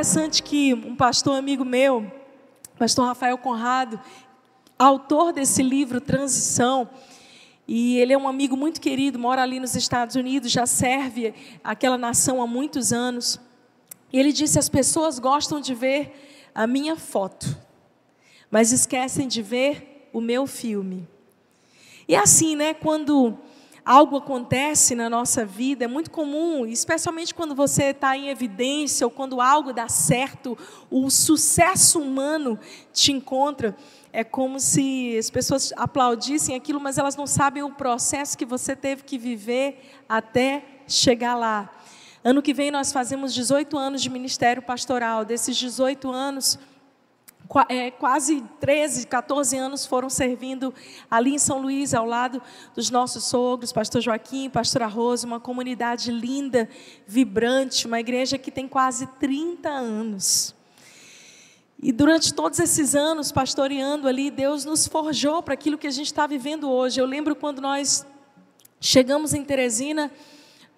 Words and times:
interessante 0.00 0.42
que 0.42 0.72
um 0.72 0.96
pastor 0.96 1.36
amigo 1.36 1.62
meu, 1.62 2.10
pastor 2.78 3.04
Rafael 3.04 3.36
Conrado, 3.36 4.00
autor 4.78 5.30
desse 5.30 5.62
livro 5.62 6.00
Transição, 6.00 6.88
e 7.68 7.98
ele 7.98 8.14
é 8.14 8.16
um 8.16 8.26
amigo 8.26 8.56
muito 8.56 8.80
querido, 8.80 9.18
mora 9.18 9.42
ali 9.42 9.60
nos 9.60 9.76
Estados 9.76 10.16
Unidos, 10.16 10.50
já 10.50 10.64
serve 10.64 11.34
aquela 11.62 11.98
nação 11.98 12.40
há 12.40 12.46
muitos 12.46 12.94
anos. 12.94 13.38
Ele 14.10 14.32
disse: 14.32 14.58
as 14.58 14.70
pessoas 14.70 15.18
gostam 15.18 15.60
de 15.60 15.74
ver 15.74 16.48
a 16.54 16.66
minha 16.66 16.96
foto, 16.96 17.54
mas 18.50 18.72
esquecem 18.72 19.28
de 19.28 19.42
ver 19.42 20.08
o 20.14 20.20
meu 20.22 20.46
filme. 20.46 21.06
E 22.08 22.14
é 22.14 22.18
assim, 22.18 22.56
né? 22.56 22.72
Quando 22.72 23.36
algo 23.84 24.16
acontece 24.16 24.94
na 24.94 25.08
nossa 25.08 25.44
vida, 25.44 25.84
é 25.84 25.88
muito 25.88 26.10
comum, 26.10 26.66
especialmente 26.66 27.34
quando 27.34 27.54
você 27.54 27.84
está 27.86 28.16
em 28.16 28.28
evidência 28.28 29.06
ou 29.06 29.10
quando 29.10 29.40
algo 29.40 29.72
dá 29.72 29.88
certo, 29.88 30.56
o 30.90 31.10
sucesso 31.10 32.00
humano 32.00 32.58
te 32.92 33.12
encontra. 33.12 33.76
É 34.12 34.24
como 34.24 34.58
se 34.58 35.16
as 35.18 35.30
pessoas 35.30 35.72
aplaudissem 35.76 36.56
aquilo, 36.56 36.80
mas 36.80 36.98
elas 36.98 37.16
não 37.16 37.26
sabem 37.26 37.62
o 37.62 37.70
processo 37.70 38.36
que 38.36 38.44
você 38.44 38.74
teve 38.74 39.04
que 39.04 39.16
viver 39.16 40.00
até 40.08 40.64
chegar 40.86 41.36
lá. 41.36 41.70
Ano 42.22 42.42
que 42.42 42.52
vem 42.52 42.70
nós 42.70 42.92
fazemos 42.92 43.32
18 43.32 43.78
anos 43.78 44.02
de 44.02 44.10
ministério 44.10 44.62
pastoral. 44.62 45.24
Desses 45.24 45.56
18 45.56 46.10
anos, 46.10 46.58
é, 47.68 47.90
quase 47.90 48.42
13, 48.60 49.06
14 49.06 49.56
anos 49.56 49.84
foram 49.84 50.08
servindo 50.08 50.72
ali 51.10 51.34
em 51.34 51.38
São 51.38 51.60
Luís, 51.60 51.94
ao 51.94 52.06
lado 52.06 52.40
dos 52.74 52.90
nossos 52.90 53.24
sogros, 53.24 53.72
pastor 53.72 54.00
Joaquim, 54.00 54.48
pastora 54.48 54.86
Rosa, 54.86 55.26
uma 55.26 55.40
comunidade 55.40 56.12
linda, 56.12 56.68
vibrante, 57.06 57.86
uma 57.86 57.98
igreja 57.98 58.38
que 58.38 58.50
tem 58.50 58.68
quase 58.68 59.06
30 59.18 59.68
anos. 59.68 60.54
E 61.82 61.92
durante 61.92 62.34
todos 62.34 62.58
esses 62.58 62.94
anos, 62.94 63.32
pastoreando 63.32 64.06
ali, 64.06 64.30
Deus 64.30 64.64
nos 64.64 64.86
forjou 64.86 65.42
para 65.42 65.54
aquilo 65.54 65.78
que 65.78 65.86
a 65.86 65.90
gente 65.90 66.06
está 66.06 66.26
vivendo 66.26 66.70
hoje. 66.70 67.00
Eu 67.00 67.06
lembro 67.06 67.34
quando 67.34 67.60
nós 67.62 68.06
chegamos 68.78 69.32
em 69.32 69.42
Teresina, 69.42 70.10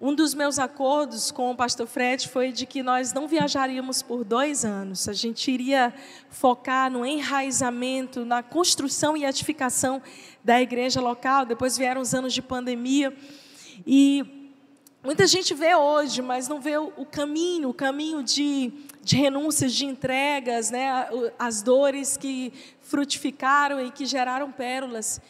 um 0.05 0.13
dos 0.13 0.33
meus 0.33 0.59
acordos 0.59 1.31
com 1.31 1.49
o 1.49 1.55
pastor 1.55 1.87
Fred 1.87 2.27
foi 2.27 2.51
de 2.51 2.65
que 2.65 2.83
nós 2.83 3.13
não 3.13 3.25
viajaríamos 3.25 4.01
por 4.01 4.25
dois 4.25 4.65
anos. 4.65 5.07
A 5.07 5.13
gente 5.13 5.49
iria 5.49 5.93
focar 6.29 6.91
no 6.91 7.05
enraizamento, 7.05 8.25
na 8.25 8.43
construção 8.43 9.15
e 9.15 9.23
edificação 9.23 10.01
da 10.43 10.61
igreja 10.61 10.99
local. 10.99 11.45
Depois 11.45 11.77
vieram 11.77 12.01
os 12.01 12.13
anos 12.13 12.33
de 12.33 12.41
pandemia. 12.41 13.15
E 13.87 14.51
muita 15.01 15.25
gente 15.25 15.53
vê 15.53 15.73
hoje, 15.73 16.21
mas 16.21 16.49
não 16.49 16.59
vê 16.59 16.77
o 16.77 17.05
caminho, 17.09 17.69
o 17.69 17.73
caminho 17.73 18.21
de, 18.21 18.73
de 19.01 19.15
renúncias, 19.15 19.73
de 19.73 19.85
entregas, 19.85 20.69
né? 20.69 21.07
as 21.39 21.61
dores 21.61 22.17
que 22.17 22.51
frutificaram 22.81 23.79
e 23.79 23.89
que 23.89 24.05
geraram 24.05 24.51
pérolas. 24.51 25.21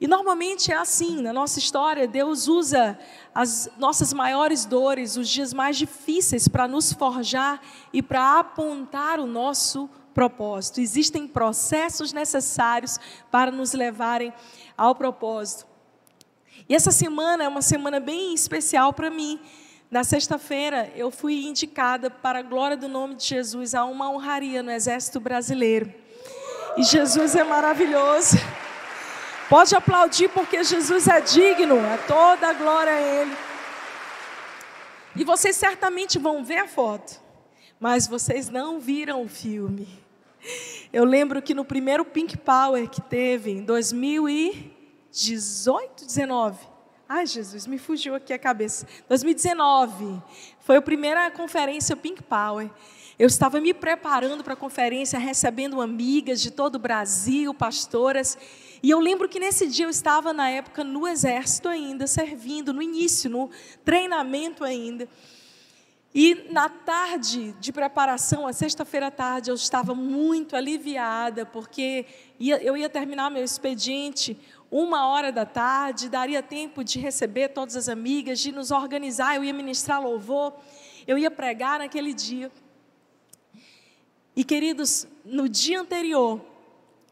E 0.00 0.06
normalmente 0.06 0.70
é 0.70 0.76
assim, 0.76 1.20
na 1.20 1.32
nossa 1.32 1.58
história, 1.58 2.06
Deus 2.06 2.46
usa 2.46 2.96
as 3.38 3.70
nossas 3.78 4.12
maiores 4.12 4.64
dores, 4.64 5.16
os 5.16 5.28
dias 5.28 5.54
mais 5.54 5.76
difíceis, 5.76 6.48
para 6.48 6.66
nos 6.66 6.92
forjar 6.92 7.60
e 7.92 8.02
para 8.02 8.40
apontar 8.40 9.20
o 9.20 9.28
nosso 9.28 9.88
propósito. 10.12 10.80
Existem 10.80 11.24
processos 11.28 12.12
necessários 12.12 12.98
para 13.30 13.52
nos 13.52 13.74
levarem 13.74 14.32
ao 14.76 14.92
propósito. 14.92 15.68
E 16.68 16.74
essa 16.74 16.90
semana 16.90 17.44
é 17.44 17.48
uma 17.48 17.62
semana 17.62 18.00
bem 18.00 18.34
especial 18.34 18.92
para 18.92 19.08
mim. 19.08 19.38
Na 19.88 20.02
sexta-feira, 20.02 20.92
eu 20.96 21.08
fui 21.08 21.46
indicada, 21.46 22.10
para 22.10 22.40
a 22.40 22.42
glória 22.42 22.76
do 22.76 22.88
nome 22.88 23.14
de 23.14 23.24
Jesus, 23.24 23.72
a 23.72 23.84
uma 23.84 24.10
honraria 24.10 24.64
no 24.64 24.72
Exército 24.72 25.20
Brasileiro. 25.20 25.94
E 26.76 26.82
Jesus 26.82 27.36
é 27.36 27.44
maravilhoso. 27.44 28.36
Pode 29.48 29.74
aplaudir 29.74 30.28
porque 30.28 30.62
Jesus 30.62 31.08
é 31.08 31.22
digno, 31.22 31.78
é 31.78 31.96
toda 32.06 32.48
a 32.48 32.52
glória 32.52 32.92
a 32.92 33.00
Ele. 33.00 33.34
E 35.16 35.24
vocês 35.24 35.56
certamente 35.56 36.18
vão 36.18 36.44
ver 36.44 36.58
a 36.58 36.68
foto, 36.68 37.18
mas 37.80 38.06
vocês 38.06 38.50
não 38.50 38.78
viram 38.78 39.22
o 39.22 39.28
filme. 39.28 39.88
Eu 40.92 41.04
lembro 41.04 41.40
que 41.40 41.54
no 41.54 41.64
primeiro 41.64 42.04
Pink 42.04 42.36
Power 42.36 42.90
que 42.90 43.00
teve 43.00 43.52
em 43.52 43.62
2018, 43.62 46.04
19. 46.04 46.58
Ai, 47.08 47.26
Jesus, 47.26 47.66
me 47.66 47.78
fugiu 47.78 48.14
aqui 48.14 48.34
a 48.34 48.38
cabeça. 48.38 48.86
2019 49.08 50.22
foi 50.60 50.76
a 50.76 50.82
primeira 50.82 51.30
conferência 51.30 51.96
Pink 51.96 52.22
Power. 52.22 52.70
Eu 53.18 53.26
estava 53.26 53.60
me 53.60 53.74
preparando 53.74 54.44
para 54.44 54.52
a 54.52 54.56
conferência, 54.56 55.18
recebendo 55.18 55.80
amigas 55.80 56.40
de 56.40 56.52
todo 56.52 56.76
o 56.76 56.78
Brasil, 56.78 57.52
pastoras. 57.52 58.38
E 58.80 58.90
eu 58.90 59.00
lembro 59.00 59.28
que 59.28 59.40
nesse 59.40 59.66
dia 59.66 59.86
eu 59.86 59.90
estava, 59.90 60.32
na 60.32 60.48
época, 60.48 60.84
no 60.84 61.04
exército 61.04 61.66
ainda, 61.68 62.06
servindo, 62.06 62.72
no 62.72 62.80
início, 62.80 63.28
no 63.28 63.50
treinamento 63.84 64.62
ainda. 64.62 65.08
E 66.14 66.46
na 66.52 66.68
tarde 66.68 67.56
de 67.58 67.72
preparação, 67.72 68.46
a 68.46 68.52
sexta-feira 68.52 69.08
à 69.08 69.10
tarde, 69.10 69.50
eu 69.50 69.56
estava 69.56 69.96
muito 69.96 70.54
aliviada, 70.54 71.44
porque 71.44 72.06
ia, 72.38 72.62
eu 72.62 72.76
ia 72.76 72.88
terminar 72.88 73.32
meu 73.32 73.42
expediente 73.42 74.38
uma 74.70 75.08
hora 75.08 75.32
da 75.32 75.44
tarde, 75.44 76.08
daria 76.08 76.40
tempo 76.40 76.84
de 76.84 77.00
receber 77.00 77.48
todas 77.48 77.74
as 77.74 77.88
amigas, 77.88 78.38
de 78.38 78.52
nos 78.52 78.70
organizar, 78.70 79.34
eu 79.34 79.42
ia 79.42 79.52
ministrar 79.52 80.00
louvor, 80.00 80.54
eu 81.04 81.18
ia 81.18 81.32
pregar 81.32 81.80
naquele 81.80 82.14
dia. 82.14 82.48
E 84.38 84.44
queridos, 84.44 85.04
no 85.24 85.48
dia 85.48 85.80
anterior, 85.80 86.40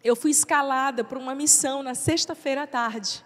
eu 0.05 0.15
fui 0.15 0.31
escalada 0.31 1.03
para 1.03 1.19
uma 1.19 1.35
missão 1.35 1.83
na 1.83 1.93
sexta-feira 1.93 2.63
à 2.63 2.67
tarde. 2.69 3.25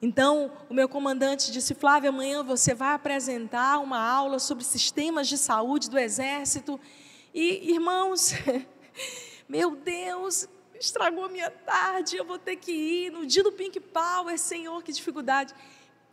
Então, 0.00 0.50
o 0.70 0.72
meu 0.72 0.88
comandante 0.88 1.52
disse: 1.52 1.74
Flávia, 1.74 2.08
amanhã 2.08 2.42
você 2.42 2.72
vai 2.72 2.94
apresentar 2.94 3.80
uma 3.80 4.00
aula 4.00 4.38
sobre 4.38 4.64
sistemas 4.64 5.28
de 5.28 5.36
saúde 5.36 5.90
do 5.90 5.98
Exército. 5.98 6.80
E, 7.34 7.70
irmãos, 7.70 8.32
meu 9.46 9.76
Deus, 9.76 10.48
estragou 10.80 11.26
a 11.26 11.28
minha 11.28 11.50
tarde, 11.50 12.16
eu 12.16 12.24
vou 12.24 12.38
ter 12.38 12.56
que 12.56 12.72
ir 12.72 13.12
no 13.12 13.26
dia 13.26 13.42
do 13.42 13.52
Pink 13.52 13.78
Power, 13.78 14.38
Senhor, 14.38 14.82
que 14.82 14.90
dificuldade. 14.90 15.54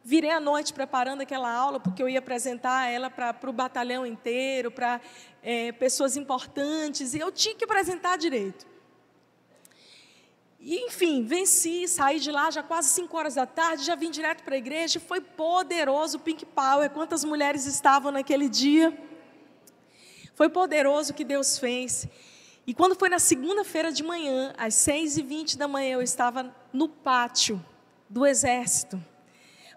Virei 0.04 0.32
à 0.32 0.40
noite 0.40 0.74
preparando 0.74 1.22
aquela 1.22 1.50
aula, 1.54 1.80
porque 1.80 2.02
eu 2.02 2.10
ia 2.10 2.18
apresentar 2.18 2.88
ela 2.88 3.08
para 3.08 3.50
o 3.50 3.54
batalhão 3.54 4.04
inteiro, 4.04 4.72
para 4.72 5.00
é, 5.44 5.72
pessoas 5.72 6.16
importantes, 6.16 7.14
e 7.14 7.20
eu 7.20 7.32
tinha 7.32 7.56
que 7.56 7.64
apresentar 7.64 8.18
direito. 8.18 8.66
E, 10.60 10.86
enfim, 10.86 11.24
venci, 11.24 11.88
saí 11.88 12.20
de 12.20 12.32
lá 12.32 12.52
já 12.52 12.62
quase 12.62 12.90
5 12.90 13.18
horas 13.18 13.34
da 13.34 13.48
tarde, 13.48 13.84
já 13.84 13.96
vim 13.96 14.12
direto 14.12 14.44
para 14.44 14.54
a 14.54 14.58
igreja, 14.58 15.00
foi 15.00 15.20
poderoso 15.20 16.18
o 16.18 16.20
Pink 16.20 16.46
Power, 16.46 16.90
quantas 16.92 17.24
mulheres 17.24 17.66
estavam 17.66 18.12
naquele 18.12 18.48
dia. 18.48 18.96
Foi 20.36 20.50
poderoso 20.50 21.12
o 21.12 21.16
que 21.16 21.24
Deus 21.24 21.58
fez. 21.58 22.08
E 22.66 22.76
quando 22.76 22.96
foi 22.96 23.10
na 23.10 23.18
segunda-feira 23.18 23.92
de 23.92 24.04
manhã, 24.04 24.54
às 24.56 24.76
6h20 24.76 25.58
da 25.58 25.68
manhã, 25.68 25.94
eu 25.94 26.02
estava 26.02 26.56
no 26.72 26.88
pátio 26.88 27.64
do 28.08 28.26
exército 28.26 29.04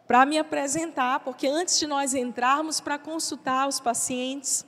para 0.06 0.26
me 0.26 0.38
apresentar, 0.38 1.20
porque 1.20 1.46
antes 1.46 1.78
de 1.78 1.86
nós 1.86 2.12
entrarmos 2.12 2.78
para 2.78 2.98
consultar 2.98 3.66
os 3.66 3.80
pacientes, 3.80 4.66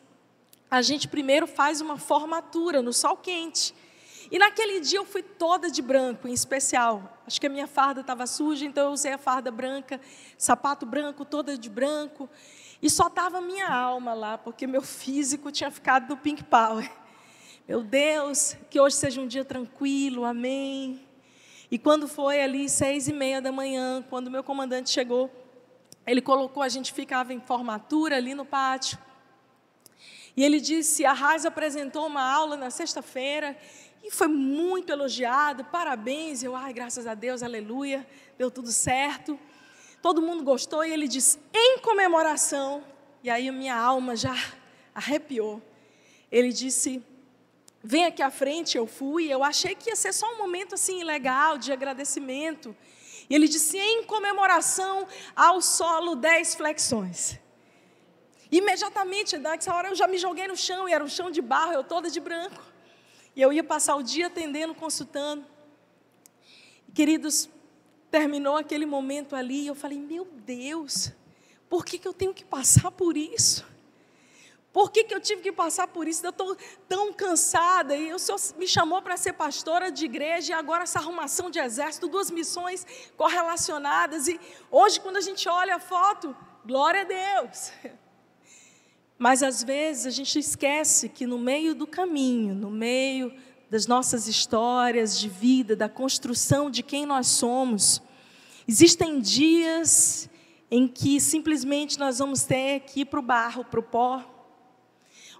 a 0.71 0.83
gente 0.83 1.09
primeiro 1.09 1.47
faz 1.47 1.81
uma 1.81 1.97
formatura 1.97 2.83
no 2.83 2.93
sol 2.93 3.17
quente. 3.17 3.75
E 4.31 4.39
naquele 4.39 4.81
dia 4.81 4.99
eu 4.99 5.05
fui 5.05 5.23
toda 5.23 5.71
de 5.71 5.81
branco, 5.81 6.27
em 6.27 6.33
especial. 6.33 7.21
Acho 7.27 7.41
que 7.41 7.47
a 7.47 7.51
minha 7.51 7.67
farda 7.67 8.01
estava 8.01 8.27
suja, 8.27 8.65
então 8.65 8.87
eu 8.87 8.93
usei 8.93 9.13
a 9.13 9.19
farda 9.19 9.51
branca, 9.51 10.01
sapato 10.37 10.85
branco, 10.85 11.25
toda 11.25 11.57
de 11.57 11.71
branco. 11.71 12.29
E 12.83 12.91
só 12.91 13.07
estava 13.07 13.41
minha 13.41 13.69
alma 13.69 14.15
lá, 14.15 14.37
porque 14.37 14.67
meu 14.67 14.83
físico 14.83 15.53
tinha 15.53 15.71
ficado 15.71 16.09
do 16.09 16.17
Pink 16.17 16.43
Power. 16.45 16.91
Meu 17.69 17.83
Deus, 17.83 18.57
que 18.69 18.81
hoje 18.81 18.97
seja 18.97 19.21
um 19.21 19.27
dia 19.27 19.45
tranquilo, 19.45 20.25
amém. 20.25 21.01
E 21.71 21.79
quando 21.79 22.07
foi 22.07 22.41
ali 22.41 22.69
seis 22.69 23.09
e 23.09 23.13
meia 23.13 23.41
da 23.41 23.51
manhã, 23.51 24.05
quando 24.09 24.31
meu 24.31 24.45
comandante 24.45 24.91
chegou, 24.91 25.31
ele 26.07 26.21
colocou, 26.21 26.63
a 26.63 26.69
gente 26.69 26.93
ficava 26.93 27.33
em 27.33 27.41
formatura 27.41 28.17
ali 28.17 28.35
no 28.35 28.45
pátio. 28.45 28.99
E 30.37 30.45
ele 30.45 30.61
disse: 30.61 31.05
a 31.05 31.13
Raiz 31.13 31.47
apresentou 31.47 32.07
uma 32.07 32.23
aula 32.23 32.57
na 32.57 32.71
sexta-feira 32.71 33.57
e 34.05 34.11
foi 34.11 34.29
muito 34.29 34.93
elogiado, 34.93 35.65
parabéns. 35.65 36.43
Eu, 36.43 36.55
ai, 36.55 36.73
graças 36.73 37.07
a 37.07 37.15
Deus, 37.15 37.43
aleluia, 37.43 38.07
deu 38.39 38.51
tudo 38.51 38.71
certo. 38.71 39.39
Todo 40.03 40.23
mundo 40.23 40.45
gostou 40.45 40.85
e 40.85 40.93
ele 40.93 41.09
disse, 41.09 41.39
em 41.53 41.79
comemoração, 41.79 42.85
e 43.25 43.31
aí 43.31 43.49
a 43.49 43.53
minha 43.53 43.75
alma 43.75 44.15
já 44.15 44.37
arrepiou. 44.95 45.61
Ele 46.31 46.53
disse, 46.53 47.03
vem 47.83 48.05
aqui 48.05 48.23
à 48.23 48.31
frente, 48.31 48.77
eu 48.77 48.87
fui, 48.87 49.27
eu 49.27 49.43
achei 49.43 49.75
que 49.75 49.91
ia 49.91 49.97
ser 49.97 50.13
só 50.13 50.33
um 50.35 50.39
momento 50.39 50.75
assim 50.75 51.03
legal, 51.03 51.59
de 51.59 51.73
agradecimento. 51.73 52.77
E 53.29 53.35
ele 53.35 53.49
disse, 53.49 53.79
em 53.79 54.05
comemoração 54.05 55.09
ao 55.35 55.61
solo 55.61 56.15
10 56.15 56.55
flexões. 56.55 57.41
Imediatamente, 58.51 59.37
nessa 59.39 59.75
hora 59.75 59.89
eu 59.89 59.95
já 59.95 60.07
me 60.07 60.19
joguei 60.19 60.47
no 60.47 60.57
chão, 60.57 60.89
e 60.89 60.93
era 60.93 61.03
um 61.03 61.09
chão 61.09 61.31
de 61.31 61.43
barro, 61.43 61.73
eu 61.73 61.85
toda 61.85 62.11
de 62.11 62.21
branco. 62.21 62.63
E 63.35 63.43
eu 63.43 63.53
ia 63.53 63.65
passar 63.65 63.97
o 63.97 64.03
dia 64.03 64.29
atendendo, 64.29 64.75
consultando. 64.75 65.45
Queridos, 66.95 67.51
terminou 68.11 68.57
aquele 68.57 68.87
momento 68.87 69.35
ali, 69.35 69.63
e 69.63 69.67
eu 69.67 69.75
falei: 69.75 69.99
Meu 69.99 70.25
Deus, 70.25 71.13
por 71.69 71.85
que, 71.85 71.99
que 71.99 72.09
eu 72.09 72.15
tenho 72.15 72.33
que 72.33 72.45
passar 72.45 72.91
por 72.91 73.17
isso? 73.17 73.67
Por 74.73 74.91
que, 74.91 75.05
que 75.05 75.15
eu 75.15 75.21
tive 75.21 75.41
que 75.41 75.53
passar 75.53 75.89
por 75.89 76.07
isso? 76.07 76.25
Eu 76.25 76.31
estou 76.31 76.55
tão 76.87 77.11
cansada. 77.11 77.97
E 77.97 78.13
o 78.13 78.19
Senhor 78.19 78.39
me 78.59 78.69
chamou 78.69 79.01
para 79.01 79.17
ser 79.17 79.33
pastora 79.33 79.91
de 79.91 80.05
igreja, 80.05 80.53
e 80.53 80.55
agora 80.55 80.83
essa 80.83 80.99
arrumação 80.99 81.51
de 81.51 81.59
exército, 81.59 82.09
duas 82.09 82.31
missões 82.31 82.87
correlacionadas. 83.17 84.29
E 84.29 84.39
hoje, 84.71 85.01
quando 85.01 85.17
a 85.17 85.23
gente 85.23 85.49
olha 85.49 85.77
a 85.77 85.79
foto, 85.79 86.37
glória 86.65 87.01
a 87.01 87.05
Deus. 87.05 87.73
Mas 89.19 89.43
às 89.43 89.63
vezes 89.63 90.07
a 90.07 90.11
gente 90.11 90.39
esquece 90.39 91.09
que 91.09 91.27
no 91.27 91.39
meio 91.39 91.75
do 91.75 91.87
caminho, 91.87 92.55
no 92.55 92.71
meio 92.71 93.33
das 93.71 93.87
nossas 93.87 94.29
histórias 94.29 95.19
de 95.19 95.29
vida, 95.29 95.75
da 95.75 95.89
construção 95.89 96.71
de 96.71 96.83
quem 96.83 97.07
nós 97.07 97.27
somos, 97.27 98.03
existem 98.69 99.21
dias 99.21 100.29
em 100.71 100.87
que 100.87 101.21
simplesmente 101.21 101.99
nós 101.99 102.19
vamos 102.19 102.43
ter 102.43 102.81
que 102.81 103.01
ir 103.01 103.05
para 103.07 103.21
o 103.21 103.23
barro, 103.23 103.65
para 103.65 103.81
o 103.81 103.83
pó, 103.83 104.23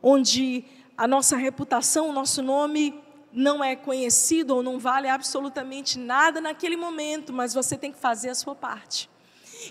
onde 0.03 0.65
a 0.97 1.07
nossa 1.07 1.37
reputação, 1.37 2.09
o 2.09 2.13
nosso 2.13 2.43
nome 2.43 2.99
não 3.33 3.63
é 3.63 3.77
conhecido 3.77 4.55
ou 4.55 4.63
não 4.63 4.79
vale 4.79 5.09
absolutamente 5.09 5.99
nada 5.99 6.41
naquele 6.41 6.77
momento, 6.77 7.33
mas 7.33 7.53
você 7.53 7.77
tem 7.77 7.93
que 7.93 7.99
fazer 7.99 8.31
a 8.31 8.35
sua 8.35 8.55
parte. 8.55 9.11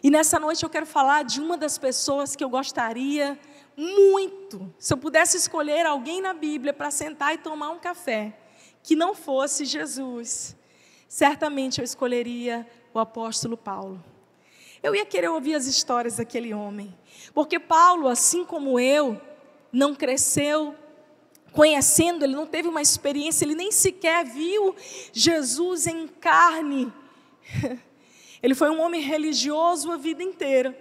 E 0.04 0.12
nessa 0.12 0.40
noite 0.40 0.64
eu 0.64 0.70
quero 0.70 0.86
falar 0.86 1.24
de 1.24 1.42
uma 1.42 1.58
das 1.58 1.78
pessoas 1.78 2.36
que 2.36 2.44
eu 2.44 2.50
gostaria 2.50 3.40
muito, 3.78 4.74
se 4.78 4.94
eu 4.94 4.98
pudesse 4.98 5.38
escolher 5.38 5.86
alguém 5.86 6.22
na 6.22 6.34
Bíblia 6.34 6.74
para 6.74 6.90
sentar 6.90 7.34
e 7.34 7.38
tomar 7.38 7.72
um 7.72 7.80
café, 7.80 8.38
que 8.82 8.96
não 8.96 9.14
fosse 9.14 9.66
Jesus, 9.66 10.56
certamente 11.08 11.80
eu 11.80 11.86
escolheria 11.86 12.66
o 12.94 13.00
apóstolo 13.00 13.58
Paulo. 13.58 14.04
Eu 14.82 14.96
ia 14.96 15.06
querer 15.06 15.30
ouvir 15.30 15.56
as 15.56 15.66
histórias 15.66 16.18
daquele 16.18 16.54
homem, 16.54 16.96
porque 17.34 17.60
Paulo, 17.60 18.08
assim 18.08 18.46
como 18.46 18.80
eu, 18.80 19.20
não 19.72 19.96
cresceu 19.96 20.76
conhecendo, 21.52 22.24
ele 22.24 22.36
não 22.36 22.46
teve 22.46 22.68
uma 22.68 22.82
experiência, 22.82 23.46
ele 23.46 23.56
nem 23.56 23.72
sequer 23.72 24.26
viu 24.26 24.76
Jesus 25.12 25.88
em 25.88 26.08
carne. 26.08 26.92
Ele 28.44 28.54
foi 28.54 28.70
um 28.70 28.80
homem 28.80 29.02
religioso 29.02 29.92
a 29.92 29.98
vida 29.98 30.22
inteira. 30.22 30.78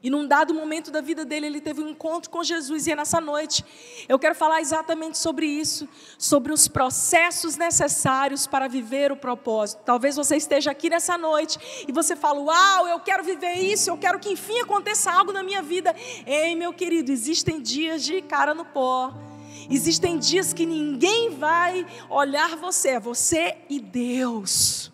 E 0.00 0.08
num 0.10 0.26
dado 0.26 0.54
momento 0.54 0.92
da 0.92 1.00
vida 1.00 1.24
dele, 1.24 1.46
ele 1.46 1.60
teve 1.60 1.82
um 1.82 1.88
encontro 1.88 2.30
com 2.30 2.44
Jesus. 2.44 2.86
E 2.86 2.92
é 2.92 2.96
nessa 2.96 3.20
noite, 3.20 3.64
eu 4.08 4.16
quero 4.18 4.34
falar 4.34 4.60
exatamente 4.60 5.18
sobre 5.18 5.44
isso, 5.46 5.88
sobre 6.16 6.52
os 6.52 6.68
processos 6.68 7.56
necessários 7.56 8.46
para 8.46 8.68
viver 8.68 9.10
o 9.10 9.16
propósito. 9.16 9.82
Talvez 9.84 10.14
você 10.14 10.36
esteja 10.36 10.70
aqui 10.70 10.88
nessa 10.88 11.18
noite 11.18 11.58
e 11.88 11.90
você 11.90 12.14
fala: 12.14 12.40
Uau, 12.40 12.86
eu 12.86 13.00
quero 13.00 13.24
viver 13.24 13.54
isso, 13.54 13.90
eu 13.90 13.98
quero 13.98 14.20
que 14.20 14.30
enfim 14.30 14.60
aconteça 14.60 15.10
algo 15.10 15.32
na 15.32 15.42
minha 15.42 15.62
vida. 15.62 15.94
Ei, 16.24 16.54
meu 16.54 16.72
querido, 16.72 17.10
existem 17.10 17.60
dias 17.60 18.04
de 18.04 18.22
cara 18.22 18.54
no 18.54 18.64
pó. 18.64 19.12
Existem 19.68 20.16
dias 20.16 20.52
que 20.52 20.64
ninguém 20.64 21.30
vai 21.30 21.84
olhar 22.08 22.56
você, 22.56 22.90
é 22.90 23.00
você 23.00 23.56
e 23.68 23.80
Deus 23.80 24.92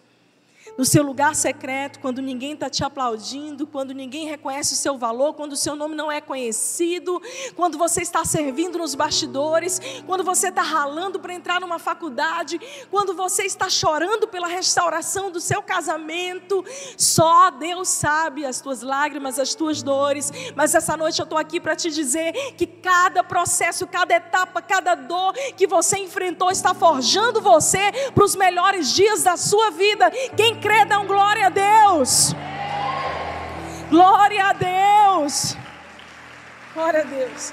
no 0.76 0.84
seu 0.84 1.02
lugar 1.02 1.34
secreto, 1.34 2.00
quando 2.00 2.20
ninguém 2.20 2.52
está 2.52 2.68
te 2.68 2.82
aplaudindo, 2.82 3.66
quando 3.66 3.94
ninguém 3.94 4.26
reconhece 4.26 4.74
o 4.74 4.76
seu 4.76 4.98
valor, 4.98 5.34
quando 5.34 5.52
o 5.52 5.56
seu 5.56 5.76
nome 5.76 5.94
não 5.94 6.10
é 6.10 6.20
conhecido, 6.20 7.22
quando 7.54 7.78
você 7.78 8.02
está 8.02 8.24
servindo 8.24 8.78
nos 8.78 8.94
bastidores, 8.94 9.80
quando 10.06 10.24
você 10.24 10.48
está 10.48 10.62
ralando 10.62 11.20
para 11.20 11.32
entrar 11.32 11.60
numa 11.60 11.78
faculdade, 11.78 12.60
quando 12.90 13.14
você 13.14 13.44
está 13.44 13.68
chorando 13.68 14.26
pela 14.26 14.48
restauração 14.48 15.30
do 15.30 15.40
seu 15.40 15.62
casamento, 15.62 16.64
só 16.96 17.50
Deus 17.50 17.88
sabe 17.88 18.44
as 18.44 18.60
tuas 18.60 18.82
lágrimas, 18.82 19.38
as 19.38 19.54
tuas 19.54 19.82
dores, 19.82 20.32
mas 20.56 20.74
essa 20.74 20.96
noite 20.96 21.20
eu 21.20 21.24
estou 21.24 21.38
aqui 21.38 21.60
para 21.60 21.76
te 21.76 21.90
dizer 21.90 22.32
que 22.56 22.66
cada 22.66 23.22
processo, 23.22 23.86
cada 23.86 24.14
etapa, 24.14 24.60
cada 24.60 24.94
dor 24.94 25.34
que 25.56 25.66
você 25.66 25.98
enfrentou 25.98 26.50
está 26.50 26.74
forjando 26.74 27.40
você 27.40 27.92
para 28.12 28.24
os 28.24 28.34
melhores 28.34 28.92
dias 28.92 29.22
da 29.22 29.36
sua 29.36 29.70
vida. 29.70 30.10
Quem 30.36 30.63
crê, 30.64 30.86
glória 31.06 31.46
a 31.46 31.50
Deus. 31.50 32.34
Glória 33.90 34.46
a 34.46 34.52
Deus. 34.54 35.58
Glória 36.72 37.02
a 37.02 37.04
Deus. 37.04 37.52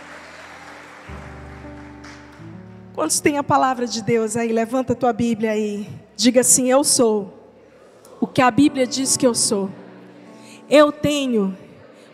Quantos 2.96 3.19
tem 3.19 3.38
a 3.38 3.44
palavra 3.44 3.86
de 3.86 4.02
Deus 4.02 4.38
aí? 4.38 4.54
Levanta 4.54 4.94
a 4.94 4.96
tua 4.96 5.12
Bíblia 5.12 5.52
aí. 5.52 5.90
Diga 6.16 6.40
assim: 6.40 6.72
Eu 6.72 6.86
sou 6.86 7.38
o 8.22 8.25
que 8.25 8.42
a 8.42 8.50
Bíblia 8.50 8.88
diz 8.88 9.18
que 9.18 9.28
eu 9.28 9.36
sou. 9.36 9.69
Eu 10.69 10.90
tenho 10.90 11.57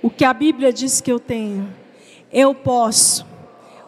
o 0.02 0.10
que 0.10 0.26
a 0.26 0.34
Bíblia 0.34 0.74
diz 0.74 1.00
que 1.00 1.12
eu 1.12 1.20
tenho. 1.20 1.72
Eu 2.34 2.56
posso 2.56 3.24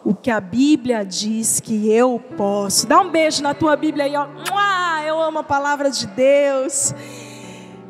o 0.04 0.14
que 0.14 0.30
a 0.30 0.40
Bíblia 0.40 1.04
diz 1.04 1.58
que 1.58 1.90
eu 1.92 2.22
posso. 2.36 2.86
Dá 2.86 3.00
um 3.00 3.10
beijo 3.10 3.42
na 3.42 3.52
tua 3.52 3.74
Bíblia 3.74 4.04
aí, 4.04 4.14
ó 4.14 4.79
amo 5.30 5.38
a 5.38 5.44
palavra 5.44 5.92
de 5.92 6.08
Deus. 6.08 6.92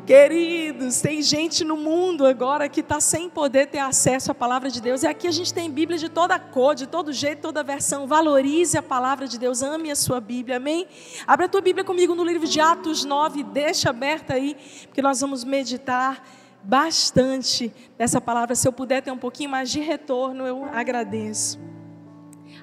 Queridos, 0.05 1.01
tem 1.01 1.23
gente 1.23 1.63
no 1.63 1.75
mundo 1.75 2.23
agora 2.23 2.69
que 2.69 2.81
está 2.81 2.99
sem 2.99 3.27
poder 3.31 3.65
ter 3.65 3.79
acesso 3.79 4.31
à 4.31 4.35
palavra 4.35 4.69
de 4.69 4.79
Deus. 4.79 5.01
E 5.01 5.07
aqui 5.07 5.25
a 5.25 5.31
gente 5.31 5.51
tem 5.51 5.67
Bíblia 5.67 5.97
de 5.97 6.07
toda 6.07 6.37
cor, 6.37 6.75
de 6.75 6.85
todo 6.85 7.11
jeito, 7.11 7.41
toda 7.41 7.63
versão. 7.63 8.05
Valorize 8.05 8.77
a 8.77 8.83
palavra 8.83 9.27
de 9.27 9.39
Deus, 9.39 9.63
ame 9.63 9.89
a 9.89 9.95
sua 9.95 10.21
Bíblia, 10.21 10.57
amém? 10.57 10.87
Abra 11.25 11.47
a 11.47 11.49
tua 11.49 11.61
Bíblia 11.61 11.83
comigo 11.83 12.13
no 12.13 12.23
livro 12.23 12.47
de 12.47 12.59
Atos 12.59 13.03
9, 13.03 13.41
deixa 13.41 13.89
aberta 13.89 14.35
aí, 14.35 14.55
porque 14.83 15.01
nós 15.01 15.19
vamos 15.19 15.43
meditar 15.43 16.23
bastante 16.61 17.73
nessa 17.97 18.21
palavra. 18.21 18.53
Se 18.53 18.67
eu 18.67 18.71
puder 18.71 19.01
ter 19.01 19.09
um 19.09 19.17
pouquinho 19.17 19.49
mais 19.49 19.71
de 19.71 19.79
retorno, 19.79 20.45
eu 20.45 20.63
agradeço. 20.65 21.59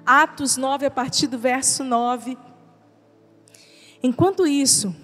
Atos 0.06 0.56
9, 0.56 0.86
a 0.86 0.90
partir 0.90 1.26
do 1.26 1.36
verso 1.36 1.82
9. 1.82 2.38
Enquanto 4.02 4.46
isso, 4.46 4.94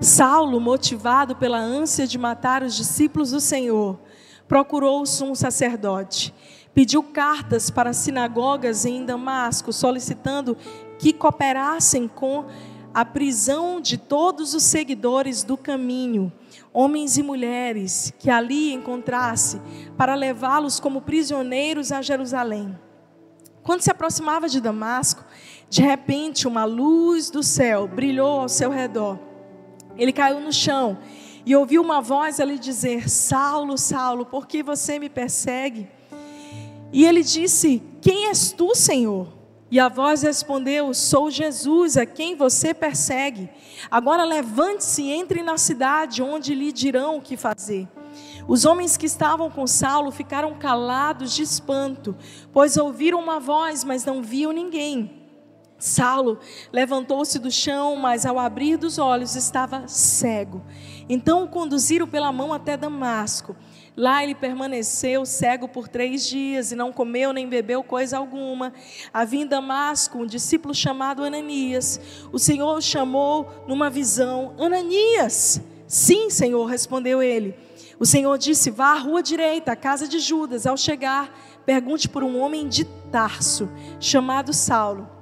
Saulo, 0.00 0.60
motivado 0.60 1.34
pela 1.34 1.58
ânsia 1.58 2.06
de 2.06 2.16
matar 2.16 2.62
os 2.62 2.76
discípulos 2.76 3.32
do 3.32 3.40
Senhor, 3.40 3.98
procurou 4.46 5.02
o 5.02 5.06
sumo 5.06 5.34
sacerdote, 5.34 6.32
pediu 6.72 7.02
cartas 7.02 7.68
para 7.68 7.92
sinagogas 7.92 8.84
em 8.84 9.04
Damasco, 9.04 9.72
solicitando 9.72 10.56
que 10.98 11.12
cooperassem 11.12 12.06
com 12.06 12.46
a 12.94 13.04
prisão 13.04 13.80
de 13.80 13.98
todos 13.98 14.54
os 14.54 14.62
seguidores 14.62 15.42
do 15.42 15.56
caminho, 15.56 16.32
homens 16.72 17.18
e 17.18 17.22
mulheres 17.22 18.12
que 18.18 18.30
ali 18.30 18.72
encontrasse, 18.72 19.60
para 19.96 20.14
levá-los 20.14 20.78
como 20.78 21.02
prisioneiros 21.02 21.90
a 21.90 22.00
Jerusalém. 22.02 22.78
Quando 23.62 23.82
se 23.82 23.90
aproximava 23.90 24.48
de 24.48 24.60
Damasco, 24.60 25.24
de 25.70 25.82
repente, 25.82 26.48
uma 26.48 26.64
luz 26.64 27.28
do 27.30 27.42
céu 27.42 27.86
brilhou 27.86 28.40
ao 28.40 28.48
seu 28.48 28.70
redor. 28.70 29.18
Ele 29.96 30.12
caiu 30.12 30.40
no 30.40 30.52
chão 30.52 30.98
e 31.44 31.54
ouviu 31.54 31.82
uma 31.82 32.00
voz 32.00 32.40
ali 32.40 32.58
dizer: 32.58 33.08
Saulo, 33.10 33.76
Saulo, 33.76 34.24
por 34.24 34.46
que 34.46 34.62
você 34.62 34.98
me 34.98 35.10
persegue? 35.10 35.88
E 36.92 37.04
ele 37.04 37.22
disse: 37.22 37.82
Quem 38.00 38.28
és 38.28 38.52
tu, 38.52 38.74
Senhor? 38.74 39.28
E 39.70 39.78
a 39.78 39.88
voz 39.88 40.22
respondeu: 40.22 40.94
Sou 40.94 41.30
Jesus, 41.30 41.98
a 41.98 42.06
quem 42.06 42.34
você 42.34 42.72
persegue. 42.72 43.50
Agora 43.90 44.24
levante-se 44.24 45.02
e 45.02 45.12
entre 45.12 45.42
na 45.42 45.58
cidade, 45.58 46.22
onde 46.22 46.54
lhe 46.54 46.72
dirão 46.72 47.18
o 47.18 47.22
que 47.22 47.36
fazer. 47.36 47.86
Os 48.46 48.64
homens 48.64 48.96
que 48.96 49.04
estavam 49.04 49.50
com 49.50 49.66
Saulo 49.66 50.10
ficaram 50.10 50.54
calados 50.54 51.34
de 51.34 51.42
espanto, 51.42 52.16
pois 52.52 52.78
ouviram 52.78 53.20
uma 53.20 53.38
voz, 53.38 53.84
mas 53.84 54.06
não 54.06 54.22
viam 54.22 54.52
ninguém. 54.52 55.17
Saulo 55.78 56.40
levantou-se 56.72 57.38
do 57.38 57.52
chão, 57.52 57.94
mas 57.94 58.26
ao 58.26 58.36
abrir 58.36 58.76
dos 58.76 58.98
olhos 58.98 59.36
estava 59.36 59.86
cego. 59.86 60.60
Então 61.08 61.44
o 61.44 61.48
conduziram 61.48 62.08
pela 62.08 62.32
mão 62.32 62.52
até 62.52 62.76
Damasco. 62.76 63.54
Lá 63.96 64.22
ele 64.22 64.34
permaneceu 64.34 65.24
cego 65.24 65.68
por 65.68 65.86
três 65.86 66.26
dias 66.26 66.72
e 66.72 66.76
não 66.76 66.92
comeu 66.92 67.32
nem 67.32 67.48
bebeu 67.48 67.84
coisa 67.84 68.18
alguma. 68.18 68.72
Havia 69.14 69.42
em 69.42 69.46
Damasco 69.46 70.18
um 70.18 70.26
discípulo 70.26 70.74
chamado 70.74 71.22
Ananias. 71.22 72.00
O 72.32 72.40
Senhor 72.40 72.76
o 72.76 72.82
chamou 72.82 73.48
numa 73.68 73.88
visão: 73.88 74.54
Ananias! 74.58 75.60
Sim, 75.86 76.28
Senhor, 76.28 76.66
respondeu 76.66 77.22
ele. 77.22 77.54
O 78.00 78.06
Senhor 78.06 78.36
disse: 78.36 78.68
Vá 78.68 78.94
à 78.94 78.98
rua 78.98 79.22
direita, 79.22 79.72
à 79.72 79.76
casa 79.76 80.08
de 80.08 80.18
Judas. 80.18 80.66
Ao 80.66 80.76
chegar, 80.76 81.32
pergunte 81.64 82.08
por 82.08 82.24
um 82.24 82.38
homem 82.40 82.68
de 82.68 82.84
Tarso, 83.10 83.70
chamado 84.00 84.52
Saulo 84.52 85.17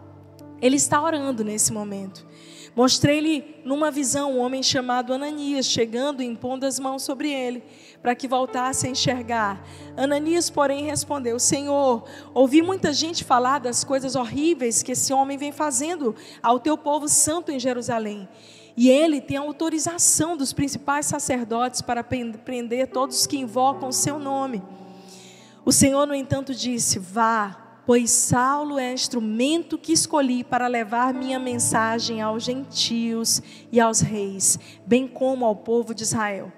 ele 0.60 0.76
está 0.76 1.02
orando 1.02 1.44
nesse 1.44 1.72
momento. 1.72 2.26
Mostrei-lhe 2.76 3.56
numa 3.64 3.90
visão 3.90 4.32
um 4.34 4.38
homem 4.38 4.62
chamado 4.62 5.14
Ananias, 5.14 5.64
chegando 5.64 6.22
e 6.22 6.26
impondo 6.26 6.66
as 6.66 6.78
mãos 6.78 7.02
sobre 7.02 7.32
ele, 7.32 7.64
para 8.02 8.14
que 8.14 8.28
voltasse 8.28 8.86
a 8.86 8.90
enxergar. 8.90 9.66
Ananias, 9.96 10.50
porém, 10.50 10.84
respondeu: 10.84 11.38
Senhor, 11.38 12.04
ouvi 12.34 12.60
muita 12.60 12.92
gente 12.92 13.24
falar 13.24 13.60
das 13.60 13.82
coisas 13.82 14.14
horríveis 14.14 14.82
que 14.82 14.92
esse 14.92 15.10
homem 15.10 15.38
vem 15.38 15.52
fazendo 15.52 16.14
ao 16.42 16.60
teu 16.60 16.76
povo 16.76 17.08
santo 17.08 17.50
em 17.50 17.58
Jerusalém. 17.58 18.28
E 18.76 18.90
ele 18.90 19.22
tem 19.22 19.38
autorização 19.38 20.36
dos 20.36 20.52
principais 20.52 21.06
sacerdotes 21.06 21.80
para 21.80 22.04
prender 22.04 22.88
todos 22.88 23.26
que 23.26 23.38
invocam 23.38 23.88
o 23.88 23.92
seu 23.92 24.18
nome. 24.18 24.62
O 25.64 25.72
Senhor, 25.72 26.06
no 26.06 26.14
entanto, 26.14 26.54
disse: 26.54 26.98
Vá 26.98 27.65
pois 27.86 28.10
Saulo 28.10 28.80
é 28.80 28.92
instrumento 28.92 29.78
que 29.78 29.92
escolhi 29.92 30.42
para 30.42 30.66
levar 30.66 31.14
minha 31.14 31.38
mensagem 31.38 32.20
aos 32.20 32.42
gentios 32.42 33.40
e 33.70 33.80
aos 33.80 34.00
reis, 34.00 34.58
bem 34.84 35.06
como 35.06 35.44
ao 35.44 35.54
povo 35.54 35.94
de 35.94 36.02
Israel. 36.02 36.52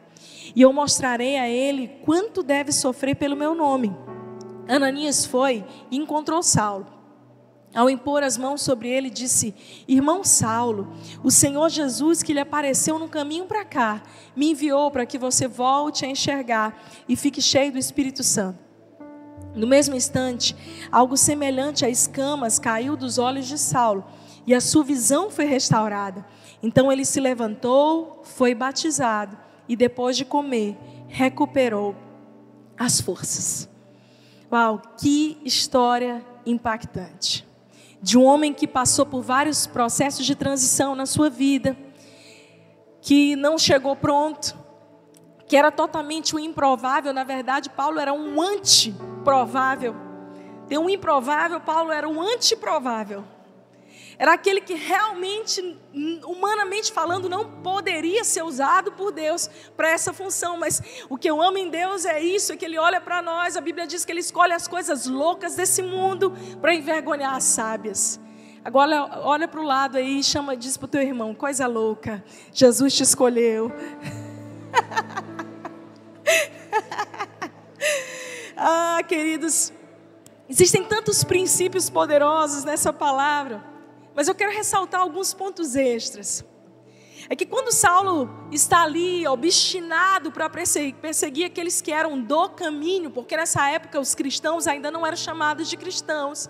E 0.56 0.62
eu 0.62 0.73
mostrarei 0.73 1.37
a 1.37 1.47
ele 1.47 1.88
quanto 2.02 2.42
deve 2.42 2.73
sofrer 2.73 3.14
pelo 3.14 3.37
meu 3.37 3.54
nome. 3.54 3.94
Ananias 4.66 5.26
foi 5.26 5.64
e 5.90 5.99
encontrou 5.99 6.42
Saulo. 6.42 6.87
Ao 7.75 7.90
impor 7.90 8.23
as 8.23 8.38
mãos 8.38 8.62
sobre 8.62 8.88
ele, 8.88 9.11
disse: 9.11 9.54
Irmão 9.87 10.25
Saulo, 10.25 10.90
o 11.23 11.30
Senhor 11.30 11.68
Jesus 11.68 12.23
que 12.23 12.32
lhe 12.32 12.40
apareceu 12.40 12.99
no 12.99 13.08
caminho 13.08 13.44
para 13.44 13.66
cá, 13.66 14.02
me 14.35 14.52
enviou 14.52 14.90
para 14.90 15.04
que 15.04 15.18
você 15.18 15.47
volte 15.47 16.06
a 16.06 16.08
enxergar 16.08 16.82
e 17.06 17.14
fique 17.14 17.42
cheio 17.42 17.70
do 17.70 17.78
Espírito 17.78 18.23
Santo. 18.23 18.67
No 19.59 19.67
mesmo 19.67 19.97
instante, 19.97 20.55
algo 20.91 21.17
semelhante 21.17 21.85
a 21.85 21.91
escamas 21.91 22.61
caiu 22.61 22.97
dos 22.97 23.19
olhos 23.19 23.45
de 23.45 23.59
Saulo 23.59 24.05
e 24.47 24.55
a 24.55 24.61
sua 24.61 24.85
visão 24.85 25.31
foi 25.31 25.47
restaurada. 25.47 26.25
Então 26.62 26.93
ele 26.93 27.05
se 27.05 27.19
levantou, 27.19 28.21
foi 28.23 28.55
batizado 28.55 29.37
e 29.69 29.75
depois 29.75 30.17
de 30.17 30.25
comer, 30.25 30.79
recuperou 31.09 31.97
as 32.79 33.00
forças. 33.00 33.69
Uau, 34.50 34.81
que 34.97 35.37
história 35.45 36.25
impactante. 36.47 37.45
De 38.00 38.17
um 38.17 38.25
homem 38.25 38.55
que 38.55 38.69
passou 38.69 39.05
por 39.05 39.23
vários 39.23 39.67
processos 39.67 40.25
de 40.25 40.37
transição 40.37 40.95
na 40.95 41.05
sua 41.05 41.29
vida, 41.29 41.77
que 43.00 43.35
não 43.35 43.59
chegou 43.59 43.97
pronto, 43.97 44.57
que 45.49 45.57
era 45.57 45.73
totalmente 45.73 46.37
o 46.37 46.38
improvável, 46.38 47.12
na 47.12 47.25
verdade, 47.25 47.71
Paulo 47.71 47.99
era 47.99 48.12
um 48.12 48.40
antiprovável. 48.40 49.97
Tem 50.69 50.76
um 50.76 50.90
improvável, 50.90 51.59
Paulo 51.59 51.90
era 51.90 52.07
um 52.07 52.21
antiprovável. 52.21 53.25
Era 54.19 54.33
aquele 54.33 54.61
que 54.61 54.75
realmente, 54.75 55.78
humanamente 56.26 56.93
falando, 56.93 57.28
não 57.28 57.62
poderia 57.62 58.25
ser 58.25 58.43
usado 58.43 58.93
por 58.93 59.12
Deus 59.12 59.49
para 59.76 59.90
essa 59.90 60.12
função. 60.12 60.59
Mas 60.59 60.83
o 61.09 61.17
que 61.17 61.31
eu 61.31 61.40
amo 61.40 61.57
em 61.57 61.71
Deus 61.71 62.05
é 62.05 62.21
isso, 62.21 62.52
é 62.52 62.57
que 62.57 62.64
Ele 62.64 62.76
olha 62.76 63.00
para 63.00 63.23
nós. 63.23 63.57
A 63.57 63.61
Bíblia 63.61 63.87
diz 63.87 64.05
que 64.05 64.12
Ele 64.12 64.21
escolhe 64.21 64.52
as 64.52 64.67
coisas 64.67 65.07
loucas 65.07 65.55
desse 65.55 65.83
mundo 65.83 66.37
para 66.61 66.75
envergonhar 66.75 67.35
as 67.35 67.45
sábias. 67.45 68.21
Agora 68.64 69.21
olha 69.23 69.47
para 69.47 69.61
o 69.61 69.64
lado 69.64 69.97
aí 69.97 70.19
e 70.19 70.25
chama, 70.25 70.57
diz 70.57 70.76
para 70.76 70.87
o 70.87 70.88
teu 70.88 71.00
irmão, 71.00 71.33
coisa 71.33 71.67
louca. 71.69 72.23
Jesus 72.52 72.95
te 72.95 73.05
escolheu. 73.05 73.73
ah, 78.56 79.00
queridos, 79.06 79.72
existem 80.48 80.84
tantos 80.84 81.25
princípios 81.25 81.88
poderosos 81.88 82.64
nessa 82.64 82.92
palavra, 82.92 83.64
mas 84.14 84.28
eu 84.28 84.34
quero 84.34 84.52
ressaltar 84.52 85.00
alguns 85.00 85.32
pontos 85.32 85.76
extras. 85.76 86.44
É 87.30 87.37
que 87.37 87.44
quando 87.44 87.72
Saulo 87.72 88.48
está 88.50 88.82
ali, 88.82 89.26
obstinado 89.26 90.32
para 90.32 90.48
perseguir 90.48 91.44
aqueles 91.44 91.80
que 91.80 91.92
eram 91.92 92.20
do 92.20 92.48
caminho, 92.50 93.10
porque 93.10 93.37
nessa 93.37 93.68
época 93.68 94.00
os 94.00 94.14
cristãos 94.14 94.66
ainda 94.66 94.90
não 94.90 95.06
eram 95.06 95.16
chamados 95.16 95.68
de 95.68 95.76
cristãos, 95.76 96.48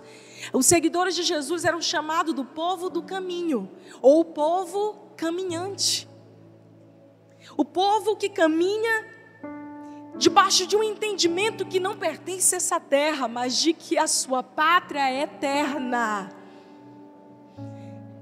os 0.53 0.65
seguidores 0.65 1.15
de 1.15 1.23
Jesus 1.23 1.65
eram 1.65 1.81
chamados 1.81 2.33
do 2.33 2.45
povo 2.45 2.89
do 2.89 3.03
caminho, 3.03 3.69
ou 4.01 4.21
o 4.21 4.25
povo 4.25 5.11
caminhante. 5.17 6.08
O 7.59 7.65
povo 7.65 8.15
que 8.15 8.29
caminha 8.29 9.05
debaixo 10.15 10.65
de 10.65 10.77
um 10.77 10.81
entendimento 10.81 11.65
que 11.65 11.77
não 11.77 11.93
pertence 11.97 12.55
a 12.55 12.57
essa 12.57 12.79
terra, 12.79 13.27
mas 13.27 13.57
de 13.57 13.73
que 13.73 13.97
a 13.97 14.07
sua 14.07 14.41
pátria 14.41 15.09
é 15.09 15.23
eterna. 15.23 16.29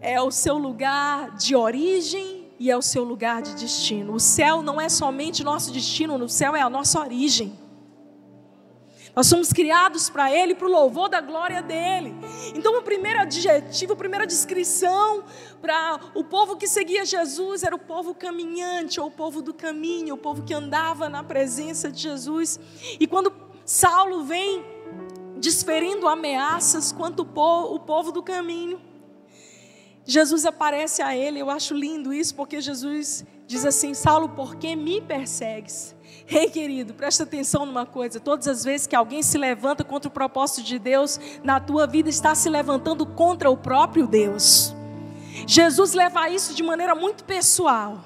É 0.01 0.20
o 0.20 0.32
seu 0.32 0.58
lugar 0.58 1.36
de 1.36 1.56
origem 1.56 2.50
e 2.60 2.72
é 2.72 2.75
o 2.75 2.82
seu 2.82 3.03
lugar 3.03 3.44
de 3.44 3.53
destino. 3.53 4.13
O 4.13 4.20
céu 4.20 4.63
não 4.63 4.82
é 4.82 4.89
somente 4.89 5.44
nosso 5.44 5.72
destino, 5.72 6.15
o 6.15 6.27
céu 6.27 6.56
é 6.56 6.62
a 6.62 6.70
nossa 6.70 7.00
origem. 7.00 7.56
Nós 9.17 9.25
somos 9.25 9.51
criados 9.51 10.12
para 10.12 10.31
Ele, 10.31 10.53
para 10.53 10.67
o 10.67 10.71
louvor 10.71 11.09
da 11.09 11.19
glória 11.19 11.59
dele. 11.59 12.13
Então, 12.53 12.77
o 12.77 12.83
primeiro 12.83 13.19
adjetivo, 13.19 13.93
a 13.93 13.95
primeira 13.95 14.27
descrição 14.27 15.24
para 15.59 16.00
o 16.13 16.24
povo 16.24 16.55
que 16.55 16.67
seguia 16.67 17.03
Jesus 17.03 17.63
era 17.63 17.75
o 17.75 17.79
povo 17.79 18.13
caminhante, 18.13 19.00
ou 19.00 19.07
o 19.07 19.12
povo 19.12 19.41
do 19.41 19.55
caminho, 19.55 20.13
o 20.13 20.17
povo 20.19 20.43
que 20.43 20.53
andava 20.53 21.09
na 21.09 21.24
presença 21.24 21.91
de 21.91 22.00
Jesus. 22.00 22.59
E 23.00 23.07
quando 23.07 23.33
Saulo 23.65 24.24
vem 24.24 24.63
desferindo 25.38 26.07
ameaças 26.07 26.91
quanto 26.91 27.21
o 27.21 27.79
povo 27.79 28.12
do 28.12 28.21
caminho, 28.21 28.79
Jesus 30.05 30.45
aparece 30.45 31.01
a 31.01 31.17
ele. 31.17 31.39
Eu 31.39 31.50
acho 31.50 31.74
lindo 31.74 32.13
isso, 32.13 32.36
porque 32.36 32.62
Jesus 32.62 33.25
diz 33.47 33.65
assim: 33.65 33.95
Saulo, 33.95 34.29
por 34.29 34.57
que 34.57 34.75
me 34.75 35.01
persegues? 35.01 35.96
Ei, 36.29 36.50
querido, 36.50 36.93
presta 36.93 37.24
atenção 37.24 37.65
numa 37.65 37.86
coisa: 37.86 38.19
todas 38.19 38.48
as 38.48 38.63
vezes 38.63 38.86
que 38.86 38.96
alguém 38.96 39.24
se 39.24 39.38
levanta 39.38 39.84
contra 39.84 40.10
o 40.10 40.12
propósito 40.12 40.62
de 40.62 40.77
Deus, 40.77 41.19
na 41.43 41.60
tua 41.60 41.88
vida 41.88 42.10
está 42.10 42.36
se 42.36 42.50
levantando 42.50 43.05
contra 43.05 43.50
o 43.50 43.55
próprio 43.55 44.05
Deus. 44.05 44.75
Jesus 45.46 45.93
leva 45.93 46.29
isso 46.29 46.53
de 46.53 46.63
maneira 46.63 46.93
muito 46.93 47.24
pessoal. 47.24 48.03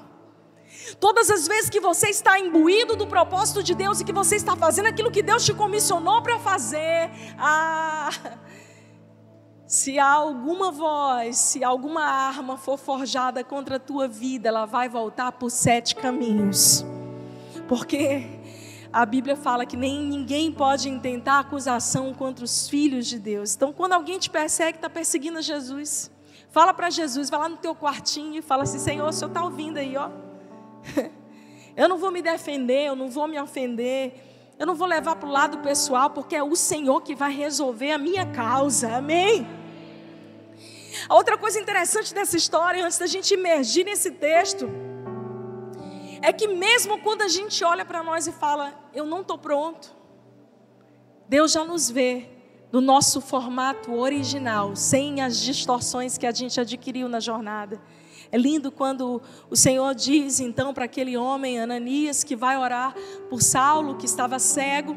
Todas 1.00 1.30
as 1.30 1.48
vezes 1.48 1.70
que 1.70 1.80
você 1.80 2.08
está 2.08 2.38
imbuído 2.38 2.94
do 2.94 3.06
propósito 3.06 3.62
de 3.62 3.74
Deus 3.74 4.00
e 4.00 4.04
que 4.04 4.12
você 4.12 4.36
está 4.36 4.54
fazendo 4.56 4.86
aquilo 4.86 5.10
que 5.10 5.22
Deus 5.22 5.44
te 5.44 5.54
comissionou 5.54 6.22
para 6.22 6.38
fazer, 6.38 7.10
ah, 7.38 8.10
se 9.66 9.98
há 9.98 10.10
alguma 10.10 10.70
voz, 10.70 11.38
se 11.38 11.64
alguma 11.64 12.04
arma 12.04 12.56
for 12.56 12.78
forjada 12.78 13.42
contra 13.42 13.76
a 13.76 13.80
tua 13.80 14.06
vida, 14.06 14.48
ela 14.48 14.66
vai 14.66 14.88
voltar 14.88 15.32
por 15.32 15.50
sete 15.50 15.94
caminhos. 15.94 16.84
Porque 17.72 18.26
a 18.92 19.06
Bíblia 19.06 19.34
fala 19.34 19.64
que 19.64 19.78
nem 19.78 19.98
ninguém 19.98 20.52
pode 20.52 20.90
intentar 20.90 21.38
acusação 21.38 22.12
contra 22.12 22.44
os 22.44 22.68
filhos 22.68 23.06
de 23.06 23.18
Deus. 23.18 23.54
Então, 23.54 23.72
quando 23.72 23.94
alguém 23.94 24.18
te 24.18 24.28
persegue, 24.28 24.76
está 24.76 24.90
perseguindo 24.90 25.40
Jesus. 25.40 26.10
Fala 26.50 26.74
para 26.74 26.90
Jesus, 26.90 27.30
vai 27.30 27.40
lá 27.40 27.48
no 27.48 27.56
teu 27.56 27.74
quartinho 27.74 28.36
e 28.36 28.42
fala 28.42 28.64
assim: 28.64 28.78
Senhor, 28.78 29.08
o 29.08 29.10
Senhor 29.10 29.30
está 29.30 29.42
ouvindo 29.42 29.78
aí, 29.78 29.96
ó. 29.96 30.10
Eu 31.74 31.88
não 31.88 31.96
vou 31.96 32.10
me 32.10 32.20
defender, 32.20 32.88
eu 32.88 32.94
não 32.94 33.08
vou 33.08 33.26
me 33.26 33.40
ofender, 33.40 34.52
eu 34.58 34.66
não 34.66 34.74
vou 34.74 34.86
levar 34.86 35.16
para 35.16 35.26
o 35.26 35.32
lado 35.32 35.56
pessoal, 35.60 36.10
porque 36.10 36.36
é 36.36 36.42
o 36.42 36.54
Senhor 36.54 37.00
que 37.00 37.14
vai 37.14 37.32
resolver 37.32 37.92
a 37.92 37.96
minha 37.96 38.26
causa. 38.26 38.96
Amém? 38.96 39.46
A 41.08 41.14
outra 41.14 41.38
coisa 41.38 41.58
interessante 41.58 42.12
dessa 42.12 42.36
história, 42.36 42.84
antes 42.84 42.98
da 42.98 43.06
gente 43.06 43.32
emergir 43.32 43.84
nesse 43.86 44.10
texto, 44.10 44.91
é 46.22 46.32
que 46.32 46.46
mesmo 46.46 46.98
quando 47.00 47.22
a 47.22 47.28
gente 47.28 47.64
olha 47.64 47.84
para 47.84 48.02
nós 48.02 48.28
e 48.28 48.32
fala, 48.32 48.72
eu 48.94 49.04
não 49.04 49.22
estou 49.22 49.36
pronto, 49.36 49.94
Deus 51.28 51.50
já 51.50 51.64
nos 51.64 51.90
vê 51.90 52.28
no 52.70 52.80
nosso 52.80 53.20
formato 53.20 53.92
original, 53.92 54.76
sem 54.76 55.20
as 55.20 55.40
distorções 55.40 56.16
que 56.16 56.26
a 56.26 56.32
gente 56.32 56.60
adquiriu 56.60 57.08
na 57.08 57.20
jornada. 57.20 57.82
É 58.30 58.38
lindo 58.38 58.70
quando 58.70 59.20
o 59.50 59.56
Senhor 59.56 59.94
diz 59.94 60.40
então 60.40 60.72
para 60.72 60.86
aquele 60.86 61.16
homem, 61.16 61.60
Ananias, 61.60 62.24
que 62.24 62.36
vai 62.36 62.56
orar 62.56 62.94
por 63.28 63.42
Saulo, 63.42 63.96
que 63.96 64.06
estava 64.06 64.38
cego, 64.38 64.96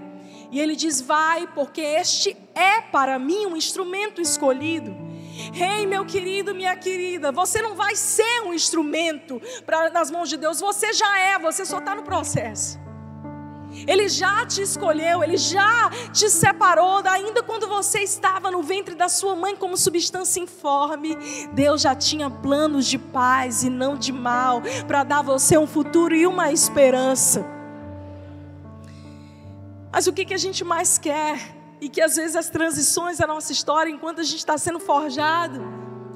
e 0.52 0.60
ele 0.60 0.74
diz: 0.74 1.02
Vai, 1.02 1.48
porque 1.48 1.82
este 1.82 2.38
é 2.54 2.80
para 2.80 3.20
mim 3.20 3.46
um 3.46 3.58
instrumento 3.58 4.22
escolhido 4.22 4.96
Ei, 5.54 5.86
meu 5.86 6.06
querido, 6.06 6.56
minha 6.56 6.76
querida, 6.76 7.32
você 7.32 7.62
não 7.62 7.76
vai 7.76 7.96
ser 7.96 8.42
um 8.46 8.54
instrumento 8.54 9.42
pra, 9.66 9.90
nas 9.90 10.10
mãos 10.10 10.30
de 10.30 10.38
Deus, 10.38 10.60
você 10.60 10.94
já 10.94 11.20
é, 11.20 11.40
você 11.40 11.66
só 11.66 11.80
está 11.80 11.94
no 11.94 12.04
processo. 12.04 12.80
Ele 13.88 14.08
já 14.08 14.46
te 14.46 14.62
escolheu, 14.62 15.22
ele 15.22 15.36
já 15.36 15.90
te 16.14 16.30
separou, 16.30 17.02
ainda 17.06 17.44
quando 17.44 17.68
você 17.68 18.00
estava 18.00 18.50
no 18.50 18.64
ventre 18.64 18.96
da 18.96 19.10
sua 19.10 19.36
mãe 19.36 19.56
como 19.56 19.76
substância 19.76 20.40
informe. 20.40 21.18
Deus 21.52 21.82
já 21.82 21.94
tinha 21.94 22.30
planos 22.30 22.86
de 22.86 22.98
paz 22.98 23.64
e 23.64 23.70
não 23.70 23.98
de 23.98 24.14
mal, 24.14 24.62
para 24.88 25.04
dar 25.04 25.20
a 25.20 25.24
você 25.24 25.58
um 25.58 25.68
futuro 25.68 26.16
e 26.16 26.26
uma 26.26 26.52
esperança. 26.52 27.46
Mas 29.92 30.08
o 30.08 30.14
que, 30.14 30.26
que 30.26 30.34
a 30.34 30.38
gente 30.38 30.64
mais 30.64 30.98
quer? 30.98 31.55
E 31.82 31.90
que 31.90 32.02
às 32.02 32.16
vezes 32.16 32.36
as 32.36 32.50
transições 32.50 33.18
da 33.18 33.28
nossa 33.28 33.52
história, 33.52 33.90
enquanto 33.92 34.22
a 34.22 34.24
gente 34.24 34.38
está 34.38 34.58
sendo 34.58 34.80
forjado, 34.80 35.62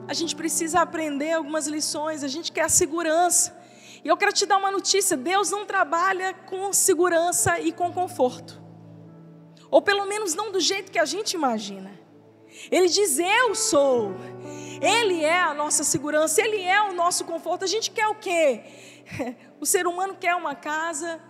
a 0.08 0.14
gente 0.14 0.36
precisa 0.36 0.82
aprender 0.82 1.34
algumas 1.34 1.68
lições, 1.68 2.24
a 2.24 2.28
gente 2.28 2.52
quer 2.52 2.64
a 2.64 2.70
segurança. 2.70 3.58
E 4.04 4.08
eu 4.08 4.18
quero 4.18 4.32
te 4.32 4.46
dar 4.46 4.58
uma 4.58 4.72
notícia: 4.72 5.16
Deus 5.16 5.52
não 5.52 5.66
trabalha 5.66 6.34
com 6.34 6.72
segurança 6.74 7.60
e 7.60 7.72
com 7.72 7.92
conforto. 7.92 8.62
Ou 9.70 9.82
pelo 9.82 10.06
menos 10.06 10.34
não 10.34 10.52
do 10.52 10.60
jeito 10.60 10.92
que 10.92 11.00
a 11.00 11.06
gente 11.06 11.34
imagina. 11.34 11.92
Ele 12.72 12.88
diz: 12.88 13.20
Eu 13.20 13.54
sou. 13.54 14.16
Ele 14.82 15.24
é 15.24 15.42
a 15.42 15.54
nossa 15.54 15.84
segurança, 15.84 16.42
Ele 16.42 16.62
é 16.64 16.82
o 16.84 16.94
nosso 16.94 17.26
conforto. 17.26 17.64
A 17.64 17.68
gente 17.68 17.92
quer 17.92 18.08
o 18.08 18.16
quê? 18.16 18.64
O 19.62 19.66
ser 19.66 19.86
humano 19.86 20.16
quer 20.18 20.34
uma 20.36 20.56
casa 20.56 21.22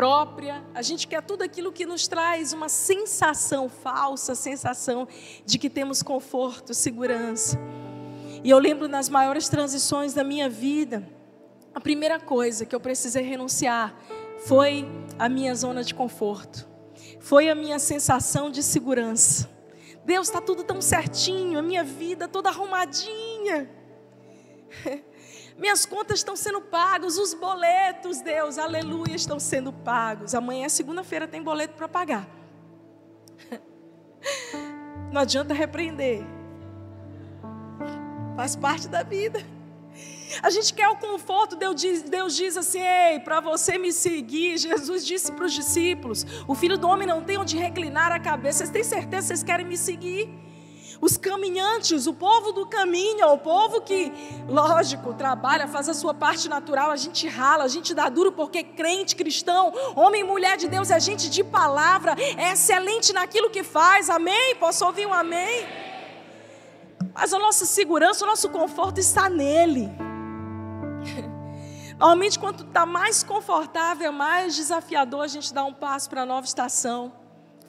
própria, 0.00 0.64
a 0.72 0.80
gente 0.80 1.06
quer 1.06 1.22
tudo 1.22 1.42
aquilo 1.42 1.70
que 1.70 1.84
nos 1.84 2.08
traz 2.08 2.54
uma 2.54 2.70
sensação 2.70 3.68
falsa, 3.68 4.34
sensação 4.34 5.06
de 5.44 5.58
que 5.58 5.68
temos 5.68 6.02
conforto, 6.02 6.72
segurança. 6.72 7.58
E 8.42 8.48
eu 8.48 8.58
lembro 8.58 8.88
nas 8.88 9.10
maiores 9.10 9.50
transições 9.50 10.14
da 10.14 10.24
minha 10.24 10.48
vida, 10.48 11.06
a 11.74 11.80
primeira 11.80 12.18
coisa 12.18 12.64
que 12.64 12.74
eu 12.74 12.80
precisei 12.80 13.22
renunciar 13.22 13.94
foi 14.46 14.88
a 15.18 15.28
minha 15.28 15.54
zona 15.54 15.84
de 15.84 15.94
conforto, 15.94 16.66
foi 17.20 17.50
a 17.50 17.54
minha 17.54 17.78
sensação 17.78 18.50
de 18.50 18.62
segurança. 18.62 19.50
Deus 20.02 20.28
está 20.28 20.40
tudo 20.40 20.64
tão 20.64 20.80
certinho, 20.80 21.58
a 21.58 21.62
minha 21.62 21.84
vida 21.84 22.26
toda 22.26 22.48
arrumadinha. 22.48 23.68
Minhas 25.60 25.84
contas 25.84 26.20
estão 26.20 26.34
sendo 26.34 26.62
pagas, 26.62 27.18
os 27.18 27.34
boletos, 27.34 28.22
Deus, 28.22 28.56
aleluia, 28.56 29.14
estão 29.14 29.38
sendo 29.38 29.70
pagos. 29.70 30.34
Amanhã, 30.34 30.70
segunda-feira, 30.70 31.28
tem 31.28 31.42
boleto 31.42 31.74
para 31.74 31.86
pagar. 31.86 32.26
Não 35.12 35.20
adianta 35.20 35.52
repreender. 35.52 36.24
Faz 38.34 38.56
parte 38.56 38.88
da 38.88 39.02
vida. 39.02 39.44
A 40.42 40.48
gente 40.48 40.72
quer 40.72 40.88
o 40.88 40.96
conforto, 40.96 41.56
Deus 41.56 41.78
diz, 41.78 42.02
Deus 42.04 42.34
diz 42.34 42.56
assim: 42.56 42.80
ei, 42.80 43.20
para 43.20 43.40
você 43.40 43.76
me 43.76 43.92
seguir, 43.92 44.56
Jesus 44.56 45.04
disse 45.04 45.30
para 45.30 45.44
os 45.44 45.52
discípulos: 45.52 46.24
o 46.48 46.54
filho 46.54 46.78
do 46.78 46.88
homem 46.88 47.06
não 47.06 47.22
tem 47.22 47.36
onde 47.36 47.58
reclinar 47.58 48.12
a 48.12 48.18
cabeça. 48.18 48.58
Vocês 48.60 48.70
têm 48.70 48.84
certeza 48.84 49.22
que 49.22 49.26
vocês 49.26 49.42
querem 49.42 49.66
me 49.66 49.76
seguir? 49.76 50.30
Os 51.00 51.16
caminhantes, 51.16 52.06
o 52.06 52.12
povo 52.12 52.52
do 52.52 52.66
caminho, 52.66 53.26
o 53.28 53.38
povo 53.38 53.80
que, 53.80 54.12
lógico, 54.46 55.14
trabalha, 55.14 55.66
faz 55.66 55.88
a 55.88 55.94
sua 55.94 56.12
parte 56.12 56.46
natural, 56.46 56.90
a 56.90 56.96
gente 56.96 57.26
rala, 57.26 57.64
a 57.64 57.68
gente 57.68 57.94
dá 57.94 58.10
duro 58.10 58.32
porque 58.32 58.62
crente, 58.62 59.16
cristão, 59.16 59.72
homem 59.96 60.20
e 60.20 60.24
mulher 60.24 60.58
de 60.58 60.68
Deus 60.68 60.90
é 60.90 61.00
gente 61.00 61.30
de 61.30 61.42
palavra, 61.42 62.14
é 62.36 62.52
excelente 62.52 63.14
naquilo 63.14 63.48
que 63.48 63.64
faz, 63.64 64.10
amém? 64.10 64.54
Posso 64.56 64.84
ouvir 64.84 65.06
um 65.06 65.14
amém? 65.14 65.66
Mas 67.14 67.32
a 67.32 67.38
nossa 67.38 67.64
segurança, 67.64 68.24
o 68.24 68.28
nosso 68.28 68.50
conforto 68.50 68.98
está 68.98 69.30
nele. 69.30 69.90
Normalmente, 71.98 72.38
quanto 72.38 72.62
está 72.64 72.84
mais 72.84 73.22
confortável, 73.22 74.12
mais 74.12 74.54
desafiador 74.54 75.24
a 75.24 75.28
gente 75.28 75.52
dá 75.52 75.64
um 75.64 75.72
passo 75.72 76.10
para 76.10 76.22
a 76.22 76.26
nova 76.26 76.46
estação. 76.46 77.12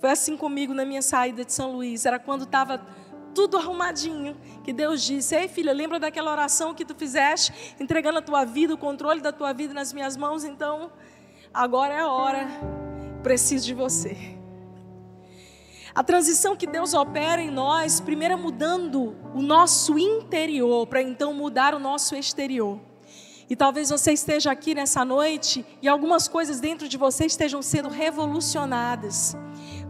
Foi 0.01 0.09
assim 0.09 0.35
comigo 0.35 0.73
na 0.73 0.83
minha 0.83 1.01
saída 1.01 1.45
de 1.45 1.53
São 1.53 1.73
Luís. 1.73 2.05
Era 2.05 2.17
quando 2.17 2.43
estava 2.43 2.81
tudo 3.33 3.57
arrumadinho, 3.57 4.37
que 4.63 4.71
Deus 4.71 5.01
disse: 5.01 5.35
Ei, 5.35 5.47
filha, 5.47 5.73
lembra 5.73 5.99
daquela 5.99 6.31
oração 6.31 6.73
que 6.73 6.85
tu 6.85 6.93
fizeste, 6.93 7.75
entregando 7.79 8.19
a 8.19 8.21
tua 8.21 8.45
vida, 8.45 8.73
o 8.73 8.77
controle 8.77 9.21
da 9.21 9.31
tua 9.31 9.53
vida 9.53 9.73
nas 9.73 9.91
minhas 9.91 10.15
mãos? 10.15 10.43
Então, 10.43 10.91
agora 11.53 11.93
é 11.93 11.99
a 11.99 12.11
hora, 12.11 12.47
preciso 13.23 13.65
de 13.65 13.73
você. 13.73 14.41
A 15.93 16.03
transição 16.03 16.55
que 16.55 16.65
Deus 16.65 16.93
opera 16.93 17.41
em 17.41 17.51
nós, 17.51 17.99
primeiro 17.99 18.35
é 18.35 18.37
mudando 18.37 19.15
o 19.33 19.41
nosso 19.41 19.99
interior, 19.99 20.87
para 20.87 21.01
então 21.01 21.33
mudar 21.33 21.73
o 21.73 21.79
nosso 21.79 22.15
exterior. 22.15 22.79
E 23.49 23.55
talvez 23.57 23.89
você 23.89 24.13
esteja 24.13 24.49
aqui 24.49 24.73
nessa 24.73 25.03
noite 25.03 25.65
e 25.81 25.87
algumas 25.89 26.29
coisas 26.29 26.61
dentro 26.61 26.87
de 26.87 26.97
você 26.97 27.25
estejam 27.25 27.61
sendo 27.61 27.89
revolucionadas. 27.89 29.35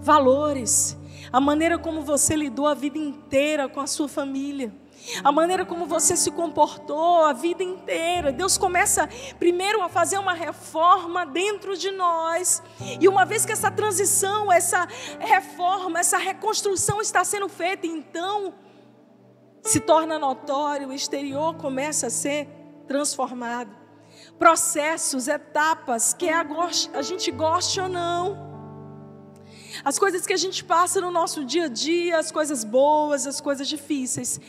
Valores, 0.02 0.98
a 1.32 1.40
maneira 1.40 1.78
como 1.78 2.02
você 2.02 2.36
lidou 2.36 2.68
a 2.68 2.74
vida 2.74 2.98
inteira 2.98 3.70
com 3.70 3.80
a 3.80 3.88
sua 3.88 4.10
família, 4.10 4.74
a 5.24 5.32
maneira 5.32 5.66
como 5.66 5.86
você 5.86 6.16
se 6.16 6.30
comportou 6.30 7.24
a 7.24 7.34
vida 7.34 7.64
inteira. 7.64 8.32
Deus 8.32 8.58
começa 8.58 9.10
primeiro 9.40 9.82
a 9.82 9.90
fazer 9.90 10.18
uma 10.18 10.34
reforma 10.34 11.26
dentro 11.26 11.76
de 11.78 11.90
nós, 11.92 12.62
e 13.00 13.08
uma 13.08 13.26
vez 13.26 13.46
que 13.46 13.52
essa 13.52 13.72
transição, 13.72 14.52
essa 14.52 14.88
reforma, 15.20 16.00
essa 16.00 16.18
reconstrução 16.18 17.02
está 17.02 17.24
sendo 17.24 17.48
feita, 17.48 17.88
então 17.88 18.54
se 19.64 19.80
torna 19.80 20.20
notório, 20.20 20.90
o 20.90 20.94
exterior 20.94 21.56
começa 21.56 22.08
a 22.08 22.10
ser 22.10 22.48
transformado. 22.88 23.80
Processos, 24.38 25.28
etapas, 25.28 26.14
que 26.14 26.30
a 26.30 27.02
gente 27.02 27.32
goste 27.32 27.80
ou 27.80 27.88
não 27.88 28.51
as 29.84 29.98
coisas 29.98 30.26
que 30.26 30.34
a 30.34 30.38
gente 30.38 30.64
passa 30.64 31.02
no 31.02 31.12
nosso 31.12 31.44
dia 31.44 31.66
a 31.66 31.68
dia, 31.68 32.18
as 32.18 32.32
coisas 32.32 32.64
boas, 32.64 33.26
as 33.26 33.42
coisas 33.42 33.68
difíceis. 33.68 34.40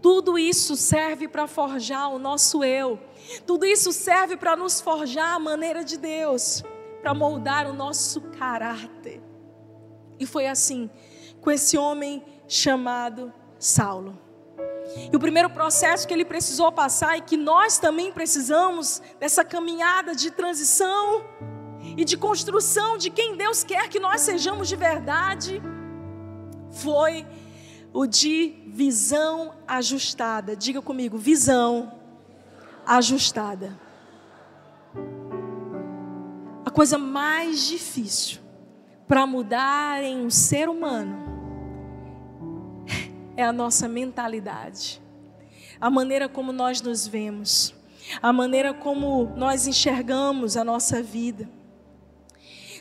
Tudo 0.00 0.38
isso 0.38 0.76
serve 0.76 1.28
para 1.28 1.46
forjar 1.46 2.12
o 2.12 2.18
nosso 2.18 2.62
eu. 2.62 2.98
Tudo 3.46 3.66
isso 3.66 3.92
serve 3.92 4.36
para 4.36 4.56
nos 4.56 4.80
forjar 4.80 5.34
a 5.34 5.38
maneira 5.38 5.84
de 5.84 5.96
Deus, 5.96 6.62
para 7.02 7.12
moldar 7.12 7.68
o 7.68 7.72
nosso 7.72 8.20
caráter. 8.38 9.20
E 10.18 10.26
foi 10.26 10.46
assim 10.46 10.90
com 11.40 11.50
esse 11.50 11.76
homem 11.76 12.22
chamado 12.46 13.32
Saulo. 13.58 14.18
E 15.12 15.14
o 15.14 15.20
primeiro 15.20 15.50
processo 15.50 16.06
que 16.08 16.14
ele 16.14 16.24
precisou 16.24 16.72
passar 16.72 17.18
e 17.18 17.20
que 17.20 17.36
nós 17.36 17.78
também 17.78 18.10
precisamos 18.10 19.02
dessa 19.20 19.44
caminhada 19.44 20.14
de 20.14 20.30
transição 20.30 21.24
e 21.98 22.04
de 22.04 22.16
construção 22.16 22.96
de 22.96 23.10
quem 23.10 23.36
Deus 23.36 23.64
quer 23.64 23.88
que 23.88 23.98
nós 23.98 24.20
sejamos 24.20 24.68
de 24.68 24.76
verdade, 24.76 25.60
foi 26.70 27.26
o 27.92 28.06
de 28.06 28.54
visão 28.68 29.52
ajustada. 29.66 30.54
Diga 30.54 30.80
comigo, 30.80 31.18
visão 31.18 31.92
ajustada. 32.86 33.76
A 36.64 36.70
coisa 36.70 36.98
mais 36.98 37.66
difícil 37.66 38.42
para 39.08 39.26
mudar 39.26 40.00
em 40.00 40.24
um 40.24 40.30
ser 40.30 40.68
humano 40.68 41.16
é 43.36 43.42
a 43.42 43.52
nossa 43.52 43.88
mentalidade, 43.88 45.02
a 45.80 45.90
maneira 45.90 46.28
como 46.28 46.52
nós 46.52 46.80
nos 46.80 47.08
vemos, 47.08 47.74
a 48.22 48.32
maneira 48.32 48.72
como 48.72 49.32
nós 49.34 49.66
enxergamos 49.66 50.56
a 50.56 50.62
nossa 50.62 51.02
vida. 51.02 51.57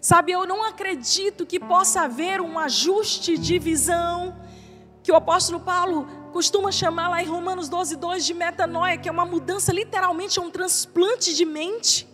Sabe, 0.02 0.32
eu 0.32 0.46
não 0.46 0.64
acredito 0.64 1.46
que 1.46 1.60
possa 1.60 2.02
haver 2.02 2.40
um 2.42 2.58
ajuste 2.58 3.38
de 3.38 3.60
visão, 3.60 4.36
que 5.04 5.12
o 5.12 5.16
apóstolo 5.16 5.60
Paulo 5.60 6.08
costuma 6.32 6.72
chamar 6.72 7.10
lá 7.10 7.22
em 7.22 7.26
Romanos 7.26 7.68
12, 7.68 7.96
2 7.96 8.26
de 8.26 8.34
metanoia, 8.34 8.98
que 8.98 9.10
é 9.10 9.12
uma 9.12 9.26
mudança, 9.26 9.74
literalmente, 9.74 10.40
é 10.40 10.42
um 10.42 10.52
transplante 10.52 11.36
de 11.36 11.46
mente 11.46 12.07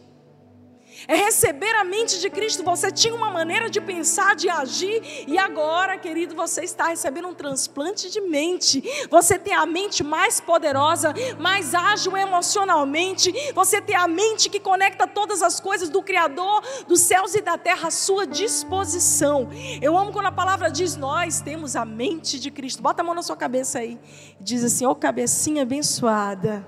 é 1.07 1.15
receber 1.15 1.75
a 1.75 1.83
mente 1.83 2.19
de 2.19 2.29
Cristo. 2.29 2.63
Você 2.63 2.91
tinha 2.91 3.13
uma 3.13 3.31
maneira 3.31 3.69
de 3.69 3.81
pensar, 3.81 4.35
de 4.35 4.49
agir, 4.49 5.25
e 5.27 5.37
agora, 5.37 5.97
querido, 5.97 6.35
você 6.35 6.63
está 6.63 6.87
recebendo 6.87 7.27
um 7.27 7.33
transplante 7.33 8.09
de 8.09 8.21
mente. 8.21 8.83
Você 9.09 9.37
tem 9.37 9.53
a 9.53 9.65
mente 9.65 10.03
mais 10.03 10.39
poderosa, 10.39 11.13
mais 11.39 11.73
ágil 11.73 12.15
emocionalmente. 12.17 13.33
Você 13.53 13.81
tem 13.81 13.95
a 13.95 14.07
mente 14.07 14.49
que 14.49 14.59
conecta 14.59 15.07
todas 15.07 15.41
as 15.41 15.59
coisas 15.59 15.89
do 15.89 16.01
Criador 16.01 16.61
dos 16.87 17.01
céus 17.01 17.35
e 17.35 17.41
da 17.41 17.57
terra 17.57 17.87
à 17.87 17.91
sua 17.91 18.25
disposição. 18.25 19.49
Eu 19.81 19.97
amo 19.97 20.11
quando 20.11 20.27
a 20.27 20.31
palavra 20.31 20.69
diz: 20.69 20.95
Nós 20.95 21.41
temos 21.41 21.75
a 21.75 21.85
mente 21.85 22.39
de 22.39 22.51
Cristo. 22.51 22.81
Bota 22.81 23.01
a 23.01 23.05
mão 23.05 23.15
na 23.15 23.21
sua 23.21 23.35
cabeça 23.35 23.79
aí. 23.79 23.99
Diz 24.39 24.63
assim: 24.63 24.85
Ô 24.85 24.91
oh, 24.91 24.95
cabecinha 24.95 25.63
abençoada. 25.63 26.67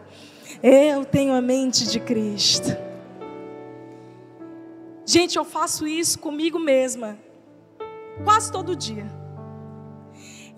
Eu 0.62 1.06
tenho 1.06 1.34
a 1.34 1.42
mente 1.42 1.86
de 1.86 2.00
Cristo. 2.00 2.85
Gente, 5.06 5.38
eu 5.38 5.46
faço 5.46 5.86
isso 5.86 6.18
comigo 6.18 6.58
mesma, 6.58 7.16
quase 8.24 8.52
todo 8.52 8.76
dia. 8.76 9.06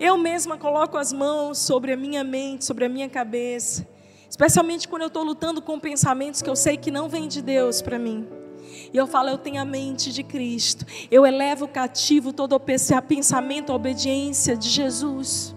Eu 0.00 0.16
mesma 0.16 0.56
coloco 0.56 0.96
as 0.96 1.12
mãos 1.12 1.58
sobre 1.58 1.92
a 1.92 1.96
minha 1.98 2.24
mente, 2.24 2.64
sobre 2.64 2.86
a 2.86 2.88
minha 2.88 3.10
cabeça, 3.10 3.86
especialmente 4.28 4.88
quando 4.88 5.02
eu 5.02 5.08
estou 5.08 5.22
lutando 5.22 5.60
com 5.60 5.78
pensamentos 5.78 6.40
que 6.40 6.48
eu 6.48 6.56
sei 6.56 6.78
que 6.78 6.90
não 6.90 7.10
vêm 7.10 7.28
de 7.28 7.42
Deus 7.42 7.82
para 7.82 7.98
mim. 7.98 8.26
E 8.90 8.96
eu 8.96 9.06
falo, 9.06 9.28
eu 9.28 9.36
tenho 9.36 9.60
a 9.60 9.66
mente 9.66 10.10
de 10.12 10.22
Cristo. 10.22 10.86
Eu 11.10 11.26
elevo 11.26 11.68
cativo 11.68 12.32
todo 12.32 12.58
pensamento 12.58 13.70
à 13.70 13.74
obediência 13.74 14.56
de 14.56 14.68
Jesus. 14.68 15.54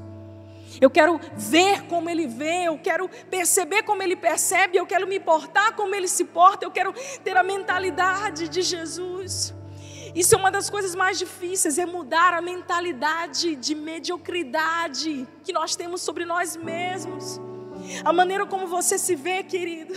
Eu 0.82 0.90
quero 0.90 1.22
ver 1.38 1.84
como 1.84 2.10
ele 2.10 2.26
vê, 2.26 2.64
eu 2.64 2.78
quero 2.80 3.08
perceber 3.30 3.84
como 3.84 4.02
ele 4.02 4.16
percebe, 4.16 4.78
eu 4.78 4.86
quero 4.88 5.08
me 5.08 5.20
portar 5.20 5.76
como 5.76 5.94
ele 5.94 6.08
se 6.08 6.26
porta, 6.26 6.66
eu 6.66 6.72
quero 6.72 6.92
ter 7.24 7.38
a 7.38 7.44
mentalidade 7.44 8.50
de 8.50 8.64
Jesus. 8.64 9.54
Isso 10.16 10.34
é 10.34 10.38
uma 10.40 10.52
das 10.52 10.72
coisas 10.72 10.96
mais 10.96 11.20
difíceis, 11.20 11.78
é 11.78 11.86
mudar 11.86 12.34
a 12.34 12.42
mentalidade 12.42 13.56
de 13.56 13.76
mediocridade 13.76 15.28
que 15.44 15.54
nós 15.54 15.76
temos 15.76 16.02
sobre 16.02 16.26
nós 16.26 16.58
mesmos. 16.58 17.40
A 18.04 18.12
maneira 18.12 18.46
como 18.48 18.66
você 18.66 18.98
se 18.98 19.16
vê, 19.16 19.44
querido. 19.44 19.94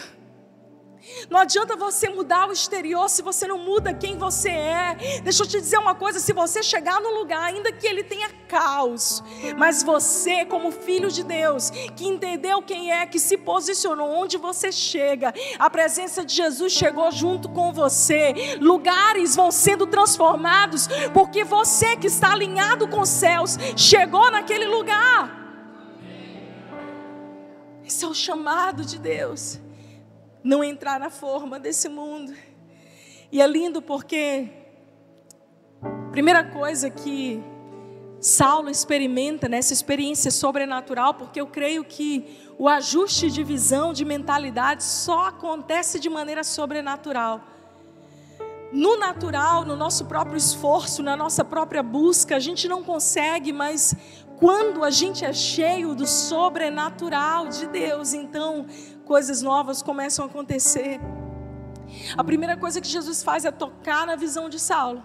Não 1.28 1.40
adianta 1.40 1.76
você 1.76 2.08
mudar 2.08 2.48
o 2.48 2.52
exterior 2.52 3.08
se 3.08 3.22
você 3.22 3.46
não 3.46 3.58
muda 3.58 3.92
quem 3.92 4.16
você 4.16 4.50
é. 4.50 5.20
Deixa 5.22 5.42
eu 5.42 5.46
te 5.46 5.60
dizer 5.60 5.78
uma 5.78 5.94
coisa: 5.94 6.18
se 6.18 6.32
você 6.32 6.62
chegar 6.62 7.00
no 7.00 7.10
lugar, 7.10 7.42
ainda 7.42 7.72
que 7.72 7.86
ele 7.86 8.02
tenha 8.02 8.28
caos, 8.48 9.22
mas 9.56 9.82
você, 9.82 10.44
como 10.44 10.70
filho 10.70 11.10
de 11.10 11.22
Deus, 11.22 11.70
que 11.96 12.06
entendeu 12.06 12.62
quem 12.62 12.92
é, 12.92 13.06
que 13.06 13.18
se 13.18 13.36
posicionou 13.36 14.10
onde 14.10 14.36
você 14.36 14.70
chega, 14.70 15.32
a 15.58 15.68
presença 15.68 16.24
de 16.24 16.34
Jesus 16.34 16.72
chegou 16.72 17.10
junto 17.10 17.48
com 17.48 17.72
você. 17.72 18.56
Lugares 18.60 19.36
vão 19.36 19.50
sendo 19.50 19.86
transformados, 19.86 20.88
porque 21.12 21.44
você 21.44 21.96
que 21.96 22.06
está 22.06 22.32
alinhado 22.32 22.88
com 22.88 23.00
os 23.00 23.08
céus 23.08 23.58
chegou 23.76 24.30
naquele 24.30 24.66
lugar. 24.66 25.42
Esse 27.84 28.04
é 28.04 28.08
o 28.08 28.14
chamado 28.14 28.84
de 28.84 28.98
Deus 28.98 29.63
não 30.44 30.62
entrar 30.62 31.00
na 31.00 31.08
forma 31.08 31.58
desse 31.58 31.88
mundo. 31.88 32.34
E 33.32 33.40
é 33.40 33.46
lindo 33.46 33.80
porque, 33.80 34.50
primeira 36.12 36.44
coisa 36.44 36.90
que 36.90 37.42
Saulo 38.20 38.68
experimenta 38.68 39.48
nessa 39.48 39.72
experiência 39.72 40.30
sobrenatural, 40.30 41.14
porque 41.14 41.40
eu 41.40 41.46
creio 41.46 41.82
que 41.82 42.38
o 42.58 42.68
ajuste 42.68 43.30
de 43.30 43.42
visão, 43.42 43.92
de 43.92 44.04
mentalidade, 44.04 44.84
só 44.84 45.28
acontece 45.28 45.98
de 45.98 46.10
maneira 46.10 46.44
sobrenatural. 46.44 47.40
No 48.70 48.98
natural, 48.98 49.64
no 49.64 49.76
nosso 49.76 50.04
próprio 50.04 50.36
esforço, 50.36 51.02
na 51.02 51.16
nossa 51.16 51.44
própria 51.44 51.82
busca, 51.82 52.36
a 52.36 52.40
gente 52.40 52.68
não 52.68 52.82
consegue, 52.82 53.52
mas 53.52 53.94
quando 54.36 54.82
a 54.82 54.90
gente 54.90 55.24
é 55.24 55.32
cheio 55.32 55.94
do 55.94 56.06
sobrenatural 56.06 57.48
de 57.48 57.66
Deus, 57.66 58.12
então 58.12 58.66
coisas 59.04 59.42
novas 59.42 59.82
começam 59.82 60.24
a 60.24 60.28
acontecer. 60.28 61.00
A 62.16 62.24
primeira 62.24 62.56
coisa 62.56 62.80
que 62.80 62.88
Jesus 62.88 63.22
faz 63.22 63.44
é 63.44 63.50
tocar 63.50 64.06
na 64.06 64.16
visão 64.16 64.48
de 64.48 64.58
Saulo. 64.58 65.02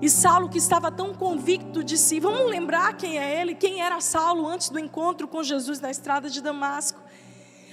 E 0.00 0.08
Saulo, 0.08 0.48
que 0.48 0.58
estava 0.58 0.90
tão 0.90 1.14
convicto 1.14 1.82
de 1.84 1.96
si, 1.96 2.18
vamos 2.20 2.50
lembrar 2.50 2.96
quem 2.96 3.18
é 3.18 3.40
ele, 3.40 3.54
quem 3.54 3.82
era 3.82 4.00
Saulo 4.00 4.46
antes 4.46 4.68
do 4.70 4.78
encontro 4.78 5.28
com 5.28 5.42
Jesus 5.42 5.80
na 5.80 5.90
estrada 5.90 6.28
de 6.28 6.40
Damasco. 6.40 7.00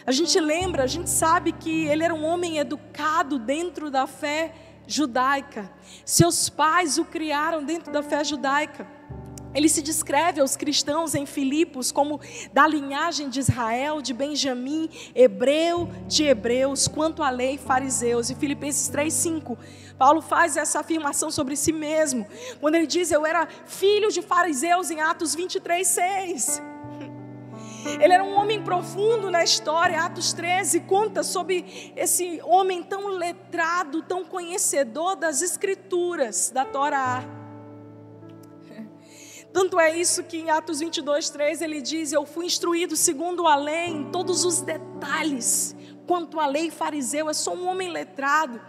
A 0.06 0.12
gente 0.12 0.40
lembra, 0.40 0.84
a 0.84 0.88
gente 0.88 1.10
sabe 1.10 1.52
que 1.52 1.86
ele 1.86 2.04
era 2.04 2.14
um 2.14 2.24
homem 2.24 2.58
educado 2.58 3.40
dentro 3.40 3.90
da 3.90 4.06
fé 4.06 4.54
judaica. 4.86 5.72
Seus 6.06 6.48
pais 6.48 6.98
o 6.98 7.06
criaram 7.06 7.64
dentro 7.64 7.92
da 7.92 8.04
fé 8.04 8.24
judaica. 8.24 8.88
Ele 9.56 9.70
se 9.70 9.82
descreve 9.82 10.42
aos 10.42 10.58
cristãos 10.58 11.16
em 11.16 11.26
Filipos 11.26 11.90
como 11.90 12.20
da 12.52 12.68
linhagem 12.68 13.30
de 13.30 13.40
Israel, 13.40 14.02
de 14.02 14.14
Benjamim, 14.14 14.90
hebreu 15.16 15.90
de 16.08 16.26
hebreus, 16.26 16.90
quanto 16.90 17.24
à 17.24 17.30
lei, 17.30 17.58
fariseus. 17.58 18.30
E 18.30 18.36
Filipenses 18.36 18.90
3:5, 18.90 19.58
Paulo 19.98 20.22
faz 20.22 20.58
essa 20.58 20.82
afirmação 20.82 21.32
sobre 21.32 21.56
si 21.56 21.72
mesmo, 21.72 22.28
quando 22.60 22.76
ele 22.76 22.86
diz: 22.86 23.12
"Eu 23.12 23.26
era 23.26 23.48
filho 23.66 24.12
de 24.12 24.22
fariseus" 24.22 24.92
em 24.92 25.00
Atos 25.00 25.34
23:6. 25.34 26.62
Ele 28.02 28.14
era 28.14 28.24
um 28.24 28.34
homem 28.34 28.62
profundo 28.62 29.30
na 29.30 29.44
história. 29.44 30.02
Atos 30.02 30.34
13 30.34 30.82
conta 30.82 31.24
sobre 31.24 31.94
esse 31.96 32.42
homem 32.44 32.82
tão 32.84 33.08
letrado, 33.08 34.02
tão 34.02 34.26
conhecedor 34.26 35.16
das 35.16 35.42
escrituras 35.42 36.50
da 36.50 36.66
Torá. 36.66 37.24
Tanto 39.56 39.80
é 39.80 39.98
isso 39.98 40.22
que 40.22 40.36
em 40.36 40.50
Atos 40.50 40.82
22, 40.82 41.30
3 41.30 41.62
ele 41.62 41.82
diz: 41.82 42.12
Eu 42.12 42.26
fui 42.26 42.46
instruído 42.46 42.94
segundo 42.98 43.48
a 43.48 43.56
lei 43.56 43.88
em 43.88 44.12
todos 44.12 44.44
os 44.44 44.60
detalhes, 44.60 45.74
quanto 46.06 46.42
à 46.42 46.46
lei 46.46 46.70
fariseu, 46.70 47.30
eu 47.30 47.34
sou 47.34 47.56
um 47.56 47.70
homem 47.70 47.90
letrado. 47.90 48.60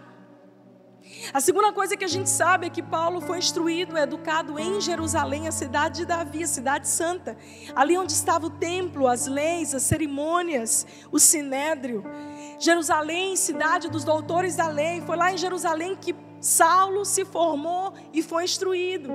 A 1.33 1.41
segunda 1.41 1.73
coisa 1.73 1.97
que 1.97 2.05
a 2.05 2.07
gente 2.07 2.29
sabe 2.29 2.67
é 2.67 2.69
que 2.69 2.81
Paulo 2.81 3.19
foi 3.19 3.37
instruído, 3.37 3.97
educado 3.97 4.57
em 4.57 4.79
Jerusalém, 4.79 5.45
a 5.45 5.51
cidade 5.51 5.97
de 5.97 6.05
Davi, 6.05 6.43
a 6.43 6.47
cidade 6.47 6.87
santa, 6.87 7.35
ali 7.75 7.97
onde 7.97 8.13
estava 8.13 8.45
o 8.45 8.49
templo, 8.49 9.09
as 9.09 9.27
leis, 9.27 9.75
as 9.75 9.83
cerimônias, 9.83 10.87
o 11.11 11.19
sinédrio. 11.19 12.05
Jerusalém, 12.57 13.35
cidade 13.35 13.89
dos 13.89 14.05
doutores 14.05 14.55
da 14.55 14.69
lei, 14.69 15.01
foi 15.01 15.17
lá 15.17 15.33
em 15.33 15.37
Jerusalém 15.37 15.97
que 15.97 16.15
Saulo 16.39 17.03
se 17.03 17.25
formou 17.25 17.93
e 18.13 18.23
foi 18.23 18.45
instruído. 18.45 19.11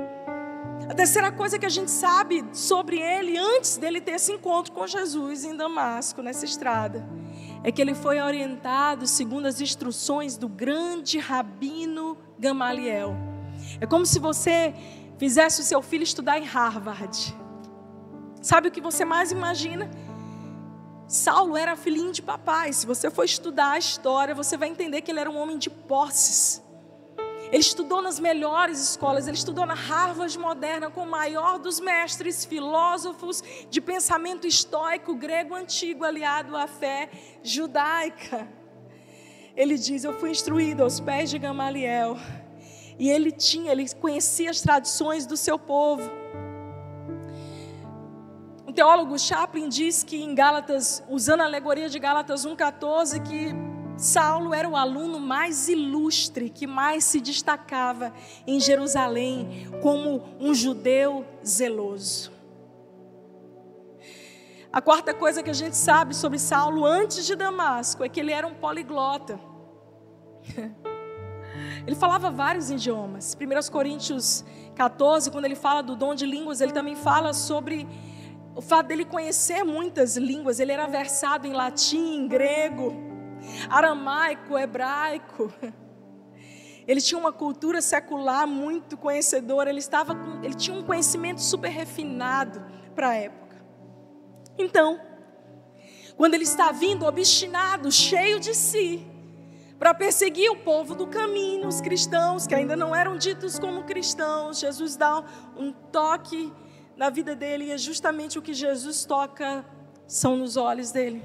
A 0.88 0.94
terceira 0.94 1.30
coisa 1.32 1.58
que 1.58 1.66
a 1.66 1.70
gente 1.70 1.90
sabe 1.90 2.44
sobre 2.52 2.98
ele 2.98 3.36
antes 3.38 3.76
dele 3.76 4.00
ter 4.00 4.12
esse 4.12 4.32
encontro 4.32 4.72
com 4.72 4.86
Jesus 4.86 5.44
em 5.44 5.56
Damasco, 5.56 6.22
nessa 6.22 6.44
estrada, 6.44 7.06
é 7.64 7.70
que 7.70 7.80
ele 7.80 7.94
foi 7.94 8.20
orientado 8.20 9.06
segundo 9.06 9.46
as 9.46 9.60
instruções 9.60 10.36
do 10.36 10.48
grande 10.48 11.18
rabino 11.18 12.16
Gamaliel. 12.38 13.14
É 13.80 13.86
como 13.86 14.04
se 14.04 14.18
você 14.18 14.74
fizesse 15.18 15.60
o 15.60 15.64
seu 15.64 15.80
filho 15.80 16.02
estudar 16.02 16.38
em 16.38 16.44
Harvard. 16.44 17.34
Sabe 18.40 18.68
o 18.68 18.70
que 18.70 18.80
você 18.80 19.04
mais 19.04 19.30
imagina? 19.30 19.88
Saulo 21.06 21.56
era 21.56 21.76
filhinho 21.76 22.10
de 22.10 22.22
papai. 22.22 22.72
Se 22.72 22.86
você 22.86 23.10
for 23.10 23.24
estudar 23.24 23.72
a 23.72 23.78
história, 23.78 24.34
você 24.34 24.56
vai 24.56 24.68
entender 24.68 25.02
que 25.02 25.10
ele 25.10 25.20
era 25.20 25.30
um 25.30 25.36
homem 25.36 25.58
de 25.58 25.68
posses. 25.68 26.61
Ele 27.52 27.60
estudou 27.60 28.00
nas 28.00 28.18
melhores 28.18 28.80
escolas, 28.80 29.28
ele 29.28 29.36
estudou 29.36 29.66
na 29.66 29.74
Harvard 29.74 30.38
moderna 30.38 30.90
com 30.90 31.02
o 31.02 31.10
maior 31.10 31.58
dos 31.58 31.78
mestres 31.80 32.46
filósofos 32.46 33.44
de 33.68 33.78
pensamento 33.78 34.46
estoico 34.46 35.14
grego 35.14 35.54
antigo 35.54 36.02
aliado 36.02 36.56
à 36.56 36.66
fé 36.66 37.10
judaica. 37.42 38.48
Ele 39.54 39.76
diz: 39.76 40.02
Eu 40.02 40.18
fui 40.18 40.30
instruído 40.30 40.82
aos 40.82 40.98
pés 40.98 41.28
de 41.28 41.38
Gamaliel. 41.38 42.16
E 42.98 43.10
ele 43.10 43.30
tinha, 43.30 43.72
ele 43.72 43.86
conhecia 43.96 44.50
as 44.50 44.62
tradições 44.62 45.26
do 45.26 45.36
seu 45.36 45.58
povo. 45.58 46.10
O 48.66 48.72
teólogo 48.72 49.18
Chaplin 49.18 49.68
diz 49.68 50.02
que 50.02 50.22
em 50.22 50.34
Gálatas, 50.34 51.04
usando 51.06 51.42
a 51.42 51.44
alegoria 51.44 51.90
de 51.90 51.98
Gálatas 51.98 52.46
1,14, 52.46 53.22
que 53.22 53.71
Saulo 53.96 54.54
era 54.54 54.68
o 54.68 54.76
aluno 54.76 55.20
mais 55.20 55.68
ilustre, 55.68 56.50
que 56.50 56.66
mais 56.66 57.04
se 57.04 57.20
destacava 57.20 58.12
em 58.46 58.58
Jerusalém 58.58 59.68
como 59.80 60.22
um 60.40 60.54
judeu 60.54 61.24
zeloso. 61.46 62.32
A 64.72 64.80
quarta 64.80 65.12
coisa 65.12 65.42
que 65.42 65.50
a 65.50 65.54
gente 65.54 65.76
sabe 65.76 66.16
sobre 66.16 66.38
Saulo 66.38 66.84
antes 66.84 67.26
de 67.26 67.36
Damasco 67.36 68.02
é 68.02 68.08
que 68.08 68.18
ele 68.18 68.32
era 68.32 68.46
um 68.46 68.54
poliglota. 68.54 69.38
Ele 71.86 71.96
falava 71.96 72.30
vários 72.30 72.70
idiomas. 72.70 73.36
1 73.38 73.70
Coríntios 73.70 74.44
14, 74.74 75.30
quando 75.30 75.44
ele 75.44 75.54
fala 75.54 75.82
do 75.82 75.94
dom 75.94 76.14
de 76.14 76.24
línguas, 76.24 76.60
ele 76.60 76.72
também 76.72 76.94
fala 76.94 77.34
sobre 77.34 77.86
o 78.54 78.62
fato 78.62 78.86
dele 78.86 79.04
conhecer 79.04 79.64
muitas 79.64 80.16
línguas. 80.16 80.60
Ele 80.60 80.72
era 80.72 80.86
versado 80.86 81.46
em 81.46 81.52
latim, 81.52 82.16
em 82.16 82.28
grego 82.28 83.11
aramaico, 83.68 84.58
hebraico. 84.58 85.52
Ele 86.86 87.00
tinha 87.00 87.18
uma 87.18 87.32
cultura 87.32 87.80
secular 87.80 88.46
muito 88.46 88.96
conhecedora, 88.96 89.70
ele, 89.70 89.78
estava 89.78 90.14
com, 90.14 90.42
ele 90.42 90.54
tinha 90.54 90.76
um 90.76 90.82
conhecimento 90.82 91.40
super 91.40 91.70
refinado 91.70 92.64
para 92.94 93.10
a 93.10 93.14
época. 93.14 93.64
Então, 94.58 95.00
quando 96.16 96.34
ele 96.34 96.44
está 96.44 96.72
vindo 96.72 97.06
obstinado, 97.06 97.90
cheio 97.90 98.40
de 98.40 98.54
si, 98.54 99.06
para 99.78 99.94
perseguir 99.94 100.50
o 100.50 100.56
povo 100.56 100.94
do 100.94 101.06
caminho, 101.06 101.66
os 101.66 101.80
cristãos 101.80 102.46
que 102.46 102.54
ainda 102.54 102.76
não 102.76 102.94
eram 102.94 103.16
ditos 103.16 103.58
como 103.58 103.84
cristãos, 103.84 104.58
Jesus 104.58 104.96
dá 104.96 105.24
um 105.56 105.72
toque 105.72 106.52
na 106.96 107.10
vida 107.10 107.34
dele 107.34 107.64
e 107.66 107.70
é 107.72 107.78
justamente 107.78 108.38
o 108.38 108.42
que 108.42 108.54
Jesus 108.54 109.04
toca 109.04 109.64
são 110.06 110.36
nos 110.36 110.56
olhos 110.56 110.92
dele 110.92 111.22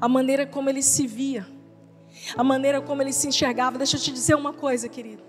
a 0.00 0.08
maneira 0.08 0.46
como 0.46 0.68
ele 0.68 0.82
se 0.82 1.06
via, 1.06 1.46
a 2.36 2.44
maneira 2.44 2.80
como 2.80 3.02
ele 3.02 3.12
se 3.12 3.28
enxergava. 3.28 3.78
Deixa 3.78 3.96
eu 3.96 4.00
te 4.00 4.12
dizer 4.12 4.34
uma 4.34 4.52
coisa, 4.52 4.88
querido. 4.88 5.22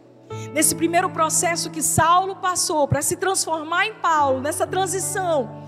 Nesse 0.54 0.76
primeiro 0.76 1.10
processo 1.10 1.70
que 1.70 1.82
Saulo 1.82 2.38
passou 2.38 2.88
para 2.88 3.02
se 3.02 3.16
transformar 3.16 3.86
em 3.86 3.96
Paulo, 3.96 4.42
nessa 4.42 4.66
transição, 4.66 5.64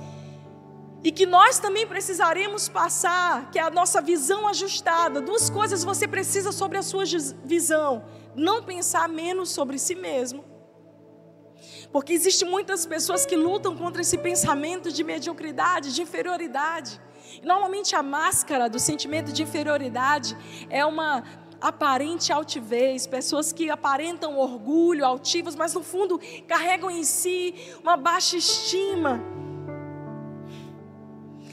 e 1.03 1.11
que 1.11 1.25
nós 1.25 1.59
também 1.59 1.85
precisaremos 1.85 2.67
passar, 2.67 3.51
que 3.51 3.59
é 3.59 3.61
a 3.61 3.69
nossa 3.69 4.01
visão 4.01 4.47
ajustada. 4.47 5.21
Duas 5.21 5.49
coisas 5.49 5.83
você 5.83 6.07
precisa 6.07 6.51
sobre 6.51 6.77
a 6.77 6.81
sua 6.81 7.03
visão: 7.43 8.03
não 8.35 8.63
pensar 8.63 9.07
menos 9.07 9.49
sobre 9.49 9.77
si 9.77 9.95
mesmo. 9.95 10.43
Porque 11.91 12.13
existem 12.13 12.49
muitas 12.49 12.85
pessoas 12.85 13.25
que 13.25 13.35
lutam 13.35 13.75
contra 13.75 14.01
esse 14.01 14.17
pensamento 14.17 14.91
de 14.91 15.03
mediocridade, 15.03 15.93
de 15.93 16.01
inferioridade. 16.01 16.99
Normalmente 17.43 17.95
a 17.95 18.03
máscara 18.03 18.69
do 18.69 18.79
sentimento 18.79 19.31
de 19.31 19.43
inferioridade 19.43 20.35
é 20.69 20.85
uma 20.85 21.23
aparente 21.59 22.31
altivez, 22.31 23.07
pessoas 23.07 23.51
que 23.51 23.69
aparentam 23.69 24.37
orgulho, 24.37 25.05
altivas, 25.05 25.55
mas 25.55 25.73
no 25.73 25.83
fundo 25.83 26.19
carregam 26.47 26.89
em 26.89 27.03
si 27.03 27.55
uma 27.81 27.97
baixa 27.97 28.37
estima. 28.37 29.21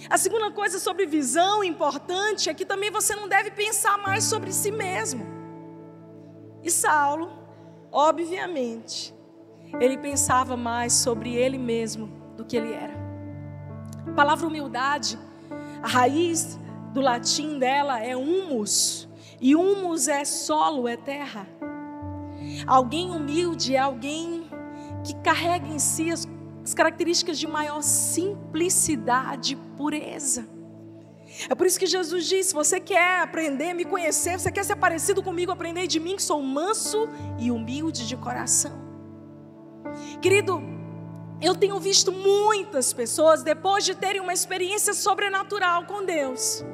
A 0.09 0.19
segunda 0.19 0.51
coisa 0.51 0.79
sobre 0.79 1.07
visão 1.07 1.65
importante 1.65 2.51
é 2.51 2.55
que 2.55 2.65
também 2.65 2.91
você 2.91 3.15
não 3.15 3.27
deve 3.27 3.51
pensar 3.51 3.97
mais 3.99 4.25
sobre 4.25 4.53
si 4.53 4.71
mesmo. 4.71 5.27
E 6.63 6.71
Saulo, 6.71 7.33
obviamente, 7.91 9.15
ele 9.81 9.97
pensava 9.97 10.57
mais 10.57 10.93
sobre 10.93 11.35
ele 11.35 11.57
mesmo 11.57 12.07
do 12.37 12.45
que 12.45 12.57
ele 12.57 12.73
era. 12.73 12.95
A 14.07 14.13
palavra 14.13 14.47
humildade, 14.47 15.19
a 15.85 15.87
raiz 15.87 16.59
do 16.95 17.03
latim 17.03 17.59
dela 17.59 18.03
é 18.03 18.17
humus, 18.17 19.07
e 19.39 19.55
humus 19.55 20.09
é 20.09 20.25
solo, 20.25 20.89
é 20.89 20.97
terra. 20.97 21.47
Alguém 22.67 23.11
humilde 23.11 23.77
é 23.77 23.81
alguém 23.81 24.49
que 25.05 25.15
carrega 25.17 25.67
em 25.67 25.79
si 25.79 26.11
as, 26.11 26.27
as 26.65 26.73
características 26.73 27.39
de 27.39 27.47
maior 27.47 27.83
simplicidade, 27.83 29.57
pureza. 29.77 30.49
É 31.51 31.55
por 31.55 31.67
isso 31.67 31.79
que 31.79 31.87
Jesus 31.87 32.27
disse: 32.27 32.55
você 32.55 32.81
quer 32.81 33.21
aprender, 33.21 33.75
me 33.75 33.85
conhecer, 33.85 34.39
você 34.39 34.51
quer 34.51 34.65
ser 34.65 34.77
parecido 34.77 35.23
comigo, 35.23 35.53
aprender 35.53 35.87
de 35.87 36.01
mim, 36.01 36.17
que 36.17 36.23
sou 36.23 36.41
manso 36.41 37.07
e 37.39 37.51
humilde 37.51 38.09
de 38.09 38.17
coração. 38.17 38.73
Querido, 40.23 40.63
eu 41.41 41.55
tenho 41.55 41.79
visto 41.79 42.13
muitas 42.13 42.93
pessoas, 42.93 43.43
depois 43.43 43.85
de 43.85 43.95
terem 43.95 44.21
uma 44.21 44.33
experiência 44.33 44.95
sobrenatural 44.95 45.85
com 45.85 46.05
Deus, 46.05 46.65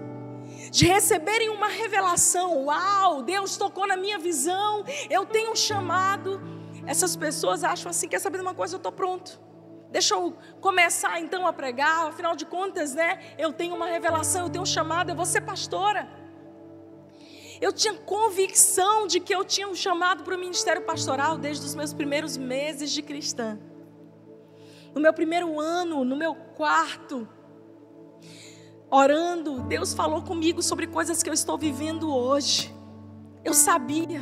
de 0.70 0.86
receberem 0.86 1.48
uma 1.48 1.68
revelação: 1.68 2.64
Uau, 2.66 3.22
Deus 3.22 3.56
tocou 3.56 3.86
na 3.86 3.96
minha 3.96 4.18
visão, 4.18 4.84
eu 5.08 5.24
tenho 5.26 5.52
um 5.52 5.56
chamado. 5.56 6.40
Essas 6.86 7.16
pessoas 7.16 7.64
acham 7.64 7.90
assim: 7.90 8.08
quer 8.08 8.20
saber 8.20 8.38
de 8.38 8.42
uma 8.42 8.54
coisa? 8.54 8.74
Eu 8.74 8.78
estou 8.78 8.92
pronto. 8.92 9.40
Deixa 9.90 10.14
eu 10.14 10.36
começar 10.60 11.20
então 11.20 11.46
a 11.46 11.52
pregar, 11.52 12.06
afinal 12.06 12.36
de 12.36 12.46
contas, 12.46 12.94
né? 12.94 13.34
Eu 13.36 13.52
tenho 13.52 13.74
uma 13.74 13.86
revelação, 13.86 14.44
eu 14.44 14.50
tenho 14.50 14.62
um 14.62 14.66
chamado, 14.66 15.10
eu 15.10 15.16
vou 15.16 15.26
ser 15.26 15.40
pastora. 15.40 16.08
Eu 17.60 17.72
tinha 17.72 17.92
convicção 17.94 19.06
de 19.06 19.18
que 19.20 19.34
eu 19.34 19.44
tinha 19.44 19.68
um 19.68 19.74
chamado 19.74 20.22
para 20.22 20.34
o 20.34 20.38
ministério 20.38 20.82
pastoral 20.82 21.36
desde 21.36 21.66
os 21.66 21.74
meus 21.74 21.92
primeiros 21.92 22.36
meses 22.36 22.90
de 22.92 23.02
cristã. 23.02 23.58
No 24.94 25.00
meu 25.00 25.12
primeiro 25.12 25.60
ano, 25.60 26.04
no 26.04 26.16
meu 26.16 26.34
quarto, 26.34 27.28
orando, 28.90 29.60
Deus 29.62 29.94
falou 29.94 30.22
comigo 30.22 30.62
sobre 30.62 30.86
coisas 30.86 31.22
que 31.22 31.30
eu 31.30 31.34
estou 31.34 31.56
vivendo 31.56 32.12
hoje. 32.12 32.74
Eu 33.44 33.54
sabia. 33.54 34.20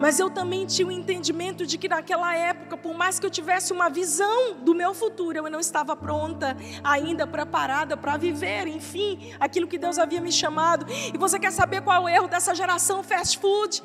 Mas 0.00 0.18
eu 0.20 0.30
também 0.30 0.66
tinha 0.66 0.86
o 0.86 0.90
entendimento 0.90 1.66
de 1.66 1.78
que 1.78 1.88
naquela 1.88 2.34
época, 2.34 2.76
por 2.76 2.94
mais 2.94 3.18
que 3.18 3.26
eu 3.26 3.30
tivesse 3.30 3.72
uma 3.72 3.88
visão 3.88 4.56
do 4.60 4.74
meu 4.74 4.94
futuro, 4.94 5.38
eu 5.38 5.50
não 5.50 5.60
estava 5.60 5.96
pronta 5.96 6.56
ainda, 6.82 7.26
preparada 7.26 7.96
para 7.96 8.16
viver, 8.16 8.66
enfim, 8.66 9.32
aquilo 9.40 9.66
que 9.66 9.78
Deus 9.78 9.98
havia 9.98 10.20
me 10.20 10.30
chamado. 10.30 10.86
E 11.12 11.16
você 11.18 11.38
quer 11.38 11.50
saber 11.50 11.82
qual 11.82 11.96
é 11.96 12.00
o 12.00 12.16
erro 12.16 12.28
dessa 12.28 12.54
geração 12.54 13.02
fast 13.02 13.38
food? 13.38 13.82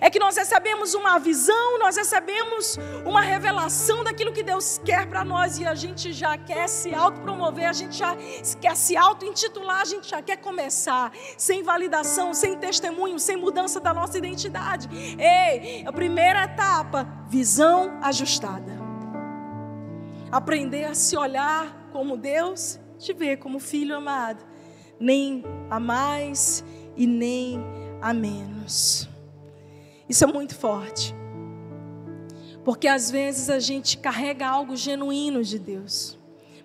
É 0.00 0.10
que 0.10 0.18
nós 0.18 0.36
recebemos 0.36 0.94
uma 0.94 1.18
visão, 1.18 1.78
nós 1.78 1.96
recebemos 1.96 2.78
uma 3.04 3.20
revelação 3.20 4.02
daquilo 4.02 4.32
que 4.32 4.42
Deus 4.42 4.80
quer 4.84 5.06
para 5.06 5.24
nós 5.24 5.58
e 5.58 5.66
a 5.66 5.74
gente 5.74 6.12
já 6.12 6.36
quer 6.36 6.68
se 6.68 6.94
autopromover, 6.94 7.68
a 7.68 7.72
gente 7.72 7.96
já 7.96 8.16
quer 8.60 8.76
se 8.76 8.96
auto-intitular, 8.96 9.80
a 9.80 9.84
gente 9.84 10.08
já 10.08 10.20
quer 10.20 10.36
começar 10.36 11.12
sem 11.36 11.62
validação, 11.62 12.34
sem 12.34 12.58
testemunho, 12.58 13.18
sem 13.18 13.36
mudança 13.36 13.80
da 13.80 13.94
nossa 13.94 14.18
identidade. 14.18 14.88
Ei, 15.18 15.84
a 15.86 15.92
primeira 15.92 16.44
etapa, 16.44 17.06
visão 17.28 17.98
ajustada. 18.02 18.76
Aprender 20.30 20.84
a 20.84 20.94
se 20.94 21.16
olhar 21.16 21.88
como 21.92 22.16
Deus 22.16 22.78
te 22.98 23.12
vê, 23.12 23.36
como 23.36 23.58
filho 23.58 23.96
amado, 23.96 24.44
nem 24.98 25.44
a 25.70 25.78
mais 25.78 26.64
e 26.96 27.06
nem 27.06 27.60
a 28.00 28.12
menos. 28.12 29.08
Isso 30.08 30.24
é 30.24 30.26
muito 30.26 30.54
forte. 30.54 31.14
Porque 32.64 32.88
às 32.88 33.10
vezes 33.10 33.48
a 33.48 33.58
gente 33.58 33.98
carrega 33.98 34.46
algo 34.46 34.76
genuíno 34.76 35.42
de 35.42 35.58
Deus. 35.58 36.18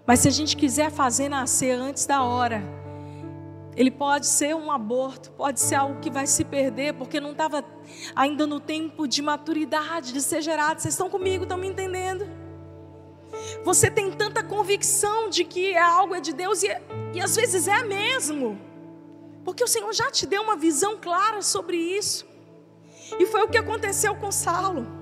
Mas 0.06 0.20
se 0.20 0.28
a 0.28 0.32
gente 0.32 0.58
quiser 0.58 0.92
fazer 0.92 1.30
nascer 1.30 1.72
antes 1.72 2.06
da 2.06 2.24
hora, 2.24 2.64
ele 3.76 3.92
pode 3.92 4.28
ser 4.28 4.56
um 4.56 4.72
aborto, 4.72 5.32
pode 5.32 5.60
ser 5.60 5.76
algo 5.76 6.00
que 6.00 6.10
vai 6.10 6.28
se 6.28 6.44
perder, 6.44 6.94
porque 6.96 7.20
não 7.20 7.32
estava 7.32 7.64
ainda 8.16 8.46
no 8.46 8.60
tempo 8.60 9.08
de 9.08 9.22
maturidade, 9.22 10.12
de 10.12 10.22
ser 10.22 10.42
gerado. 10.42 10.82
Vocês 10.82 10.94
estão 10.94 11.10
comigo, 11.10 11.44
estão 11.44 11.58
me 11.58 11.68
entendendo? 11.68 12.28
Você 13.64 13.90
tem 13.90 14.12
tanta 14.12 14.44
convicção 14.44 15.30
de 15.30 15.44
que 15.44 15.74
é 15.74 15.82
algo 15.82 16.14
é 16.14 16.20
de 16.20 16.34
Deus, 16.34 16.64
e, 16.64 16.68
e 17.14 17.22
às 17.22 17.36
vezes 17.36 17.68
é 17.68 17.84
mesmo, 17.84 18.60
porque 19.44 19.64
o 19.64 19.68
Senhor 19.68 19.92
já 19.94 20.12
te 20.12 20.26
deu 20.26 20.42
uma 20.42 20.56
visão 20.56 20.98
clara 20.98 21.42
sobre 21.42 21.78
isso. 21.78 22.28
E 23.20 23.26
foi 23.26 23.44
o 23.44 23.48
que 23.48 23.58
aconteceu 23.58 24.16
com 24.16 24.32
Saulo. 24.32 25.02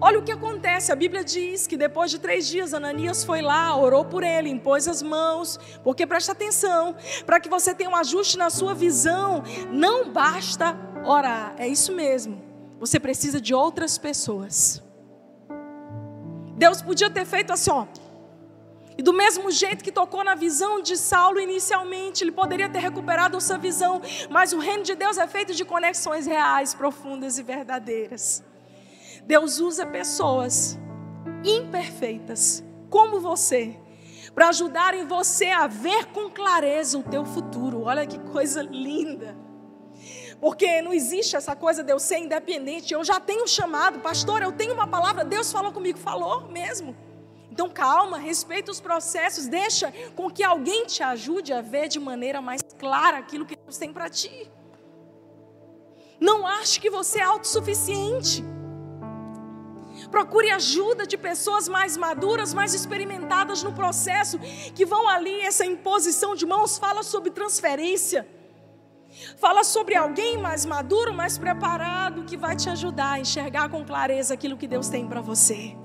Olha 0.00 0.18
o 0.18 0.22
que 0.22 0.32
acontece, 0.32 0.92
a 0.92 0.96
Bíblia 0.96 1.24
diz 1.24 1.66
que 1.66 1.76
depois 1.76 2.10
de 2.10 2.18
três 2.18 2.46
dias 2.46 2.74
Ananias 2.74 3.24
foi 3.24 3.40
lá, 3.40 3.74
orou 3.76 4.04
por 4.04 4.22
ele, 4.22 4.50
impôs 4.50 4.86
as 4.86 5.02
mãos, 5.02 5.58
porque 5.82 6.06
presta 6.06 6.32
atenção, 6.32 6.94
para 7.24 7.40
que 7.40 7.48
você 7.48 7.74
tenha 7.74 7.88
um 7.88 7.96
ajuste 7.96 8.36
na 8.36 8.50
sua 8.50 8.74
visão, 8.74 9.42
não 9.70 10.10
basta 10.10 10.76
orar, 11.04 11.54
é 11.56 11.66
isso 11.66 11.92
mesmo, 11.92 12.42
você 12.78 13.00
precisa 13.00 13.40
de 13.40 13.54
outras 13.54 13.96
pessoas. 13.96 14.82
Deus 16.56 16.82
podia 16.82 17.08
ter 17.08 17.24
feito 17.24 17.52
assim, 17.52 17.70
ó, 17.70 17.86
e 18.96 19.02
do 19.02 19.12
mesmo 19.12 19.50
jeito 19.50 19.82
que 19.82 19.90
tocou 19.90 20.22
na 20.22 20.34
visão 20.34 20.80
de 20.80 20.96
Saulo 20.96 21.40
inicialmente, 21.40 22.22
ele 22.22 22.30
poderia 22.30 22.68
ter 22.68 22.78
recuperado 22.78 23.36
essa 23.36 23.58
visão, 23.58 24.00
mas 24.30 24.52
o 24.52 24.58
reino 24.58 24.84
de 24.84 24.94
Deus 24.94 25.18
é 25.18 25.26
feito 25.26 25.52
de 25.52 25.64
conexões 25.64 26.26
reais, 26.26 26.74
profundas 26.74 27.38
e 27.38 27.42
verdadeiras. 27.42 28.42
Deus 29.24 29.58
usa 29.58 29.84
pessoas 29.84 30.78
imperfeitas, 31.44 32.62
como 32.88 33.18
você, 33.18 33.76
para 34.32 34.48
ajudarem 34.48 35.06
você 35.06 35.46
a 35.46 35.66
ver 35.66 36.06
com 36.06 36.30
clareza 36.30 36.96
o 36.96 37.02
teu 37.02 37.24
futuro. 37.24 37.82
Olha 37.82 38.06
que 38.06 38.18
coisa 38.18 38.62
linda. 38.62 39.36
Porque 40.40 40.82
não 40.82 40.92
existe 40.92 41.36
essa 41.36 41.56
coisa 41.56 41.82
de 41.82 41.92
eu 41.92 41.98
ser 41.98 42.18
independente. 42.18 42.92
Eu 42.92 43.02
já 43.02 43.18
tenho 43.18 43.46
chamado, 43.48 44.00
pastor, 44.00 44.42
eu 44.42 44.52
tenho 44.52 44.74
uma 44.74 44.86
palavra, 44.86 45.24
Deus 45.24 45.50
falou 45.50 45.72
comigo, 45.72 45.98
falou 45.98 46.48
mesmo. 46.48 46.94
Então 47.54 47.70
calma, 47.70 48.18
respeita 48.18 48.72
os 48.72 48.80
processos, 48.80 49.46
deixa 49.46 49.92
com 50.16 50.28
que 50.28 50.42
alguém 50.42 50.86
te 50.86 51.04
ajude 51.04 51.52
a 51.52 51.60
ver 51.62 51.86
de 51.86 52.00
maneira 52.00 52.42
mais 52.42 52.60
clara 52.76 53.18
aquilo 53.18 53.46
que 53.46 53.54
Deus 53.54 53.78
tem 53.78 53.92
para 53.92 54.10
ti. 54.10 54.50
Não 56.18 56.44
ache 56.44 56.80
que 56.80 56.90
você 56.90 57.20
é 57.20 57.22
autossuficiente. 57.22 58.42
Procure 60.10 60.50
ajuda 60.50 61.06
de 61.06 61.16
pessoas 61.16 61.68
mais 61.68 61.96
maduras, 61.96 62.52
mais 62.52 62.74
experimentadas 62.74 63.62
no 63.62 63.72
processo, 63.72 64.36
que 64.74 64.84
vão 64.84 65.08
ali, 65.08 65.40
essa 65.42 65.64
imposição 65.64 66.34
de 66.34 66.44
mãos 66.44 66.76
fala 66.76 67.04
sobre 67.04 67.30
transferência. 67.30 68.26
Fala 69.36 69.62
sobre 69.62 69.94
alguém 69.94 70.38
mais 70.38 70.66
maduro, 70.66 71.14
mais 71.14 71.38
preparado, 71.38 72.24
que 72.24 72.36
vai 72.36 72.56
te 72.56 72.68
ajudar 72.68 73.12
a 73.12 73.20
enxergar 73.20 73.68
com 73.68 73.84
clareza 73.84 74.34
aquilo 74.34 74.56
que 74.56 74.66
Deus 74.66 74.88
tem 74.88 75.06
para 75.06 75.20
você. 75.20 75.76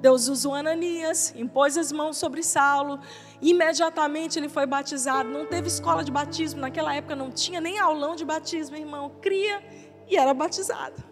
Deus 0.00 0.28
usou 0.28 0.54
Ananias, 0.54 1.34
impôs 1.36 1.76
as 1.76 1.92
mãos 1.92 2.16
sobre 2.16 2.42
Saulo, 2.42 2.98
imediatamente 3.40 4.38
ele 4.38 4.48
foi 4.48 4.64
batizado. 4.64 5.28
Não 5.28 5.44
teve 5.46 5.68
escola 5.68 6.02
de 6.02 6.10
batismo, 6.10 6.60
naquela 6.60 6.94
época 6.94 7.14
não 7.14 7.30
tinha 7.30 7.60
nem 7.60 7.78
aulão 7.78 8.16
de 8.16 8.24
batismo, 8.24 8.76
irmão. 8.76 9.12
Cria 9.20 9.62
e 10.08 10.16
era 10.16 10.32
batizado. 10.32 11.04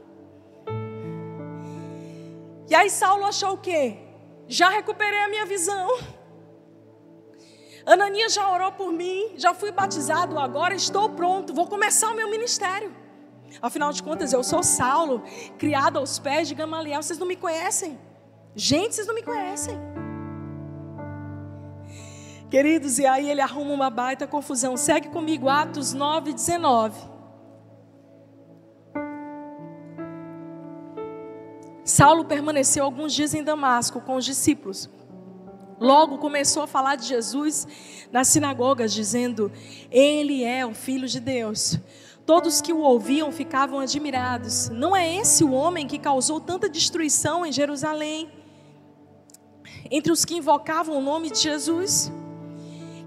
E 2.71 2.75
aí 2.75 2.89
Saulo 2.89 3.25
achou 3.25 3.53
o 3.53 3.59
quê? 3.59 3.99
Já 4.47 4.71
recuperei 4.71 5.21
a 5.21 5.29
minha 5.29 5.45
visão. 5.45 5.87
Ananias 7.85 8.33
já 8.35 8.51
orou 8.51 8.73
por 8.73 8.91
mim, 8.93 9.33
já 9.37 9.53
fui 9.55 9.71
batizado, 9.71 10.39
agora 10.39 10.75
estou 10.75 11.11
pronto, 11.11 11.55
vou 11.55 11.67
começar 11.67 12.11
o 12.11 12.15
meu 12.15 12.29
ministério. 12.31 12.95
Afinal 13.63 13.93
de 13.93 14.03
contas, 14.03 14.33
eu 14.33 14.43
sou 14.43 14.63
Saulo, 14.63 15.23
criado 15.59 15.99
aos 15.99 16.19
pés 16.19 16.49
de 16.49 16.55
Gamaliel, 16.55 17.03
vocês 17.03 17.19
não 17.19 17.27
me 17.27 17.37
conhecem. 17.37 17.99
Gente, 18.61 18.97
vocês 18.97 19.07
não 19.07 19.15
me 19.15 19.23
conhecem. 19.23 19.79
Queridos, 22.51 22.99
e 22.99 23.07
aí 23.07 23.31
ele 23.31 23.41
arruma 23.41 23.73
uma 23.73 23.89
baita 23.89 24.27
confusão. 24.27 24.77
Segue 24.77 25.11
comigo, 25.11 25.49
Atos 25.49 25.93
9, 25.93 26.33
19. 26.33 26.99
Saulo 31.85 32.25
permaneceu 32.25 32.85
alguns 32.85 33.15
dias 33.15 33.33
em 33.33 33.45
Damasco 33.45 34.01
com 34.01 34.17
os 34.17 34.25
discípulos. 34.25 34.91
Logo 35.79 36.19
começou 36.19 36.65
a 36.65 36.67
falar 36.67 36.97
de 36.97 37.07
Jesus 37.07 37.65
nas 38.11 38.27
sinagogas, 38.27 38.93
dizendo: 38.93 39.53
Ele 39.89 40.43
é 40.43 40.67
o 40.67 40.75
Filho 40.75 41.07
de 41.07 41.21
Deus. 41.21 41.79
Todos 42.27 42.61
que 42.61 42.73
o 42.73 42.81
ouviam 42.81 43.31
ficavam 43.31 43.79
admirados. 43.79 44.69
Não 44.69 44.97
é 44.97 45.15
esse 45.15 45.45
o 45.45 45.53
homem 45.53 45.87
que 45.87 45.97
causou 45.97 46.41
tanta 46.41 46.69
destruição 46.69 47.47
em 47.47 47.53
Jerusalém? 47.53 48.38
Entre 49.91 50.13
os 50.13 50.25
que 50.25 50.37
invocavam 50.37 50.97
o 50.99 51.03
nome 51.03 51.31
de 51.31 51.39
Jesus? 51.39 52.13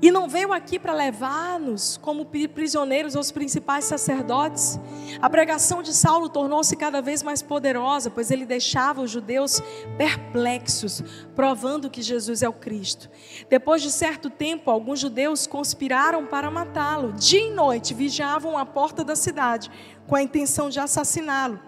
E 0.02 0.10
não 0.10 0.28
veio 0.28 0.52
aqui 0.52 0.80
para 0.80 0.94
levar-nos 0.94 1.96
como 1.98 2.26
prisioneiros 2.26 3.15
aos 3.15 3.32
principais 3.32 3.86
sacerdotes. 3.86 4.80
A 5.22 5.30
pregação 5.30 5.84
de 5.84 5.94
Saulo 5.94 6.28
tornou-se 6.28 6.76
cada 6.76 7.04
vez 7.04 7.22
mais 7.22 7.44
poderosa, 7.44 8.10
pois 8.10 8.32
ele 8.32 8.44
deixava 8.44 9.02
os 9.02 9.12
judeus 9.12 9.62
perplexos, 10.00 11.04
provando 11.36 11.88
que 11.88 12.02
Jesus 12.02 12.41
é 12.41 12.50
o 12.50 12.54
Cristo. 12.54 13.12
Depois 13.48 13.84
de 13.84 13.91
certo 13.91 14.28
tempo, 14.28 14.72
alguns 14.72 15.00
judeus 15.00 15.46
conspiraram 15.46 16.26
para 16.26 16.50
matá-lo. 16.50 17.13
Dia 17.13 17.48
e 17.48 17.54
noite 17.54 17.94
vigiavam 17.94 18.58
a 18.58 18.65
porta 18.65 19.04
da 19.04 19.15
cidade, 19.15 19.70
com 20.08 20.15
a 20.15 20.24
intenção 20.24 20.67
de 20.67 20.80
assassiná-lo. 20.80 21.60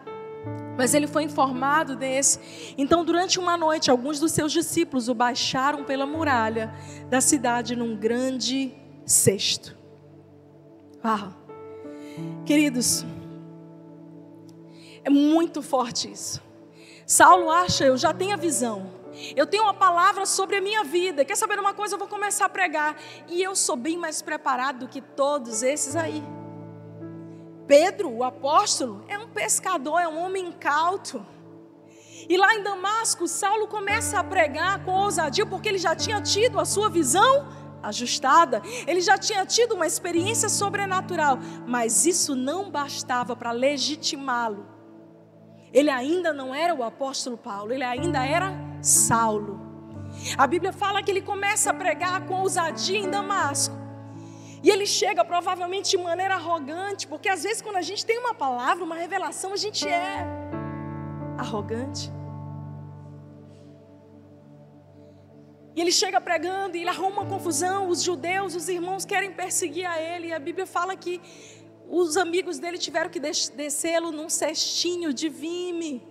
Mas 0.77 0.93
ele 0.93 1.07
foi 1.07 1.23
informado 1.23 1.95
desse. 1.95 2.73
Então, 2.77 3.05
durante 3.05 3.39
uma 3.39 3.55
noite, 3.55 3.91
alguns 3.91 4.19
dos 4.19 4.31
seus 4.31 4.51
discípulos 4.51 5.07
o 5.07 5.13
baixaram 5.13 5.83
pela 5.83 6.05
muralha 6.05 6.73
da 7.09 7.21
cidade 7.21 7.75
num 7.75 7.95
grande 7.95 8.73
cesto. 9.05 9.77
Uau! 11.03 11.33
Queridos, 12.45 13.05
é 15.03 15.09
muito 15.09 15.61
forte 15.61 16.11
isso. 16.11 16.41
Saulo 17.05 17.49
acha, 17.51 17.85
eu 17.85 17.97
já 17.97 18.13
tenho 18.13 18.33
a 18.33 18.37
visão. 18.37 18.91
Eu 19.35 19.45
tenho 19.45 19.63
uma 19.63 19.73
palavra 19.73 20.25
sobre 20.25 20.55
a 20.55 20.61
minha 20.61 20.83
vida. 20.83 21.23
Quer 21.23 21.35
saber 21.35 21.59
uma 21.59 21.73
coisa? 21.73 21.95
Eu 21.95 21.99
vou 21.99 22.07
começar 22.07 22.45
a 22.45 22.49
pregar. 22.49 22.95
E 23.27 23.41
eu 23.41 23.55
sou 23.55 23.75
bem 23.75 23.97
mais 23.97 24.21
preparado 24.21 24.79
do 24.79 24.87
que 24.87 25.01
todos 25.01 25.61
esses 25.61 25.95
aí. 25.95 26.23
Pedro, 27.67 28.09
o 28.09 28.23
apóstolo, 28.23 29.03
é 29.07 29.17
um 29.17 29.27
pescador, 29.27 29.99
é 29.99 30.07
um 30.07 30.23
homem 30.23 30.47
incauto. 30.47 31.25
E 32.27 32.37
lá 32.37 32.53
em 32.55 32.63
Damasco, 32.63 33.27
Saulo 33.27 33.67
começa 33.67 34.19
a 34.19 34.23
pregar 34.23 34.83
com 34.83 34.91
ousadia, 34.91 35.45
porque 35.45 35.69
ele 35.69 35.77
já 35.77 35.95
tinha 35.95 36.21
tido 36.21 36.59
a 36.59 36.65
sua 36.65 36.89
visão 36.89 37.47
ajustada, 37.81 38.61
ele 38.87 39.01
já 39.01 39.17
tinha 39.17 39.45
tido 39.45 39.75
uma 39.75 39.85
experiência 39.85 40.47
sobrenatural, 40.47 41.37
mas 41.67 42.05
isso 42.05 42.33
não 42.33 42.71
bastava 42.71 43.35
para 43.35 43.51
legitimá-lo. 43.51 44.65
Ele 45.73 45.89
ainda 45.89 46.31
não 46.31 46.55
era 46.55 46.73
o 46.73 46.83
apóstolo 46.83 47.37
Paulo, 47.37 47.73
ele 47.73 47.83
ainda 47.83 48.25
era 48.25 48.53
Saulo. 48.81 49.59
A 50.37 50.47
Bíblia 50.47 50.71
fala 50.71 51.01
que 51.01 51.11
ele 51.11 51.21
começa 51.21 51.71
a 51.71 51.73
pregar 51.73 52.25
com 52.25 52.41
ousadia 52.41 52.99
em 52.99 53.09
Damasco. 53.09 53.82
E 54.63 54.69
ele 54.69 54.85
chega 54.85 55.25
provavelmente 55.25 55.89
de 55.91 55.97
maneira 55.97 56.35
arrogante, 56.35 57.05
porque 57.05 57.27
às 57.27 57.43
vezes 57.43 57.61
quando 57.61 57.75
a 57.75 57.81
gente 57.81 58.05
tem 58.05 58.17
uma 58.17 58.33
palavra, 58.33 58.81
uma 58.81 58.95
revelação, 58.95 59.51
a 59.51 59.57
gente 59.57 59.85
é 59.85 60.25
arrogante. 61.37 62.09
E 65.75 65.81
ele 65.81 65.91
chega 65.91 66.21
pregando 66.21 66.77
e 66.77 66.81
ele 66.81 66.89
arruma 66.89 67.21
uma 67.21 67.25
confusão. 67.25 67.89
Os 67.89 68.01
judeus, 68.01 68.55
os 68.55 68.69
irmãos 68.69 69.03
querem 69.03 69.33
perseguir 69.33 69.85
a 69.85 69.99
ele. 69.99 70.27
E 70.27 70.33
a 70.33 70.39
Bíblia 70.39 70.65
fala 70.65 70.95
que 70.95 71.19
os 71.89 72.15
amigos 72.15 72.57
dele 72.57 72.77
tiveram 72.77 73.09
que 73.09 73.19
descê-lo 73.19 74.11
num 74.13 74.29
cestinho 74.29 75.13
de 75.13 75.27
vime 75.27 76.07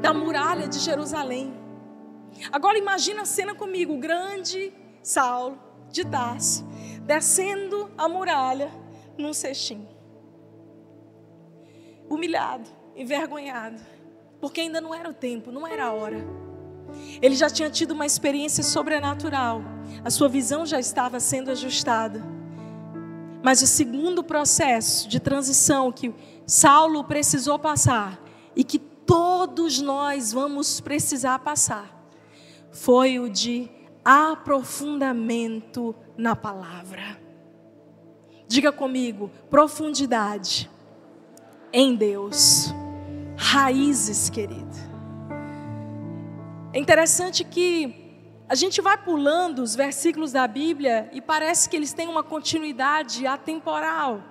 da 0.00 0.14
muralha 0.14 0.68
de 0.68 0.78
Jerusalém. 0.78 1.52
Agora 2.52 2.78
imagina 2.78 3.22
a 3.22 3.24
cena 3.24 3.54
comigo, 3.54 3.94
o 3.94 3.98
grande 3.98 4.72
Saulo 5.02 5.58
de 5.90 6.04
Tarso 6.04 6.64
descendo 7.06 7.88
a 7.96 8.08
muralha 8.08 8.70
num 9.16 9.32
cestinho. 9.32 9.88
Humilhado, 12.10 12.68
envergonhado, 12.96 13.80
porque 14.40 14.60
ainda 14.60 14.80
não 14.80 14.94
era 14.94 15.08
o 15.08 15.14
tempo, 15.14 15.52
não 15.52 15.66
era 15.66 15.86
a 15.86 15.92
hora. 15.92 16.18
Ele 17.22 17.36
já 17.36 17.48
tinha 17.48 17.70
tido 17.70 17.92
uma 17.92 18.06
experiência 18.06 18.62
sobrenatural, 18.64 19.62
a 20.04 20.10
sua 20.10 20.28
visão 20.28 20.66
já 20.66 20.80
estava 20.80 21.20
sendo 21.20 21.50
ajustada. 21.50 22.22
Mas 23.42 23.62
o 23.62 23.66
segundo 23.66 24.24
processo 24.24 25.08
de 25.08 25.20
transição 25.20 25.92
que 25.92 26.12
Saulo 26.44 27.04
precisou 27.04 27.58
passar 27.58 28.20
e 28.56 28.64
que 28.64 28.78
todos 28.78 29.80
nós 29.80 30.32
vamos 30.32 30.80
precisar 30.80 31.38
passar 31.38 31.92
foi 32.72 33.20
o 33.20 33.28
de 33.30 33.70
aprofundamento 34.06 35.92
na 36.16 36.36
palavra. 36.36 37.20
Diga 38.46 38.70
comigo, 38.70 39.32
profundidade 39.50 40.70
em 41.72 41.96
Deus. 41.96 42.72
Raízes, 43.36 44.30
querido. 44.30 44.76
É 46.72 46.78
interessante 46.78 47.42
que 47.42 48.22
a 48.48 48.54
gente 48.54 48.80
vai 48.80 48.96
pulando 48.96 49.58
os 49.58 49.74
versículos 49.74 50.30
da 50.30 50.46
Bíblia 50.46 51.10
e 51.12 51.20
parece 51.20 51.68
que 51.68 51.74
eles 51.74 51.92
têm 51.92 52.06
uma 52.06 52.22
continuidade 52.22 53.26
atemporal. 53.26 54.22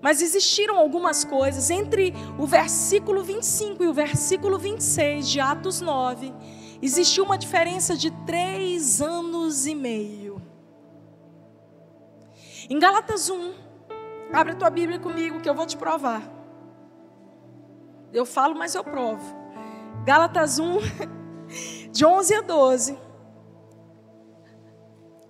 Mas 0.00 0.22
existiram 0.22 0.78
algumas 0.78 1.24
coisas 1.24 1.68
entre 1.68 2.14
o 2.38 2.46
versículo 2.46 3.24
25 3.24 3.82
e 3.82 3.88
o 3.88 3.92
versículo 3.92 4.56
26 4.56 5.28
de 5.28 5.40
Atos 5.40 5.80
9. 5.80 6.32
Existiu 6.84 7.24
uma 7.24 7.38
diferença 7.38 7.96
de 7.96 8.10
três 8.26 9.00
anos 9.00 9.66
e 9.66 9.74
meio. 9.74 10.42
Em 12.68 12.78
Gálatas 12.78 13.30
1, 13.30 13.54
abre 14.30 14.52
a 14.52 14.56
tua 14.56 14.68
Bíblia 14.68 14.98
comigo 14.98 15.40
que 15.40 15.48
eu 15.48 15.54
vou 15.54 15.64
te 15.64 15.78
provar. 15.78 16.22
Eu 18.12 18.26
falo, 18.26 18.54
mas 18.54 18.74
eu 18.74 18.84
provo. 18.84 19.24
Gálatas 20.04 20.58
1, 20.58 20.76
de 21.90 22.04
11 22.04 22.34
a 22.34 22.40
12. 22.42 22.98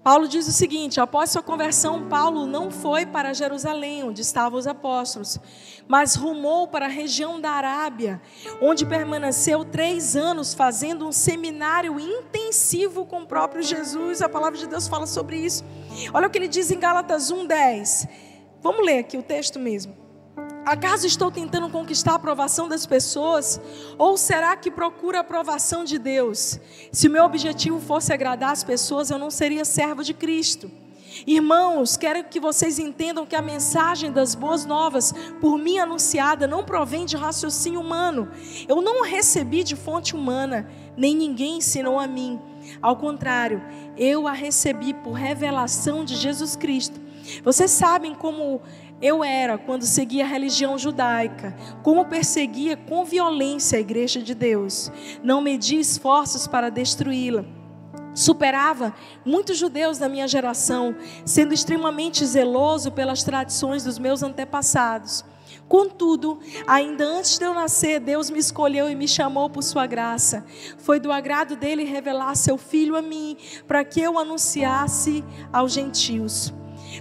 Paulo 0.05 0.29
diz 0.29 0.47
o 0.47 0.53
seguinte: 0.53 1.01
após 1.01 1.31
sua 1.31 1.43
conversão, 1.43 2.07
Paulo 2.09 2.47
não 2.47 2.71
foi 2.71 3.07
para 3.07 3.33
Jerusalém, 3.33 4.05
onde 4.05 4.21
estavam 4.21 4.59
os 4.59 4.67
apóstolos, 4.67 5.40
mas 5.88 6.14
rumou 6.14 6.69
para 6.69 6.85
a 6.85 6.90
região 6.90 7.40
da 7.40 7.51
Arábia, 7.51 8.21
onde 8.61 8.85
permaneceu 8.85 9.64
três 9.64 10.14
anos 10.14 10.53
fazendo 10.53 11.09
um 11.09 11.12
seminário 11.12 11.99
intensivo 11.99 13.07
com 13.07 13.23
o 13.23 13.27
próprio 13.27 13.62
Jesus. 13.62 14.21
A 14.21 14.29
palavra 14.29 14.59
de 14.59 14.67
Deus 14.67 14.87
fala 14.87 15.07
sobre 15.07 15.38
isso. 15.38 15.64
Olha 16.12 16.27
o 16.27 16.31
que 16.31 16.37
ele 16.37 16.49
diz 16.49 16.71
em 16.71 16.79
Gálatas 16.79 17.33
1,10. 17.33 18.07
Vamos 18.61 18.85
ler 18.85 18.99
aqui 18.99 19.17
o 19.17 19.23
texto 19.23 19.59
mesmo. 19.59 20.04
Acaso 20.64 21.07
estou 21.07 21.31
tentando 21.31 21.68
conquistar 21.68 22.12
a 22.12 22.16
aprovação 22.16 22.68
das 22.68 22.87
pessoas? 22.87 23.61
Ou 23.98 24.16
será 24.16 24.57
que 24.57 24.70
procuro 24.70 25.16
a 25.16 25.20
aprovação 25.20 25.85
de 25.85 25.98
Deus? 25.98 26.59
Se 26.90 27.07
o 27.07 27.11
meu 27.11 27.24
objetivo 27.24 27.79
fosse 27.81 28.12
agradar 28.12 28.53
as 28.53 28.64
pessoas, 28.64 29.11
eu 29.11 29.18
não 29.18 29.31
seria 29.31 29.64
servo 29.64 30.03
de 30.03 30.14
Cristo. 30.14 30.70
Irmãos, 31.27 31.96
quero 31.96 32.24
que 32.24 32.40
vocês 32.40 32.79
entendam 32.79 33.27
que 33.27 33.37
a 33.37 33.42
mensagem 33.42 34.11
das 34.11 34.35
boas 34.35 34.64
novas, 34.64 35.12
por 35.40 35.59
mim 35.59 35.79
anunciada, 35.79 36.48
não 36.48 36.64
provém 36.64 37.05
de 37.05 37.16
raciocínio 37.16 37.81
humano. 37.81 38.29
Eu 38.66 38.83
não 38.83 39.05
recebi 39.05 39.62
de 39.62 39.77
fonte 39.77 40.16
humana, 40.16 40.68
nem 40.96 41.14
ninguém 41.14 41.59
ensinou 41.59 42.00
a 42.00 42.07
mim. 42.07 42.40
Ao 42.83 42.96
contrário, 42.96 43.62
eu 43.96 44.27
a 44.27 44.33
recebi 44.33 44.92
por 44.92 45.12
revelação 45.12 46.05
de 46.05 46.16
Jesus 46.16 46.57
Cristo. 46.57 47.05
Vocês 47.42 47.70
sabem 47.70 48.14
como 48.14 48.61
eu 49.01 49.23
era 49.23 49.59
quando 49.59 49.85
seguia 49.85 50.25
a 50.25 50.29
religião 50.29 50.79
judaica, 50.79 51.57
como 51.83 52.07
perseguia 52.07 52.77
com 52.77 53.05
violência 53.05 53.79
a 53.79 53.81
igreja 53.81 54.23
de 54.23 54.35
Deus. 54.35 54.91
Não 55.23 55.41
medi 55.41 55.79
esforços 55.79 56.47
para 56.47 56.71
destruí-la. 56.71 57.45
Superava 58.15 58.95
muitos 59.25 59.59
judeus 59.59 59.99
da 59.99 60.09
minha 60.09 60.29
geração, 60.29 60.95
sendo 61.25 61.53
extremamente 61.53 62.25
zeloso 62.25 62.93
pelas 62.93 63.25
tradições 63.25 63.83
dos 63.83 63.99
meus 63.99 64.23
antepassados. 64.23 65.25
Contudo, 65.69 66.39
ainda 66.67 67.05
antes 67.05 67.39
de 67.39 67.45
eu 67.45 67.55
nascer, 67.55 67.99
Deus 67.99 68.31
me 68.31 68.39
escolheu 68.39 68.89
e 68.89 68.95
me 68.95 69.09
chamou 69.09 69.51
por 69.51 69.63
sua 69.63 69.87
graça. 69.87 70.45
Foi 70.79 71.01
do 71.01 71.11
agrado 71.11 71.57
dele 71.57 71.85
revelar 71.85 72.35
seu 72.37 72.57
filho 72.57 72.97
a 72.97 73.03
mim, 73.03 73.37
para 73.67 73.85
que 73.85 74.01
eu 74.01 74.19
anunciasse 74.19 75.25
aos 75.53 75.73
gentios. 75.73 76.53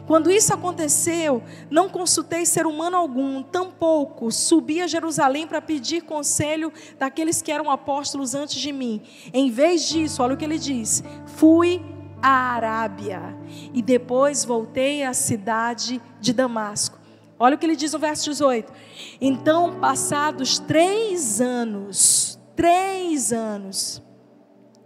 Quando 0.06 0.32
isso 0.32 0.54
aconteceu, 0.54 1.44
não 1.70 1.90
consultei 1.90 2.46
ser 2.46 2.66
humano 2.66 2.98
algum, 2.98 3.42
tampouco 3.42 4.32
subi 4.32 4.82
a 4.82 4.88
Jerusalém 4.88 5.48
para 5.48 5.62
pedir 5.62 6.04
conselho 6.04 6.72
daqueles 6.98 7.42
que 7.42 7.52
eram 7.52 7.70
apóstolos 7.70 8.36
antes 8.36 8.56
de 8.56 8.72
mim. 8.72 9.02
Em 9.34 9.50
vez 9.50 9.88
disso, 9.88 10.22
olha 10.22 10.34
o 10.34 10.38
que 10.38 10.46
ele 10.46 10.60
diz: 10.60 11.04
fui 11.26 11.82
à 12.22 12.54
Arábia 12.54 13.38
e 13.74 13.82
depois 13.82 14.46
voltei 14.46 15.04
à 15.04 15.14
cidade 15.14 16.02
de 16.20 16.34
Damasco. 16.34 17.00
Olha 17.38 17.56
o 17.56 17.58
que 17.58 17.66
ele 17.66 17.76
diz 17.76 17.92
no 17.92 18.00
verso 18.00 18.30
18. 18.30 18.72
Então, 19.20 19.80
passados 19.80 20.60
três 20.60 21.42
anos, 21.42 22.40
três 22.56 23.34
anos, 23.34 24.02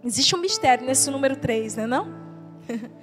existe 0.04 0.34
um 0.34 0.40
mistério 0.40 0.84
nesse 0.84 1.10
número 1.10 1.36
três, 1.36 1.76
né? 1.76 1.86
Não? 1.86 2.08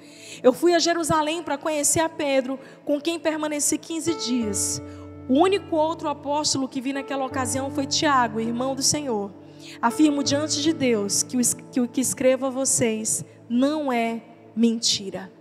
Eu 0.45 0.53
fui 0.53 0.75
a 0.75 0.79
Jerusalém 0.79 1.41
para 1.41 1.57
conhecer 1.57 2.01
a 2.01 2.07
Pedro, 2.07 2.59
com 2.85 3.01
quem 3.01 3.19
permaneci 3.19 3.79
15 3.79 4.13
dias. 4.13 4.79
O 5.27 5.39
único 5.39 5.75
outro 5.75 6.07
apóstolo 6.07 6.67
que 6.67 6.79
vi 6.79 6.93
naquela 6.93 7.25
ocasião 7.25 7.71
foi 7.71 7.87
Tiago, 7.87 8.39
irmão 8.39 8.75
do 8.75 8.83
Senhor. 8.83 9.33
Afirmo 9.81 10.23
diante 10.23 10.61
de 10.61 10.71
Deus 10.71 11.23
que 11.23 11.35
o 11.35 11.87
que, 11.87 11.99
escrevo 11.99 12.45
a 12.45 12.51
vocês 12.51 13.25
não 13.49 13.91
é 13.91 14.21
mentira. 14.55 15.33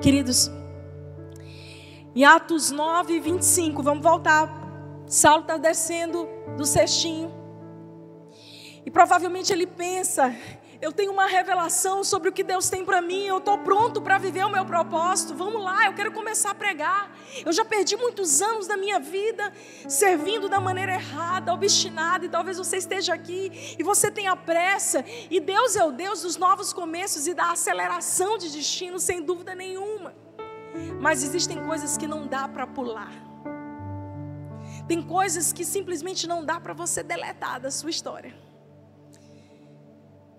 Queridos, 0.00 0.50
em 2.16 2.24
Atos 2.24 2.70
9, 2.70 3.20
25, 3.20 3.82
vamos 3.82 4.02
voltar. 4.02 4.50
Saulo 5.06 5.42
está 5.42 5.58
descendo 5.58 6.26
do 6.56 6.64
cestinho. 6.64 7.30
E 8.86 8.90
provavelmente 8.90 9.52
ele 9.52 9.66
pensa: 9.66 10.34
eu 10.80 10.90
tenho 10.90 11.12
uma 11.12 11.26
revelação 11.26 12.02
sobre 12.02 12.30
o 12.30 12.32
que 12.32 12.42
Deus 12.42 12.70
tem 12.70 12.84
para 12.84 13.02
mim, 13.02 13.24
eu 13.24 13.36
estou 13.36 13.58
pronto 13.58 14.00
para 14.00 14.16
viver 14.16 14.44
o 14.44 14.50
meu 14.50 14.64
propósito. 14.64 15.34
Vamos 15.34 15.62
lá, 15.62 15.86
eu 15.86 15.92
quero 15.92 16.10
começar 16.10 16.52
a 16.52 16.54
pregar. 16.54 17.14
Eu 17.44 17.52
já 17.52 17.64
perdi 17.64 17.96
muitos 17.96 18.40
anos 18.40 18.66
da 18.66 18.78
minha 18.78 18.98
vida 18.98 19.52
servindo 19.86 20.48
da 20.48 20.58
maneira 20.58 20.94
errada, 20.94 21.52
obstinada, 21.52 22.24
e 22.24 22.28
talvez 22.30 22.56
você 22.56 22.78
esteja 22.78 23.12
aqui 23.12 23.76
e 23.78 23.82
você 23.82 24.10
tenha 24.10 24.34
pressa. 24.34 25.04
E 25.30 25.38
Deus 25.38 25.76
é 25.76 25.84
o 25.84 25.92
Deus 25.92 26.22
dos 26.22 26.38
novos 26.38 26.72
começos 26.72 27.26
e 27.26 27.34
da 27.34 27.52
aceleração 27.52 28.38
de 28.38 28.50
destino, 28.50 28.98
sem 28.98 29.22
dúvida 29.22 29.54
nenhuma. 29.54 30.14
Mas 30.98 31.22
existem 31.22 31.62
coisas 31.66 31.98
que 31.98 32.06
não 32.06 32.26
dá 32.26 32.48
para 32.48 32.66
pular. 32.66 33.12
Tem 34.88 35.02
coisas 35.02 35.52
que 35.52 35.64
simplesmente 35.64 36.26
não 36.26 36.42
dá 36.44 36.58
para 36.58 36.72
você 36.72 37.02
deletar 37.02 37.60
da 37.60 37.70
sua 37.70 37.90
história. 37.90 38.49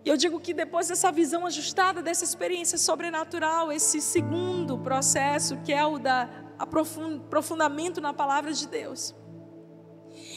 E 0.04 0.10
eu 0.10 0.18
digo 0.18 0.40
que 0.40 0.54
depois 0.54 0.88
dessa 0.88 1.12
visão 1.12 1.46
ajustada, 1.46 2.02
dessa 2.02 2.24
experiência 2.24 2.78
sobrenatural, 2.78 3.72
esse 3.72 4.02
segundo 4.02 4.78
processo, 4.78 5.58
que 5.58 5.72
é 5.72 5.86
o 5.86 6.00
da 6.00 6.28
aprofundamento 6.58 8.00
na 8.00 8.14
palavra 8.14 8.54
de 8.54 8.68
Deus, 8.68 9.16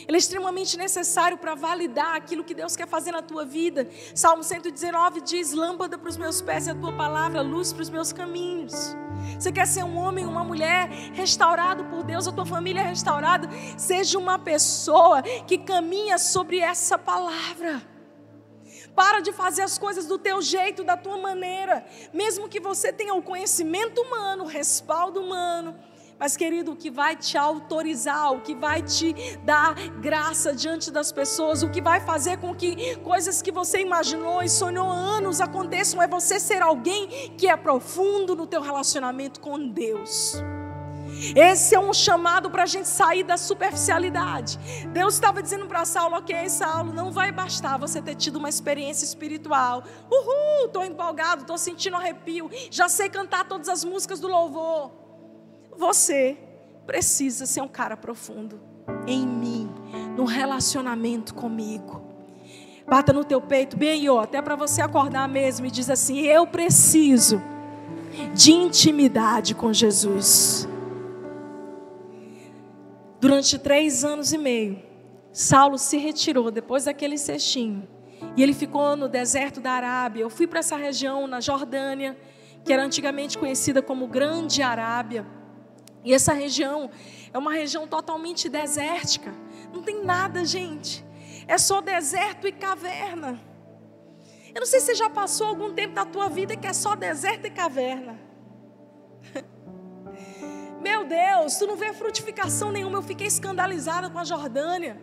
ele 0.07 0.17
é 0.17 0.19
extremamente 0.19 0.77
necessário 0.77 1.39
para 1.39 1.55
validar 1.55 2.15
aquilo 2.15 2.45
que 2.45 2.55
Deus 2.55 2.77
quer 2.77 2.87
fazer 2.87 3.11
na 3.11 3.23
tua 3.23 3.45
vida. 3.45 3.89
Salmo 4.15 4.43
119 4.43 5.21
diz: 5.23 5.53
Lâmpada 5.53 5.99
para 5.99 6.09
os 6.09 6.17
meus 6.17 6.41
pés 6.41 6.67
e 6.67 6.71
a 6.71 6.75
tua 6.75 6.93
palavra, 6.93 7.41
luz 7.41 7.73
para 7.73 7.83
os 7.83 7.91
meus 7.91 8.13
caminhos. 8.13 8.95
Você 9.39 9.51
quer 9.51 9.67
ser 9.67 9.85
um 9.85 9.97
homem, 9.97 10.27
uma 10.27 10.45
mulher 10.45 10.89
restaurado 11.13 11.85
por 11.87 12.03
Deus, 12.03 12.29
a 12.29 12.33
tua 12.33 12.47
família 12.47 12.81
é 12.81 12.85
restaurada? 12.85 13.49
Seja 13.77 14.19
uma 14.19 14.39
pessoa 14.39 15.23
que 15.23 15.59
caminha 15.59 16.19
sobre 16.19 16.59
essa 16.59 16.99
palavra. 16.99 17.94
Para 18.95 19.21
de 19.21 19.33
fazer 19.33 19.63
as 19.63 19.77
coisas 19.77 20.07
do 20.07 20.19
teu 20.19 20.41
jeito, 20.41 20.85
da 20.85 20.97
tua 20.97 21.19
maneira. 21.19 21.85
Mesmo 22.13 22.49
que 22.49 22.61
você 22.61 22.93
tenha 22.93 23.15
o 23.15 23.23
conhecimento 23.23 24.01
humano, 24.01 24.45
o 24.45 24.47
respaldo 24.47 25.21
humano. 25.21 25.75
Mas, 26.19 26.37
querido, 26.37 26.73
o 26.73 26.77
que 26.77 26.91
vai 26.91 27.17
te 27.17 27.37
autorizar, 27.37 28.33
o 28.33 28.41
que 28.41 28.55
vai 28.55 28.81
te 28.83 29.13
dar 29.45 29.75
graça 30.01 30.55
diante 30.55 30.91
das 30.91 31.11
pessoas, 31.11 31.63
o 31.63 31.71
que 31.71 31.83
vai 31.83 32.01
fazer 32.01 32.39
com 32.39 32.55
que 32.55 32.97
coisas 32.97 33.43
que 33.43 33.51
você 33.51 33.81
imaginou 33.81 34.43
e 34.43 34.49
sonhou 34.49 34.89
anos 34.89 35.41
aconteçam, 35.41 36.01
é 36.01 36.07
você 36.07 36.39
ser 36.39 36.63
alguém 36.63 37.35
que 37.37 37.49
é 37.49 37.57
profundo 37.57 38.37
no 38.37 38.47
teu 38.47 38.63
relacionamento 38.63 39.41
com 39.41 39.69
Deus. 39.69 40.35
Esse 41.35 41.75
é 41.75 41.81
um 41.81 41.93
chamado 41.93 42.51
para 42.51 42.65
a 42.65 42.67
gente 42.67 42.89
sair 42.89 43.23
da 43.23 43.37
superficialidade. 43.37 44.59
Deus 44.93 45.15
estava 45.15 45.43
dizendo 45.43 45.67
para 45.67 45.85
Saulo: 45.85 46.17
Ok, 46.17 46.49
Saulo, 46.49 46.93
não 46.93 47.11
vai 47.11 47.33
bastar 47.33 47.79
você 47.79 48.01
ter 48.01 48.15
tido 48.15 48.37
uma 48.37 48.49
experiência 48.49 49.05
espiritual. 49.05 49.83
Uhul, 50.11 50.67
estou 50.67 50.85
empolgado, 50.85 51.43
estou 51.43 51.59
sentindo 51.59 51.97
arrepio, 51.97 52.51
já 52.71 52.89
sei 52.89 53.09
cantar 53.09 53.47
todas 53.47 53.69
as 53.69 53.85
músicas 53.85 54.21
do 54.21 54.29
louvor. 54.29 54.91
Você 55.77 56.37
precisa 56.87 57.47
ser 57.47 57.61
um 57.61 57.69
cara 57.69 57.97
profundo 57.97 58.61
em 59.07 59.27
mim, 59.27 59.71
no 60.17 60.25
relacionamento 60.25 61.35
comigo. 61.35 62.03
Bata 62.87 63.13
no 63.13 63.25
teu 63.25 63.41
peito, 63.41 63.79
bem, 63.79 64.09
ó, 64.11 64.21
até 64.21 64.43
para 64.43 64.55
você 64.57 64.83
acordar 64.83 65.27
mesmo 65.27 65.65
e 65.67 65.71
diz 65.71 65.89
assim: 65.89 66.21
Eu 66.21 66.47
preciso 66.47 67.41
de 68.35 68.53
intimidade 68.53 69.55
com 69.55 69.73
Jesus. 69.73 70.69
Durante 73.25 73.59
três 73.59 74.05
anos 74.05 74.35
e 74.35 74.37
meio, 74.37 74.83
Saulo 75.33 75.79
se 75.79 75.97
retirou 75.97 76.51
depois 76.51 76.85
daquele 76.85 77.17
cestinho. 77.17 77.89
E 78.37 78.43
ele 78.43 78.53
ficou 78.53 78.95
no 78.97 79.09
deserto 79.09 79.63
da 79.63 79.71
Arábia. 79.71 80.21
Eu 80.21 80.29
fui 80.29 80.47
para 80.47 80.59
essa 80.59 80.77
região, 80.77 81.27
na 81.27 81.41
Jordânia, 81.41 82.19
que 82.63 82.71
era 82.71 82.85
antigamente 82.85 83.39
conhecida 83.39 83.81
como 83.81 84.07
Grande 84.07 84.61
Arábia. 84.61 85.27
E 86.05 86.13
essa 86.13 86.35
região 86.35 86.91
é 87.33 87.39
uma 87.39 87.55
região 87.55 87.89
totalmente 87.89 88.47
desértica. 88.51 89.33
Não 89.73 89.83
tem 89.83 90.05
nada, 90.05 90.45
gente. 90.45 91.03
É 91.49 91.57
só 91.57 91.81
deserto 91.81 92.47
e 92.47 92.53
caverna. 92.53 93.41
Eu 94.55 94.61
não 94.61 94.67
sei 94.67 94.81
se 94.81 94.87
você 94.89 94.97
já 94.97 95.09
passou 95.09 95.47
algum 95.47 95.73
tempo 95.73 95.95
da 95.95 96.05
tua 96.05 96.29
vida 96.29 96.57
que 96.57 96.67
é 96.67 96.75
só 96.75 96.95
deserto 96.95 97.47
e 97.47 97.51
caverna. 97.51 98.21
Meu 100.85 101.05
Deus, 101.07 101.57
tu 101.57 101.67
não 101.67 101.77
vê 101.77 101.95
frutificação 101.95 102.71
nenhuma. 102.71 102.99
Eu 102.99 103.03
fiquei 103.03 103.27
escandalizada 103.27 104.11
com 104.11 104.19
a 104.19 104.25
Jordânia. 104.25 105.01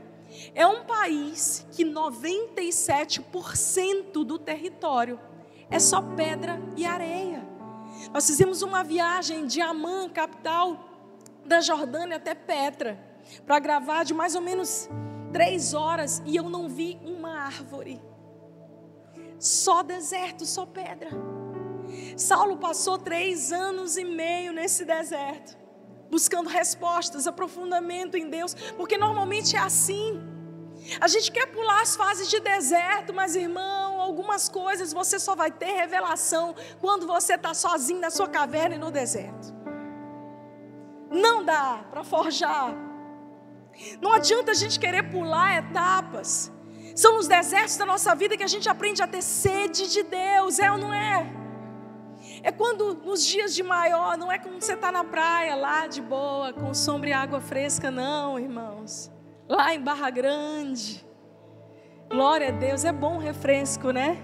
É 0.53 0.67
um 0.67 0.85
país 0.85 1.65
que 1.71 1.83
97% 1.83 4.23
do 4.23 4.37
território 4.37 5.19
é 5.71 5.79
só 5.79 6.03
pedra 6.03 6.61
e 6.77 6.85
areia. 6.85 7.43
Nós 8.13 8.27
fizemos 8.27 8.61
uma 8.61 8.83
viagem 8.83 9.47
de 9.47 9.59
Amã, 9.59 10.07
capital 10.07 10.87
da 11.43 11.61
Jordânia, 11.61 12.17
até 12.17 12.35
Petra, 12.35 12.99
para 13.47 13.57
gravar 13.57 14.03
de 14.03 14.13
mais 14.13 14.35
ou 14.35 14.41
menos 14.41 14.87
três 15.33 15.73
horas 15.73 16.21
e 16.27 16.35
eu 16.35 16.47
não 16.47 16.69
vi 16.69 16.99
uma 17.03 17.39
árvore. 17.39 17.99
Só 19.39 19.81
deserto, 19.81 20.45
só 20.45 20.63
pedra. 20.63 21.09
Saulo 22.15 22.57
passou 22.57 22.99
três 22.99 23.51
anos 23.51 23.97
e 23.97 24.05
meio 24.05 24.53
nesse 24.53 24.85
deserto 24.85 25.59
buscando 26.11 26.49
respostas, 26.49 27.25
aprofundamento 27.25 28.17
em 28.17 28.29
Deus, 28.29 28.53
porque 28.75 28.97
normalmente 28.97 29.55
é 29.55 29.59
assim. 29.59 30.21
A 30.99 31.07
gente 31.07 31.31
quer 31.31 31.45
pular 31.47 31.81
as 31.81 31.95
fases 31.95 32.29
de 32.29 32.39
deserto, 32.39 33.13
mas 33.13 33.35
irmão, 33.35 34.01
algumas 34.01 34.49
coisas 34.49 34.91
você 34.91 35.17
só 35.17 35.35
vai 35.35 35.49
ter 35.49 35.71
revelação 35.71 36.53
quando 36.81 37.07
você 37.07 37.35
está 37.35 37.53
sozinho 37.53 38.01
na 38.01 38.09
sua 38.09 38.27
caverna 38.27 38.75
e 38.75 38.79
no 38.79 38.91
deserto. 38.91 39.53
Não 41.09 41.45
dá 41.45 41.85
para 41.89 42.03
forjar. 42.03 42.75
Não 44.01 44.11
adianta 44.11 44.51
a 44.51 44.55
gente 44.55 44.79
querer 44.79 45.03
pular 45.09 45.57
etapas. 45.57 46.51
São 46.95 47.13
nos 47.13 47.27
desertos 47.27 47.77
da 47.77 47.85
nossa 47.85 48.13
vida 48.13 48.35
que 48.35 48.43
a 48.43 48.47
gente 48.47 48.67
aprende 48.67 49.01
a 49.01 49.07
ter 49.07 49.21
sede 49.21 49.89
de 49.89 50.03
Deus, 50.03 50.59
é 50.59 50.69
ou 50.71 50.77
não 50.77 50.93
é? 50.93 51.40
É 52.43 52.51
quando 52.51 52.95
nos 52.95 53.23
dias 53.25 53.53
de 53.53 53.61
maior, 53.61 54.17
não 54.17 54.31
é 54.31 54.39
quando 54.39 54.61
você 54.61 54.73
está 54.73 54.91
na 54.91 55.03
praia 55.03 55.55
lá 55.55 55.85
de 55.85 56.01
boa, 56.01 56.51
com 56.51 56.73
sombra 56.73 57.09
e 57.09 57.13
água 57.13 57.39
fresca, 57.39 57.91
não, 57.91 58.39
irmãos. 58.39 59.11
Lá 59.47 59.73
em 59.73 59.79
Barra 59.79 60.09
Grande. 60.09 61.05
Glória 62.09 62.49
a 62.49 62.51
Deus, 62.51 62.83
é 62.83 62.91
bom 62.91 63.17
refresco, 63.17 63.91
né? 63.91 64.17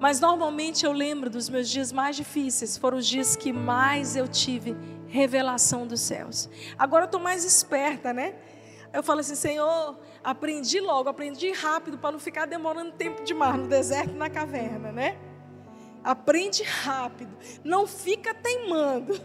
Mas 0.00 0.18
normalmente 0.20 0.86
eu 0.86 0.92
lembro 0.92 1.28
dos 1.28 1.50
meus 1.50 1.68
dias 1.68 1.92
mais 1.92 2.16
difíceis, 2.16 2.78
foram 2.78 2.96
os 2.96 3.06
dias 3.06 3.36
que 3.36 3.52
mais 3.52 4.16
eu 4.16 4.26
tive 4.26 4.74
revelação 5.06 5.86
dos 5.86 6.00
céus. 6.00 6.48
Agora 6.78 7.04
eu 7.04 7.06
estou 7.06 7.20
mais 7.20 7.44
esperta, 7.44 8.12
né? 8.12 8.34
Eu 8.92 9.02
falo 9.02 9.20
assim, 9.20 9.34
Senhor, 9.34 9.98
aprendi 10.24 10.80
logo, 10.80 11.08
aprendi 11.08 11.52
rápido 11.52 11.98
para 11.98 12.12
não 12.12 12.18
ficar 12.18 12.46
demorando 12.46 12.92
tempo 12.92 13.22
demais 13.22 13.56
no 13.56 13.68
deserto, 13.68 14.14
na 14.14 14.30
caverna, 14.30 14.90
né? 14.90 15.18
Aprende 16.02 16.62
rápido, 16.62 17.36
não 17.62 17.86
fica 17.86 18.34
teimando. 18.34 19.20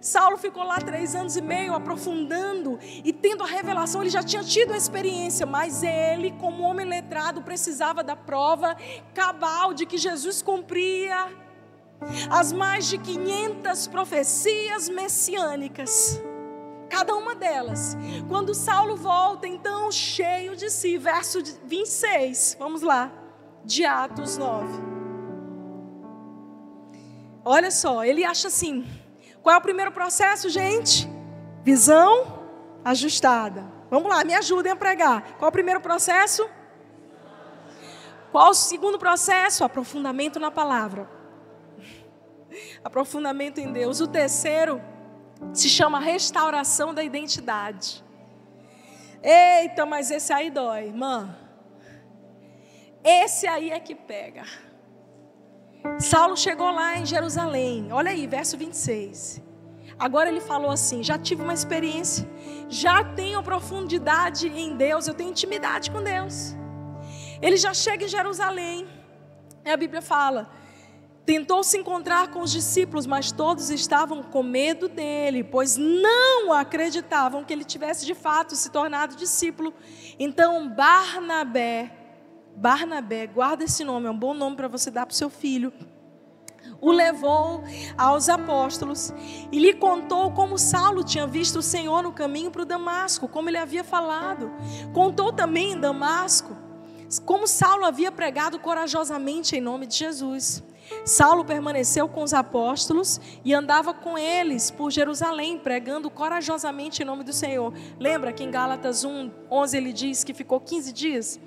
Saulo 0.00 0.36
ficou 0.36 0.62
lá 0.62 0.78
três 0.78 1.14
anos 1.14 1.34
e 1.34 1.40
meio 1.40 1.74
aprofundando 1.74 2.78
e 2.82 3.10
tendo 3.10 3.42
a 3.42 3.46
revelação, 3.46 4.02
ele 4.02 4.10
já 4.10 4.22
tinha 4.22 4.44
tido 4.44 4.74
a 4.74 4.76
experiência, 4.76 5.46
mas 5.46 5.82
ele, 5.82 6.32
como 6.32 6.62
homem 6.62 6.84
letrado, 6.84 7.40
precisava 7.40 8.04
da 8.04 8.14
prova 8.14 8.76
cabal 9.14 9.72
de 9.72 9.86
que 9.86 9.96
Jesus 9.96 10.42
cumpria 10.42 11.32
as 12.30 12.52
mais 12.52 12.86
de 12.86 12.98
500 12.98 13.86
profecias 13.88 14.90
messiânicas. 14.90 16.20
Cada 16.90 17.14
uma 17.14 17.34
delas. 17.34 17.96
Quando 18.28 18.54
Saulo 18.54 18.96
volta, 18.96 19.48
então, 19.48 19.90
cheio 19.90 20.54
de 20.54 20.70
si, 20.70 20.98
verso 20.98 21.42
26, 21.64 22.56
vamos 22.58 22.82
lá, 22.82 23.10
de 23.64 23.86
Atos 23.86 24.36
9. 24.36 24.93
Olha 27.44 27.70
só, 27.70 28.04
ele 28.04 28.24
acha 28.24 28.48
assim: 28.48 28.86
qual 29.42 29.54
é 29.54 29.58
o 29.58 29.62
primeiro 29.62 29.92
processo, 29.92 30.48
gente? 30.48 31.08
Visão 31.62 32.42
ajustada. 32.84 33.64
Vamos 33.90 34.08
lá, 34.08 34.24
me 34.24 34.34
ajudem 34.34 34.72
a 34.72 34.76
pregar. 34.76 35.36
Qual 35.38 35.46
é 35.46 35.50
o 35.50 35.52
primeiro 35.52 35.80
processo? 35.80 36.48
Qual 38.32 38.50
o 38.50 38.54
segundo 38.54 38.98
processo? 38.98 39.62
Aprofundamento 39.62 40.40
na 40.40 40.50
palavra. 40.50 41.08
Aprofundamento 42.82 43.58
em 43.58 43.72
Deus. 43.72 44.00
O 44.00 44.08
terceiro 44.08 44.82
se 45.52 45.68
chama 45.68 46.00
restauração 46.00 46.94
da 46.94 47.04
identidade. 47.04 48.02
Eita, 49.22 49.86
mas 49.86 50.10
esse 50.10 50.32
aí 50.32 50.50
dói, 50.50 50.86
irmã. 50.86 51.36
Esse 53.04 53.46
aí 53.46 53.70
é 53.70 53.78
que 53.78 53.94
pega. 53.94 54.44
Saulo 55.98 56.36
chegou 56.36 56.70
lá 56.70 56.98
em 56.98 57.06
Jerusalém. 57.06 57.88
Olha 57.92 58.10
aí, 58.10 58.26
verso 58.26 58.56
26. 58.56 59.42
Agora 59.98 60.28
ele 60.28 60.40
falou 60.40 60.70
assim: 60.70 61.02
já 61.02 61.18
tive 61.18 61.42
uma 61.42 61.54
experiência, 61.54 62.28
já 62.68 63.04
tenho 63.04 63.42
profundidade 63.42 64.48
em 64.48 64.76
Deus, 64.76 65.06
eu 65.06 65.14
tenho 65.14 65.30
intimidade 65.30 65.90
com 65.90 66.02
Deus. 66.02 66.54
Ele 67.40 67.56
já 67.56 67.72
chega 67.72 68.04
em 68.04 68.08
Jerusalém. 68.08 68.86
E 69.64 69.70
a 69.70 69.76
Bíblia 69.76 70.02
fala: 70.02 70.50
tentou 71.24 71.62
se 71.62 71.78
encontrar 71.78 72.28
com 72.28 72.40
os 72.40 72.50
discípulos, 72.50 73.06
mas 73.06 73.30
todos 73.30 73.70
estavam 73.70 74.22
com 74.22 74.42
medo 74.42 74.88
dele, 74.88 75.44
pois 75.44 75.76
não 75.76 76.52
acreditavam 76.52 77.44
que 77.44 77.52
ele 77.52 77.64
tivesse 77.64 78.04
de 78.04 78.14
fato 78.14 78.56
se 78.56 78.70
tornado 78.70 79.16
discípulo. 79.16 79.72
Então 80.18 80.68
Barnabé, 80.68 82.03
Barnabé, 82.56 83.26
guarda 83.26 83.64
esse 83.64 83.84
nome, 83.84 84.06
é 84.06 84.10
um 84.10 84.18
bom 84.18 84.34
nome 84.34 84.56
para 84.56 84.68
você 84.68 84.90
dar 84.90 85.06
para 85.06 85.12
o 85.12 85.16
seu 85.16 85.30
filho 85.30 85.72
o 86.80 86.90
levou 86.90 87.62
aos 87.96 88.28
apóstolos 88.28 89.12
e 89.50 89.58
lhe 89.58 89.74
contou 89.74 90.30
como 90.32 90.58
Saulo 90.58 91.04
tinha 91.04 91.26
visto 91.26 91.60
o 91.60 91.62
Senhor 91.62 92.02
no 92.02 92.12
caminho 92.12 92.50
para 92.50 92.62
o 92.62 92.66
Damasco, 92.66 93.28
como 93.28 93.48
ele 93.48 93.58
havia 93.58 93.84
falado. 93.84 94.50
Contou 94.92 95.32
também 95.32 95.72
em 95.72 95.80
Damasco 95.80 96.56
como 97.24 97.46
Saulo 97.46 97.84
havia 97.84 98.10
pregado 98.10 98.58
corajosamente 98.58 99.56
em 99.56 99.60
nome 99.60 99.86
de 99.86 99.96
Jesus. 99.96 100.62
Saulo 101.04 101.44
permaneceu 101.44 102.08
com 102.08 102.22
os 102.22 102.34
apóstolos 102.34 103.20
e 103.44 103.54
andava 103.54 103.94
com 103.94 104.18
eles 104.18 104.70
por 104.70 104.90
Jerusalém, 104.90 105.58
pregando 105.58 106.10
corajosamente 106.10 107.02
em 107.02 107.06
nome 107.06 107.24
do 107.24 107.32
Senhor. 107.32 107.72
Lembra 107.98 108.32
que 108.32 108.42
em 108.42 108.50
Gálatas 108.50 109.04
1, 109.04 109.30
11 109.50 109.76
ele 109.76 109.92
diz 109.92 110.24
que 110.24 110.34
ficou 110.34 110.60
15 110.60 110.92
dias? 110.92 111.40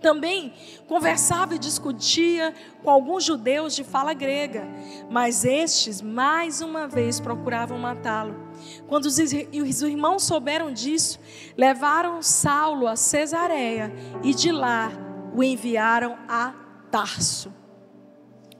Também 0.00 0.52
conversava 0.86 1.56
e 1.56 1.58
discutia 1.58 2.54
com 2.82 2.90
alguns 2.90 3.24
judeus 3.24 3.74
de 3.74 3.82
fala 3.82 4.14
grega, 4.14 4.64
mas 5.10 5.44
estes, 5.44 6.00
mais 6.00 6.60
uma 6.60 6.86
vez, 6.86 7.18
procuravam 7.18 7.78
matá-lo. 7.78 8.48
Quando 8.86 9.06
os 9.06 9.18
irmãos 9.18 10.22
souberam 10.22 10.72
disso, 10.72 11.18
levaram 11.56 12.22
Saulo 12.22 12.86
a 12.86 12.94
Cesareia 12.94 13.92
e 14.22 14.32
de 14.32 14.52
lá 14.52 14.90
o 15.34 15.42
enviaram 15.42 16.16
a 16.28 16.54
Tarso. 16.90 17.52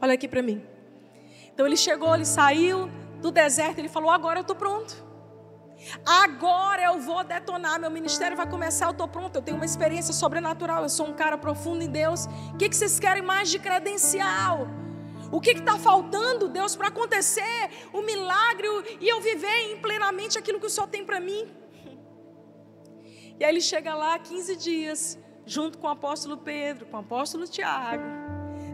Olha 0.00 0.14
aqui 0.14 0.28
para 0.28 0.42
mim. 0.42 0.62
Então 1.52 1.66
ele 1.66 1.76
chegou, 1.76 2.14
ele 2.14 2.24
saiu 2.24 2.90
do 3.20 3.30
deserto, 3.30 3.78
ele 3.78 3.88
falou: 3.88 4.10
Agora 4.10 4.38
eu 4.38 4.42
estou 4.42 4.54
pronto. 4.54 5.07
Agora 6.04 6.82
eu 6.82 6.98
vou 7.00 7.22
detonar, 7.24 7.80
meu 7.80 7.90
ministério 7.90 8.36
vai 8.36 8.48
começar, 8.48 8.86
eu 8.86 8.92
estou 8.92 9.08
pronto, 9.08 9.36
eu 9.36 9.42
tenho 9.42 9.56
uma 9.56 9.64
experiência 9.64 10.12
sobrenatural, 10.12 10.82
eu 10.82 10.88
sou 10.88 11.06
um 11.06 11.12
cara 11.12 11.38
profundo 11.38 11.82
em 11.82 11.88
Deus. 11.88 12.26
O 12.52 12.56
que, 12.56 12.68
que 12.68 12.76
vocês 12.76 12.98
querem 12.98 13.22
mais 13.22 13.50
de 13.50 13.58
credencial? 13.58 14.68
O 15.30 15.40
que 15.40 15.50
está 15.50 15.78
faltando, 15.78 16.48
Deus, 16.48 16.74
para 16.74 16.88
acontecer 16.88 17.70
o 17.92 18.00
milagre 18.02 18.66
e 19.00 19.08
eu 19.08 19.20
viver 19.20 19.78
plenamente 19.82 20.38
aquilo 20.38 20.58
que 20.58 20.66
o 20.66 20.70
Senhor 20.70 20.86
tem 20.88 21.04
para 21.04 21.20
mim? 21.20 21.46
E 23.38 23.44
aí 23.44 23.50
ele 23.50 23.60
chega 23.60 23.94
lá 23.94 24.18
15 24.18 24.56
dias, 24.56 25.18
junto 25.46 25.78
com 25.78 25.86
o 25.86 25.90
apóstolo 25.90 26.38
Pedro, 26.38 26.86
com 26.86 26.96
o 26.96 27.00
apóstolo 27.00 27.46
Tiago 27.46 28.27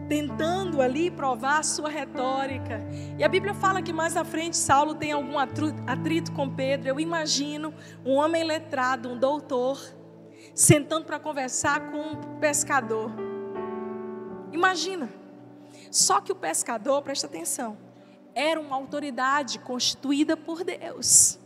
tentando 0.07 0.81
ali 0.81 1.09
provar 1.09 1.59
a 1.59 1.63
sua 1.63 1.89
retórica. 1.89 2.81
E 3.17 3.23
a 3.23 3.27
Bíblia 3.27 3.53
fala 3.53 3.81
que 3.81 3.91
mais 3.91 4.15
à 4.15 4.23
frente 4.23 4.55
Saulo 4.55 4.95
tem 4.95 5.11
algum 5.11 5.37
atrito 5.39 6.31
com 6.31 6.49
Pedro. 6.49 6.89
Eu 6.89 6.99
imagino 6.99 7.73
um 8.05 8.13
homem 8.13 8.43
letrado, 8.43 9.09
um 9.09 9.17
doutor, 9.17 9.79
sentando 10.53 11.05
para 11.05 11.19
conversar 11.19 11.91
com 11.91 11.97
um 11.97 12.39
pescador. 12.39 13.11
Imagina. 14.51 15.09
Só 15.91 16.21
que 16.21 16.31
o 16.31 16.35
pescador, 16.35 17.01
presta 17.01 17.27
atenção, 17.27 17.77
era 18.33 18.59
uma 18.59 18.75
autoridade 18.75 19.59
constituída 19.59 20.35
por 20.35 20.63
Deus. 20.63 21.39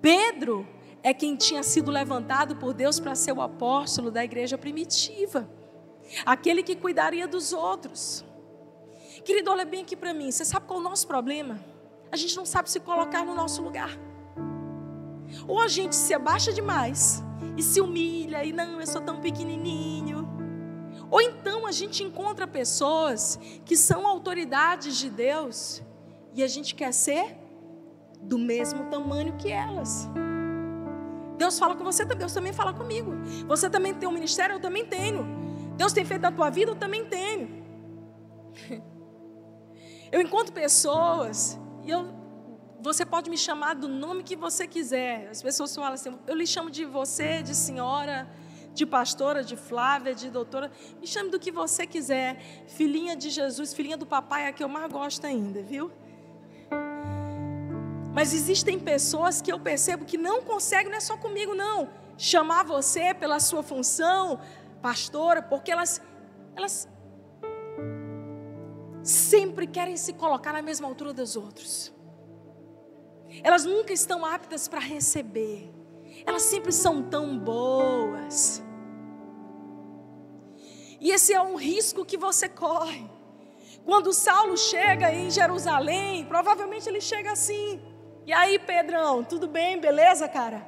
Pedro 0.00 0.66
é 1.02 1.12
quem 1.12 1.36
tinha 1.36 1.62
sido 1.62 1.90
levantado 1.90 2.56
por 2.56 2.72
Deus 2.72 3.00
para 3.00 3.14
ser 3.14 3.32
o 3.32 3.40
apóstolo 3.40 4.10
da 4.10 4.24
igreja 4.24 4.56
primitiva 4.56 5.48
aquele 6.24 6.62
que 6.62 6.76
cuidaria 6.76 7.26
dos 7.26 7.52
outros. 7.52 8.24
Querido, 9.24 9.50
olha 9.50 9.64
bem 9.64 9.82
aqui 9.82 9.96
para 9.96 10.14
mim. 10.14 10.30
Você 10.30 10.44
sabe 10.44 10.66
qual 10.66 10.78
é 10.78 10.82
o 10.82 10.84
nosso 10.84 11.06
problema? 11.06 11.58
A 12.10 12.16
gente 12.16 12.36
não 12.36 12.46
sabe 12.46 12.70
se 12.70 12.78
colocar 12.80 13.24
no 13.24 13.34
nosso 13.34 13.62
lugar. 13.62 13.90
Ou 15.46 15.60
a 15.60 15.68
gente 15.68 15.94
se 15.96 16.14
abaixa 16.14 16.52
demais 16.52 17.22
e 17.56 17.62
se 17.62 17.80
humilha 17.80 18.44
e 18.44 18.52
não, 18.52 18.80
eu 18.80 18.86
sou 18.86 19.00
tão 19.00 19.20
pequenininho. 19.20 20.28
Ou 21.10 21.20
então 21.20 21.66
a 21.66 21.72
gente 21.72 22.02
encontra 22.02 22.46
pessoas 22.46 23.38
que 23.64 23.76
são 23.76 24.06
autoridades 24.06 24.96
de 24.96 25.10
Deus 25.10 25.82
e 26.34 26.42
a 26.42 26.48
gente 26.48 26.74
quer 26.74 26.92
ser 26.92 27.36
do 28.20 28.38
mesmo 28.38 28.84
tamanho 28.90 29.36
que 29.36 29.50
elas. 29.50 30.08
Deus 31.38 31.58
fala 31.58 31.76
com 31.76 31.84
você, 31.84 32.04
Deus 32.04 32.32
também 32.32 32.52
fala 32.52 32.72
comigo. 32.72 33.12
Você 33.46 33.68
também 33.68 33.94
tem 33.94 34.08
um 34.08 34.12
ministério, 34.12 34.54
eu 34.54 34.60
também 34.60 34.84
tenho. 34.86 35.45
Deus 35.76 35.92
tem 35.92 36.04
feito 36.04 36.22
na 36.22 36.32
tua 36.32 36.50
vida, 36.50 36.70
eu 36.72 36.76
também 36.76 37.04
tenho. 37.04 37.64
Eu 40.10 40.22
encontro 40.22 40.52
pessoas 40.52 41.58
e 41.82 41.90
eu, 41.90 42.06
você 42.80 43.04
pode 43.04 43.28
me 43.28 43.36
chamar 43.36 43.74
do 43.74 43.88
nome 43.88 44.22
que 44.22 44.36
você 44.36 44.64
quiser. 44.66 45.28
As 45.28 45.42
pessoas 45.42 45.74
falam 45.74 45.94
assim, 45.94 46.16
eu 46.28 46.34
lhe 46.36 46.46
chamo 46.46 46.70
de 46.70 46.84
você, 46.84 47.42
de 47.42 47.56
senhora, 47.56 48.28
de 48.72 48.86
pastora, 48.86 49.42
de 49.42 49.56
Flávia, 49.56 50.14
de 50.14 50.30
doutora. 50.30 50.70
Me 51.00 51.06
chame 51.08 51.28
do 51.30 51.40
que 51.40 51.50
você 51.50 51.86
quiser. 51.86 52.38
Filhinha 52.68 53.16
de 53.16 53.30
Jesus, 53.30 53.74
filhinha 53.74 53.96
do 53.96 54.06
papai 54.06 54.44
é 54.44 54.48
a 54.48 54.52
que 54.52 54.62
eu 54.62 54.68
mais 54.68 54.90
gosto 54.92 55.26
ainda, 55.26 55.60
viu? 55.60 55.90
Mas 58.14 58.32
existem 58.32 58.78
pessoas 58.78 59.42
que 59.42 59.52
eu 59.52 59.58
percebo 59.58 60.04
que 60.04 60.16
não 60.16 60.42
conseguem, 60.42 60.90
não 60.90 60.98
é 60.98 61.00
só 61.00 61.16
comigo, 61.16 61.54
não. 61.54 61.90
Chamar 62.16 62.62
você 62.64 63.12
pela 63.12 63.40
sua 63.40 63.62
função, 63.62 64.40
pastora, 64.86 65.42
porque 65.42 65.72
elas, 65.72 66.00
elas 66.54 66.88
sempre 69.02 69.66
querem 69.66 69.96
se 69.96 70.12
colocar 70.12 70.52
na 70.52 70.62
mesma 70.62 70.86
altura 70.86 71.12
dos 71.12 71.34
outros. 71.34 71.92
Elas 73.42 73.64
nunca 73.64 73.92
estão 73.92 74.24
aptas 74.24 74.68
para 74.68 74.78
receber. 74.78 75.74
Elas 76.24 76.42
sempre 76.42 76.70
são 76.70 77.02
tão 77.02 77.36
boas. 77.36 78.62
E 81.00 81.10
esse 81.10 81.32
é 81.32 81.42
um 81.42 81.56
risco 81.56 82.04
que 82.04 82.16
você 82.16 82.48
corre. 82.48 83.10
Quando 83.84 84.12
Saulo 84.12 84.56
chega 84.56 85.12
em 85.12 85.28
Jerusalém, 85.32 86.24
provavelmente 86.26 86.88
ele 86.88 87.00
chega 87.00 87.32
assim. 87.32 87.80
E 88.24 88.32
aí, 88.32 88.56
Pedrão, 88.56 89.24
tudo 89.24 89.48
bem? 89.48 89.80
Beleza, 89.80 90.28
cara? 90.28 90.64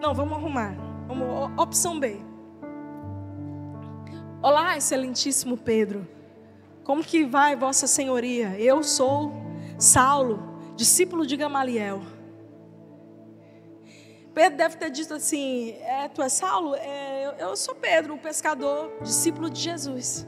Não, 0.00 0.14
vamos 0.14 0.38
arrumar. 0.38 0.76
Vamos, 1.08 1.60
opção 1.60 1.98
B. 1.98 2.31
Olá, 4.42 4.76
excelentíssimo 4.76 5.56
Pedro. 5.56 6.04
Como 6.82 7.04
que 7.04 7.24
vai, 7.24 7.54
Vossa 7.54 7.86
Senhoria? 7.86 8.58
Eu 8.58 8.82
sou 8.82 9.32
Saulo, 9.78 10.42
discípulo 10.74 11.24
de 11.24 11.36
Gamaliel. 11.36 12.02
Pedro 14.34 14.58
deve 14.58 14.76
ter 14.78 14.90
dito 14.90 15.14
assim: 15.14 15.76
é, 15.82 16.08
Tu 16.08 16.20
é 16.20 16.28
Saulo? 16.28 16.74
É, 16.74 17.36
eu 17.38 17.54
sou 17.54 17.76
Pedro, 17.76 18.14
o 18.14 18.18
pescador, 18.18 18.90
discípulo 19.00 19.48
de 19.48 19.60
Jesus. 19.60 20.26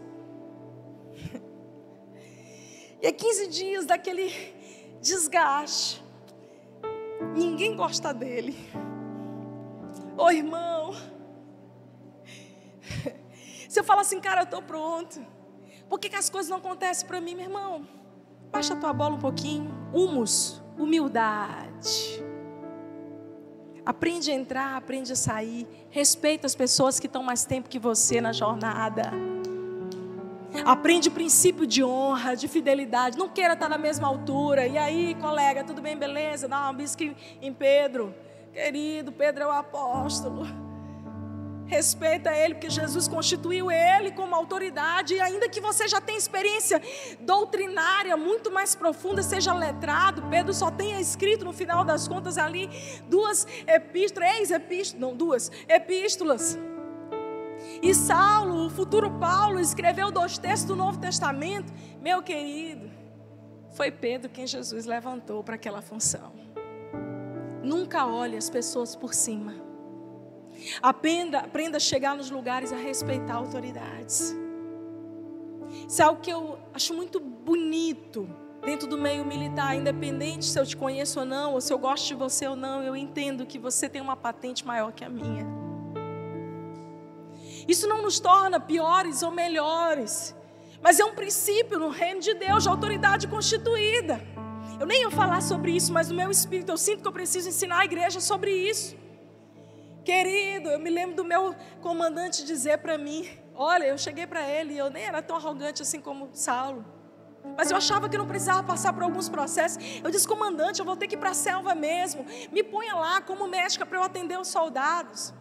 E 3.02 3.08
é 3.08 3.12
15 3.12 3.48
dias 3.48 3.84
daquele 3.84 4.32
desgaste. 5.02 6.02
Ninguém 7.34 7.76
gosta 7.76 8.14
dele. 8.14 8.56
Ô 10.16 10.30
irmão. 10.30 10.94
Se 13.74 13.80
eu 13.80 13.82
falo 13.82 14.02
assim, 14.02 14.20
cara, 14.20 14.42
eu 14.42 14.44
estou 14.44 14.62
pronto. 14.62 15.20
Por 15.88 15.98
que, 15.98 16.08
que 16.08 16.14
as 16.14 16.30
coisas 16.30 16.48
não 16.48 16.58
acontecem 16.58 17.04
para 17.08 17.20
mim, 17.20 17.34
meu 17.34 17.46
irmão? 17.46 17.84
Baixa 18.52 18.72
a 18.72 18.76
tua 18.76 18.92
bola 18.92 19.16
um 19.16 19.18
pouquinho. 19.18 19.68
Humus, 19.92 20.62
humildade. 20.78 22.22
Aprende 23.84 24.30
a 24.30 24.34
entrar, 24.34 24.76
aprende 24.76 25.12
a 25.12 25.16
sair. 25.16 25.66
Respeita 25.90 26.46
as 26.46 26.54
pessoas 26.54 27.00
que 27.00 27.08
estão 27.08 27.24
mais 27.24 27.44
tempo 27.44 27.68
que 27.68 27.80
você 27.80 28.20
na 28.20 28.32
jornada. 28.32 29.10
Aprende 30.64 31.08
o 31.08 31.12
princípio 31.12 31.66
de 31.66 31.82
honra, 31.82 32.36
de 32.36 32.46
fidelidade. 32.46 33.18
Não 33.18 33.28
queira 33.28 33.54
estar 33.54 33.68
na 33.68 33.76
mesma 33.76 34.06
altura. 34.06 34.68
E 34.68 34.78
aí, 34.78 35.16
colega, 35.16 35.64
tudo 35.64 35.82
bem, 35.82 35.96
beleza? 35.96 36.46
Dá 36.46 36.70
um 36.70 36.74
bisque 36.74 37.16
em 37.42 37.52
Pedro. 37.52 38.14
Querido, 38.52 39.10
Pedro 39.10 39.42
é 39.42 39.46
o 39.48 39.50
apóstolo. 39.50 40.46
Respeita 41.66 42.30
ele, 42.30 42.54
porque 42.54 42.68
Jesus 42.68 43.08
constituiu 43.08 43.70
ele 43.70 44.10
como 44.12 44.34
autoridade. 44.34 45.14
E 45.14 45.20
ainda 45.20 45.48
que 45.48 45.60
você 45.60 45.88
já 45.88 46.00
tenha 46.00 46.18
experiência 46.18 46.80
doutrinária 47.20 48.16
muito 48.16 48.50
mais 48.50 48.74
profunda, 48.74 49.22
seja 49.22 49.52
letrado, 49.52 50.22
Pedro 50.28 50.52
só 50.52 50.70
tenha 50.70 51.00
escrito 51.00 51.44
no 51.44 51.52
final 51.52 51.84
das 51.84 52.06
contas 52.06 52.36
ali 52.36 52.68
duas 53.08 53.46
epístolas, 53.66 54.12
três 54.12 54.50
epístolas, 54.50 55.00
não, 55.00 55.16
duas 55.16 55.50
epístolas. 55.68 56.58
E 57.82 57.94
Saulo, 57.94 58.66
o 58.66 58.70
futuro 58.70 59.10
Paulo, 59.18 59.58
escreveu 59.58 60.10
dois 60.10 60.36
textos 60.36 60.68
do 60.68 60.76
Novo 60.76 60.98
Testamento. 60.98 61.72
Meu 62.00 62.22
querido, 62.22 62.90
foi 63.74 63.90
Pedro 63.90 64.30
quem 64.30 64.46
Jesus 64.46 64.84
levantou 64.84 65.42
para 65.42 65.54
aquela 65.54 65.80
função. 65.80 66.32
Nunca 67.62 68.06
olhe 68.06 68.36
as 68.36 68.50
pessoas 68.50 68.94
por 68.94 69.14
cima. 69.14 69.73
Aprenda, 70.82 71.40
aprenda 71.40 71.76
a 71.76 71.80
chegar 71.80 72.16
nos 72.16 72.30
lugares 72.30 72.72
a 72.72 72.76
respeitar 72.76 73.34
autoridades. 73.34 74.34
Isso 75.88 76.00
é 76.00 76.04
algo 76.04 76.20
que 76.20 76.30
eu 76.30 76.58
acho 76.72 76.94
muito 76.94 77.20
bonito 77.20 78.28
dentro 78.64 78.86
do 78.86 78.96
meio 78.96 79.24
militar, 79.24 79.76
independente 79.76 80.44
se 80.46 80.58
eu 80.58 80.64
te 80.64 80.76
conheço 80.76 81.20
ou 81.20 81.26
não, 81.26 81.52
ou 81.52 81.60
se 81.60 81.72
eu 81.72 81.78
gosto 81.78 82.06
de 82.06 82.14
você 82.14 82.46
ou 82.46 82.56
não, 82.56 82.82
eu 82.82 82.96
entendo 82.96 83.44
que 83.44 83.58
você 83.58 83.88
tem 83.88 84.00
uma 84.00 84.16
patente 84.16 84.66
maior 84.66 84.92
que 84.92 85.04
a 85.04 85.08
minha. 85.08 85.46
Isso 87.68 87.86
não 87.86 88.02
nos 88.02 88.18
torna 88.18 88.58
piores 88.58 89.22
ou 89.22 89.30
melhores, 89.30 90.34
mas 90.82 90.98
é 90.98 91.04
um 91.04 91.14
princípio 91.14 91.78
no 91.78 91.88
reino 91.88 92.20
de 92.20 92.34
Deus 92.34 92.62
de 92.62 92.68
autoridade 92.68 93.26
constituída. 93.28 94.20
Eu 94.78 94.86
nem 94.86 95.02
ia 95.02 95.10
falar 95.10 95.40
sobre 95.40 95.72
isso, 95.72 95.92
mas 95.92 96.08
no 96.08 96.16
meu 96.16 96.30
espírito 96.30 96.72
eu 96.72 96.76
sinto 96.76 97.02
que 97.02 97.08
eu 97.08 97.12
preciso 97.12 97.48
ensinar 97.48 97.80
a 97.80 97.84
igreja 97.84 98.20
sobre 98.20 98.50
isso. 98.50 98.96
Querido, 100.05 100.68
eu 100.68 100.78
me 100.78 100.90
lembro 100.90 101.16
do 101.16 101.24
meu 101.24 101.55
comandante 101.80 102.44
dizer 102.44 102.78
para 102.78 102.98
mim: 102.98 103.26
Olha, 103.55 103.84
eu 103.84 103.96
cheguei 103.96 104.26
para 104.26 104.48
ele 104.48 104.74
e 104.74 104.78
eu 104.78 104.90
nem 104.90 105.05
era 105.05 105.22
tão 105.22 105.36
arrogante 105.36 105.80
assim 105.80 106.00
como 106.00 106.28
Saulo. 106.32 106.84
Mas 107.57 107.70
eu 107.70 107.76
achava 107.76 108.09
que 108.09 108.16
não 108.16 108.26
precisava 108.26 108.62
passar 108.62 108.92
por 108.92 109.02
alguns 109.02 109.28
processos. 109.28 109.82
Eu 110.02 110.11
disse, 110.11 110.26
comandante, 110.26 110.80
eu 110.80 110.84
vou 110.84 110.96
ter 110.96 111.07
que 111.07 111.14
ir 111.14 111.18
para 111.18 111.30
a 111.30 111.34
selva 111.34 111.74
mesmo. 111.74 112.24
Me 112.50 112.62
ponha 112.62 112.94
lá 112.94 113.20
como 113.20 113.46
médica 113.46 113.84
para 113.84 113.98
eu 113.98 114.02
atender 114.02 114.38
os 114.40 114.48
soldados. 114.48 115.32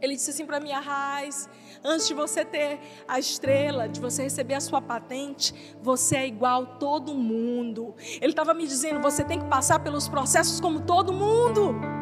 Ele 0.00 0.16
disse 0.16 0.30
assim 0.30 0.44
para 0.44 0.58
mim, 0.58 0.72
Arraiz, 0.72 1.48
antes 1.84 2.08
de 2.08 2.14
você 2.14 2.44
ter 2.44 2.80
a 3.06 3.20
estrela, 3.20 3.88
de 3.88 4.00
você 4.00 4.24
receber 4.24 4.54
a 4.54 4.60
sua 4.60 4.82
patente, 4.82 5.54
você 5.80 6.16
é 6.16 6.26
igual 6.26 6.78
todo 6.78 7.14
mundo. 7.14 7.94
Ele 8.20 8.32
estava 8.32 8.52
me 8.52 8.66
dizendo, 8.66 9.00
você 9.00 9.22
tem 9.22 9.38
que 9.38 9.46
passar 9.46 9.78
pelos 9.78 10.08
processos 10.08 10.60
como 10.60 10.80
todo 10.80 11.12
mundo. 11.12 12.01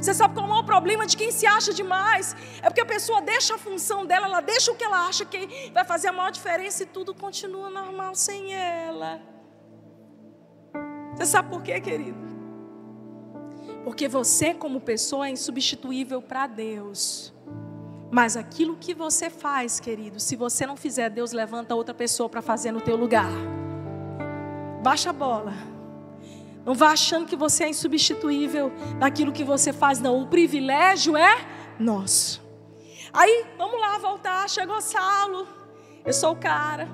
Você 0.00 0.14
sabe 0.14 0.34
qual 0.34 0.48
é 0.48 0.60
o 0.60 0.64
problema 0.64 1.06
de 1.06 1.16
quem 1.16 1.30
se 1.30 1.46
acha 1.46 1.72
demais? 1.72 2.34
É 2.62 2.68
porque 2.68 2.80
a 2.80 2.86
pessoa 2.86 3.20
deixa 3.20 3.54
a 3.54 3.58
função 3.58 4.04
dela, 4.04 4.26
ela 4.26 4.40
deixa 4.40 4.72
o 4.72 4.74
que 4.74 4.84
ela 4.84 5.06
acha 5.06 5.24
que 5.24 5.70
vai 5.72 5.84
fazer 5.84 6.08
a 6.08 6.12
maior 6.12 6.30
diferença 6.30 6.82
e 6.82 6.86
tudo 6.86 7.14
continua 7.14 7.70
normal 7.70 8.14
sem 8.14 8.54
ela. 8.54 9.20
Você 11.14 11.26
sabe 11.26 11.48
por 11.50 11.62
quê, 11.62 11.80
querido? 11.80 12.18
Porque 13.84 14.08
você, 14.08 14.54
como 14.54 14.80
pessoa, 14.80 15.28
é 15.28 15.30
insubstituível 15.30 16.20
para 16.22 16.46
Deus. 16.46 17.32
Mas 18.10 18.36
aquilo 18.36 18.76
que 18.76 18.94
você 18.94 19.28
faz, 19.28 19.80
querido, 19.80 20.20
se 20.20 20.36
você 20.36 20.66
não 20.66 20.76
fizer, 20.76 21.10
Deus 21.10 21.32
levanta 21.32 21.74
outra 21.74 21.94
pessoa 21.94 22.28
para 22.28 22.40
fazer 22.40 22.72
no 22.72 22.80
teu 22.80 22.96
lugar. 22.96 23.30
Baixa 24.82 25.10
a 25.10 25.12
bola. 25.12 25.73
Não 26.64 26.74
vá 26.74 26.92
achando 26.92 27.26
que 27.26 27.36
você 27.36 27.64
é 27.64 27.68
insubstituível 27.68 28.72
naquilo 28.98 29.32
que 29.32 29.44
você 29.44 29.72
faz, 29.72 30.00
não. 30.00 30.22
O 30.22 30.26
privilégio 30.26 31.16
é 31.16 31.46
nosso. 31.78 32.42
Aí, 33.12 33.44
vamos 33.58 33.78
lá, 33.80 33.98
voltar. 33.98 34.48
Chegou 34.48 34.80
Saulo. 34.80 35.46
Eu 36.04 36.12
sou 36.12 36.32
o 36.32 36.36
cara. 36.36 36.88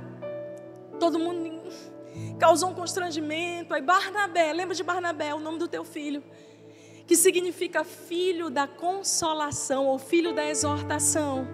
Todo 0.99 1.19
mundo 1.19 1.51
causou 2.39 2.71
um 2.71 2.75
constrangimento. 2.75 3.73
Aí, 3.73 3.83
Barnabé, 3.83 4.53
lembra 4.53 4.75
de 4.75 4.83
Barnabé, 4.83 5.35
o 5.35 5.39
nome 5.39 5.59
do 5.59 5.69
teu 5.69 5.85
filho. 5.85 6.23
Que 7.07 7.15
significa 7.15 7.85
filho 7.85 8.51
da 8.51 8.67
consolação 8.67 9.87
ou 9.87 9.99
filho 9.99 10.35
da 10.35 10.45
exortação. 10.45 11.47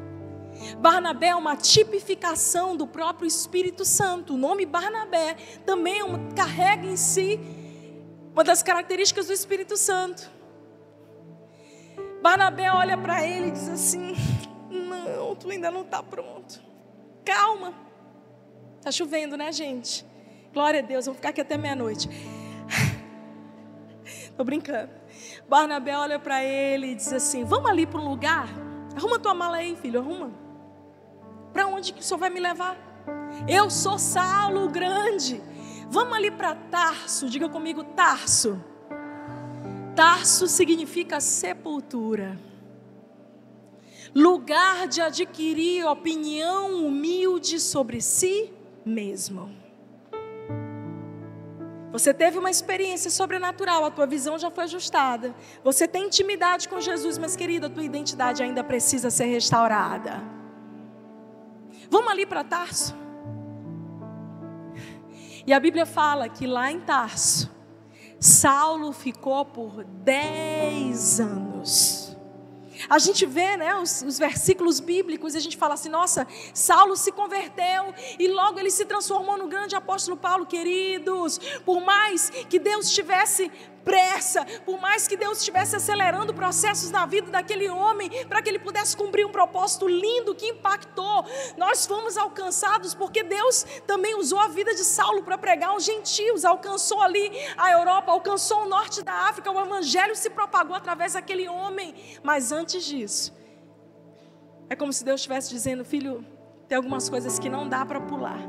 Barnabé 0.79 1.29
é 1.29 1.37
uma 1.37 1.57
tipificação 1.57 2.77
do 2.77 2.87
próprio 2.87 3.27
Espírito 3.27 3.85
Santo. 3.85 4.35
O 4.35 4.37
nome 4.39 4.65
Barnabé 4.65 5.37
também 5.67 6.01
é 6.01 6.35
carrega 6.35 6.87
em 6.87 6.97
si 6.97 7.39
uma 8.37 8.45
das 8.45 8.63
características 8.63 9.29
do 9.29 9.33
Espírito 9.33 9.79
Santo. 9.79 10.31
Barnabé 12.21 12.71
olha 12.71 12.99
para 12.99 13.27
ele 13.27 13.47
e 13.47 13.51
diz 13.51 13.67
assim: 13.67 14.15
Não, 14.71 15.35
tu 15.35 15.49
ainda 15.49 15.71
não 15.71 15.81
está 15.81 16.03
pronto. 16.03 16.61
Calma. 17.25 17.73
Está 18.77 18.93
chovendo, 18.93 19.39
né, 19.39 19.51
gente? 19.51 20.05
Glória 20.53 20.81
a 20.81 20.83
Deus, 20.83 21.07
vamos 21.07 21.17
ficar 21.17 21.31
aqui 21.31 21.41
até 21.41 21.57
meia-noite. 21.57 22.11
Estou 24.05 24.45
brincando. 24.45 24.93
Barnabé 25.49 25.97
olha 25.97 26.19
para 26.19 26.45
ele 26.45 26.89
e 26.89 26.95
diz 26.95 27.11
assim: 27.15 27.43
Vamos 27.43 27.71
ali 27.71 27.87
para 27.87 28.01
um 28.01 28.07
lugar? 28.07 28.49
Arruma 28.95 29.19
tua 29.19 29.33
mala 29.33 29.57
aí, 29.57 29.75
filho, 29.77 30.01
arruma. 30.01 30.31
Para 31.55 31.69
onde 31.69 31.91
que 31.91 32.01
o 32.01 32.03
senhor 32.03 32.19
vai 32.19 32.29
me 32.29 32.41
levar? 32.41 32.77
Eu 33.49 33.71
sou 33.71 33.99
Saulo 33.99 34.69
grande. 34.69 35.41
Vamos 35.89 36.15
ali 36.15 36.31
para 36.31 36.55
Tarso, 36.55 37.29
diga 37.29 37.49
comigo, 37.49 37.85
Tarso. 37.85 38.63
Tarso 39.95 40.47
significa 40.47 41.21
sepultura. 41.21 42.39
Lugar 44.15 44.89
de 44.89 45.01
adquirir 45.01 45.85
opinião 45.87 46.87
humilde 46.87 47.61
sobre 47.61 48.01
si 48.01 48.53
mesmo. 48.85 49.51
Você 51.93 52.13
teve 52.13 52.39
uma 52.39 52.51
experiência 52.51 53.11
sobrenatural, 53.11 53.85
a 53.85 53.91
tua 53.91 54.07
visão 54.07 54.39
já 54.39 54.51
foi 54.51 54.65
ajustada. 54.65 55.35
Você 55.65 55.89
tem 55.89 56.07
intimidade 56.07 56.69
com 56.69 56.79
Jesus, 56.79 57.17
mas 57.17 57.35
querida, 57.35 57.69
a 57.69 57.71
tua 57.71 57.85
identidade 57.85 58.43
ainda 58.43 58.63
precisa 58.63 59.11
ser 59.11 59.27
restaurada. 59.27 60.23
Vamos 61.89 62.11
ali 62.11 62.27
para 62.27 62.45
Tarso? 62.45 63.06
E 65.47 65.53
a 65.53 65.61
Bíblia 65.61 65.87
fala 65.87 66.29
que 66.29 66.47
lá 66.47 66.73
em 66.73 66.81
Tarso, 66.81 67.49
Saulo 68.19 68.93
ficou 68.93 69.45
por 69.45 69.85
dez 69.85 71.21
anos. 71.21 72.17
A 72.89 72.99
gente 72.99 73.25
vê 73.25 73.57
né, 73.57 73.75
os, 73.77 74.03
os, 74.03 74.19
versículos 74.19 74.81
bíblicos 74.81 75.35
e 75.35 75.39
a 75.39 75.41
gente 75.41 75.57
fala 75.57 75.75
assim: 75.75 75.89
nossa, 75.89 76.27
Saulo 76.53 76.97
se 76.97 77.13
converteu 77.13 77.95
e 78.19 78.29
logo 78.29 78.59
ele 78.59 78.71
se 78.71 78.85
transformou 78.85 79.39
no 79.39 79.47
grande 79.47 79.75
apóstolo 79.75 80.17
Paulo, 80.17 80.47
queridos. 80.47 81.39
Por 81.65 81.81
mais 81.81 82.31
que 82.51 82.59
Deus 82.59 82.91
tivesse 82.91 83.51
pressa, 83.87 84.45
por 84.65 84.81
mais 84.81 85.07
que 85.07 85.17
Deus 85.17 85.39
estivesse 85.39 85.77
acelerando 85.77 86.35
processos 86.35 86.91
na 86.91 87.07
vida 87.07 87.31
daquele 87.31 87.69
homem, 87.69 88.11
para 88.27 88.43
que 88.43 88.49
ele 88.51 88.59
pudesse 88.59 88.97
cumprir 88.97 89.25
um 89.25 89.31
propósito 89.31 89.87
lindo 89.87 90.35
que 90.35 90.49
impactou, 90.49 91.25
nós 91.57 91.87
fomos 91.87 92.19
alcançados 92.19 92.95
porque 92.97 93.23
Deus 93.23 93.65
também 93.87 94.17
usou 94.17 94.41
a 94.41 94.49
vida 94.49 94.75
de 94.75 94.83
Saulo 94.83 95.23
para 95.23 95.39
pregar 95.39 95.71
aos 95.71 95.85
gentios, 95.85 96.45
alcançou 96.45 97.01
ali 97.01 97.31
a 97.57 97.71
Europa, 97.71 98.11
alcançou 98.11 98.65
o 98.65 98.69
norte 98.69 99.05
da 99.05 99.29
África, 99.29 99.53
o 99.53 99.61
evangelho 99.61 100.17
se 100.17 100.31
propagou 100.31 100.75
através 100.75 101.13
daquele 101.13 101.49
homem, 101.49 101.95
mas 102.25 102.51
antes 102.51 102.85
disso, 102.85 103.33
é 104.69 104.75
como 104.75 104.93
se 104.93 105.05
Deus 105.05 105.21
estivesse 105.21 105.49
dizendo: 105.51 105.85
filho, 105.85 106.27
tem 106.69 106.75
algumas 106.75 107.09
coisas 107.09 107.39
que 107.39 107.49
não 107.49 107.69
dá 107.69 107.87
para 107.87 108.01
pular. 108.01 108.41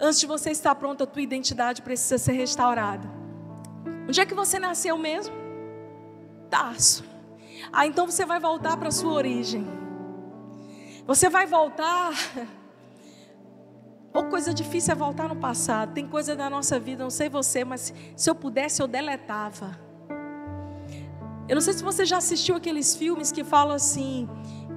Antes 0.00 0.18
de 0.18 0.26
você 0.26 0.50
estar 0.50 0.74
pronto, 0.74 1.04
a 1.04 1.06
tua 1.06 1.22
identidade 1.22 1.80
precisa 1.82 2.18
ser 2.18 2.32
restaurada. 2.32 3.27
Onde 4.08 4.22
é 4.22 4.24
que 4.24 4.34
você 4.34 4.58
nasceu 4.58 4.96
mesmo? 4.96 5.34
Tarso. 6.48 7.04
Ah, 7.70 7.86
então 7.86 8.06
você 8.06 8.24
vai 8.24 8.40
voltar 8.40 8.74
para 8.78 8.88
a 8.88 8.90
sua 8.90 9.12
origem. 9.12 9.66
Você 11.06 11.28
vai 11.28 11.46
voltar. 11.46 12.12
Ou 14.14 14.24
coisa 14.24 14.54
difícil 14.54 14.92
é 14.92 14.96
voltar 14.96 15.28
no 15.28 15.36
passado. 15.36 15.92
Tem 15.92 16.08
coisa 16.08 16.34
da 16.34 16.48
nossa 16.48 16.80
vida, 16.80 17.02
não 17.02 17.10
sei 17.10 17.28
você, 17.28 17.66
mas 17.66 17.92
se 18.16 18.30
eu 18.30 18.34
pudesse, 18.34 18.80
eu 18.80 18.88
deletava. 18.88 19.78
Eu 21.46 21.54
não 21.54 21.60
sei 21.60 21.74
se 21.74 21.84
você 21.84 22.06
já 22.06 22.16
assistiu 22.16 22.56
aqueles 22.56 22.96
filmes 22.96 23.30
que 23.30 23.44
falam 23.44 23.74
assim: 23.74 24.26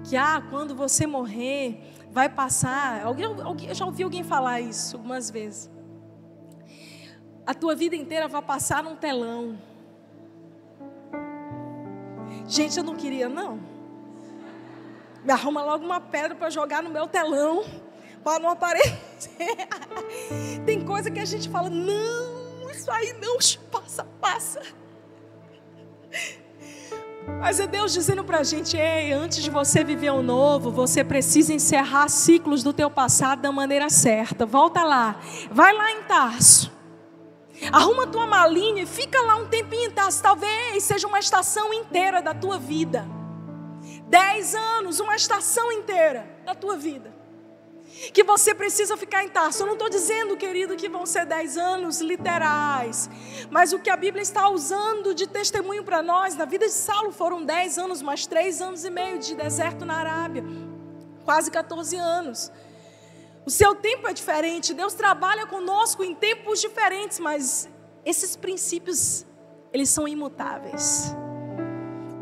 que 0.04 0.18
ah, 0.18 0.44
quando 0.50 0.76
você 0.76 1.08
morrer, 1.08 1.82
vai 2.12 2.28
passar. 2.28 3.06
Alguém, 3.06 3.26
alguém, 3.26 3.70
eu 3.70 3.76
já 3.76 3.86
ouvi 3.86 4.04
alguém 4.04 4.24
falar 4.24 4.60
isso 4.60 4.98
algumas 4.98 5.32
vezes 5.32 5.72
a 7.46 7.54
tua 7.54 7.76
vida 7.76 7.96
inteira 7.96 8.28
vai 8.28 8.42
passar 8.42 8.84
num 8.84 8.96
telão. 8.96 9.58
Gente, 12.48 12.78
eu 12.78 12.84
não 12.84 12.96
queria, 12.96 13.30
não. 13.30 13.60
Me 15.24 15.32
arruma 15.32 15.64
logo 15.64 15.86
uma 15.86 16.00
pedra 16.00 16.36
para 16.36 16.50
jogar 16.50 16.82
no 16.82 16.90
meu 16.90 17.08
telão, 17.08 17.64
para 18.24 18.40
não 18.40 18.50
aparecer. 18.50 19.30
Tem 20.66 20.84
coisa 20.84 21.12
que 21.12 21.20
a 21.20 21.26
gente 21.26 21.50
fala, 21.50 21.70
não, 21.70 22.70
isso 22.72 22.92
aí 22.92 23.14
não, 23.14 23.38
passa, 23.72 24.04
passa. 24.20 24.62
Mas 27.40 27.60
é 27.60 27.68
Deus 27.68 27.94
dizendo 27.94 28.24
para 28.24 28.40
a 28.40 28.44
gente: 28.44 28.76
ei, 28.76 29.12
antes 29.12 29.44
de 29.44 29.50
você 29.50 29.84
viver 29.84 30.12
o 30.12 30.22
novo, 30.22 30.72
você 30.72 31.04
precisa 31.04 31.54
encerrar 31.54 32.08
ciclos 32.10 32.64
do 32.64 32.74
teu 32.74 32.90
passado 32.90 33.42
da 33.42 33.52
maneira 33.52 33.90
certa. 33.90 34.46
Volta 34.46 34.84
lá, 34.84 35.20
vai 35.52 35.74
lá 35.74 35.92
em 35.92 36.04
Tarso. 36.04 36.72
Arruma 37.72 38.08
tua 38.08 38.26
malinha 38.26 38.84
e 38.84 38.86
fica 38.86 39.22
lá 39.22 39.36
um 39.36 39.48
tempinho 39.48 39.90
em 39.90 39.92
Tarso. 39.92 40.22
Talvez 40.22 40.84
seja 40.84 41.08
uma 41.08 41.20
estação 41.20 41.74
inteira 41.74 42.22
da 42.22 42.34
tua 42.34 42.58
vida. 42.58 43.06
Dez 44.08 44.56
anos, 44.56 45.00
uma 45.00 45.16
estação 45.16 45.72
inteira 45.72 46.28
da 46.46 46.54
tua 46.54 46.78
vida 46.78 47.22
que 48.14 48.24
você 48.24 48.56
precisa 48.56 48.98
ficar 48.98 49.24
em 49.24 49.30
Tarso. 49.30 49.64
Eu 49.64 49.68
não 49.68 49.74
estou 49.74 49.90
dizendo, 49.90 50.38
querido, 50.38 50.76
que 50.76 50.90
vão 50.90 51.06
ser 51.06 51.26
dez 51.26 51.58
anos 51.58 52.02
literais, 52.02 53.10
mas 53.50 53.74
o 53.74 53.80
que 53.80 53.90
a 53.90 53.98
Bíblia 53.98 54.22
está 54.22 54.50
usando 54.50 55.14
de 55.14 55.28
testemunho 55.28 55.84
para 55.84 56.02
nós, 56.02 56.36
na 56.36 56.46
vida 56.46 56.66
de 56.66 56.74
Saulo 56.74 57.12
foram 57.12 57.44
dez 57.44 57.78
anos, 57.78 58.02
mais 58.02 58.26
três 58.26 58.62
anos 58.62 58.84
e 58.86 58.90
meio 58.90 59.20
de 59.20 59.36
deserto 59.36 59.86
na 59.86 59.96
Arábia, 59.98 60.44
quase 61.24 61.52
14 61.52 61.96
anos. 61.98 62.52
O 63.46 63.50
seu 63.50 63.76
tempo 63.76 64.08
é 64.08 64.14
diferente, 64.14 64.74
Deus 64.74 64.94
trabalha 64.94 65.48
conosco 65.48 66.04
em 66.04 66.14
tempos 66.14 66.62
diferentes, 66.62 67.20
mas 67.20 67.70
esses 68.06 68.36
princípios, 68.36 69.26
eles 69.74 69.90
são 69.90 70.08
imutáveis. 70.08 71.16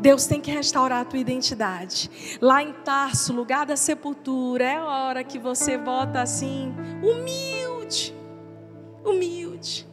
Deus 0.00 0.26
tem 0.26 0.40
que 0.40 0.50
restaurar 0.50 1.02
a 1.02 1.04
tua 1.04 1.18
identidade. 1.18 2.38
Lá 2.40 2.62
em 2.62 2.72
Tarso, 2.72 3.34
lugar 3.34 3.66
da 3.66 3.76
sepultura, 3.76 4.64
é 4.64 4.80
hora 4.80 5.22
que 5.22 5.38
você 5.38 5.76
volta 5.76 6.22
assim, 6.22 6.74
humilde, 7.02 8.14
humilde. 9.04 9.86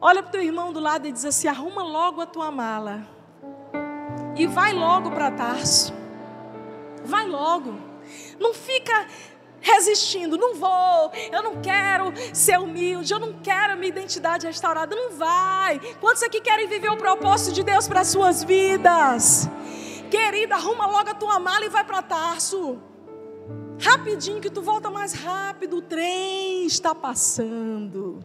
Olha 0.00 0.22
para 0.22 0.28
o 0.28 0.32
teu 0.32 0.42
irmão 0.42 0.72
do 0.72 0.78
lado 0.78 1.08
e 1.08 1.12
diz 1.12 1.24
assim: 1.24 1.48
arruma 1.48 1.82
logo 1.82 2.20
a 2.20 2.26
tua 2.26 2.52
mala 2.52 3.06
e 4.36 4.46
vai 4.46 4.72
logo 4.72 5.10
para 5.10 5.30
Tarso. 5.30 5.92
Vai 7.04 7.26
logo. 7.26 7.74
Não 8.38 8.54
fica 8.54 9.06
resistindo, 9.62 10.36
não 10.36 10.54
vou, 10.56 11.12
eu 11.30 11.42
não 11.42 11.62
quero 11.62 12.12
ser 12.34 12.58
humilde, 12.58 13.12
eu 13.12 13.20
não 13.20 13.32
quero 13.34 13.76
minha 13.76 13.88
identidade 13.88 14.46
restaurada, 14.46 14.94
não 14.94 15.12
vai. 15.12 15.78
Quantos 16.00 16.22
aqui 16.22 16.40
querem 16.40 16.66
viver 16.66 16.90
o 16.90 16.96
propósito 16.96 17.54
de 17.54 17.62
Deus 17.62 17.86
para 17.88 18.00
as 18.00 18.08
suas 18.08 18.42
vidas? 18.42 19.48
Querida, 20.10 20.56
arruma 20.56 20.86
logo 20.86 21.08
a 21.08 21.14
tua 21.14 21.38
mala 21.38 21.64
e 21.64 21.68
vai 21.68 21.84
para 21.84 22.02
Tarso. 22.02 22.78
Rapidinho 23.80 24.40
que 24.40 24.50
tu 24.50 24.60
volta 24.60 24.90
mais 24.90 25.12
rápido, 25.12 25.78
o 25.78 25.82
trem 25.82 26.66
está 26.66 26.94
passando. 26.94 28.20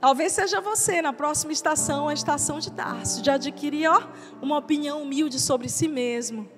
Talvez 0.00 0.32
seja 0.32 0.60
você 0.60 1.00
na 1.00 1.12
próxima 1.12 1.52
estação, 1.52 2.08
a 2.08 2.14
estação 2.14 2.58
de 2.58 2.70
Tarso, 2.70 3.22
de 3.22 3.30
adquirir 3.30 3.88
ó, 3.88 4.02
uma 4.42 4.58
opinião 4.58 5.02
humilde 5.02 5.38
sobre 5.38 5.68
si 5.68 5.88
mesmo 5.88 6.55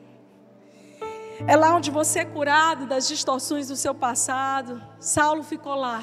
é 1.47 1.57
lá 1.57 1.75
onde 1.75 1.91
você 1.91 2.21
é 2.21 2.25
curado 2.25 2.87
das 2.87 3.07
distorções 3.07 3.69
do 3.69 3.77
seu 3.77 3.95
passado. 3.95 4.83
Saulo 4.99 5.43
ficou 5.43 5.75
lá. 5.75 6.03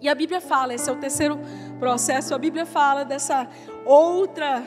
E 0.00 0.08
a 0.08 0.14
Bíblia 0.14 0.40
fala, 0.40 0.72
esse 0.72 0.88
é 0.88 0.92
o 0.92 0.96
terceiro 0.96 1.38
processo, 1.78 2.34
a 2.34 2.38
Bíblia 2.38 2.64
fala 2.64 3.04
dessa 3.04 3.46
outra 3.84 4.64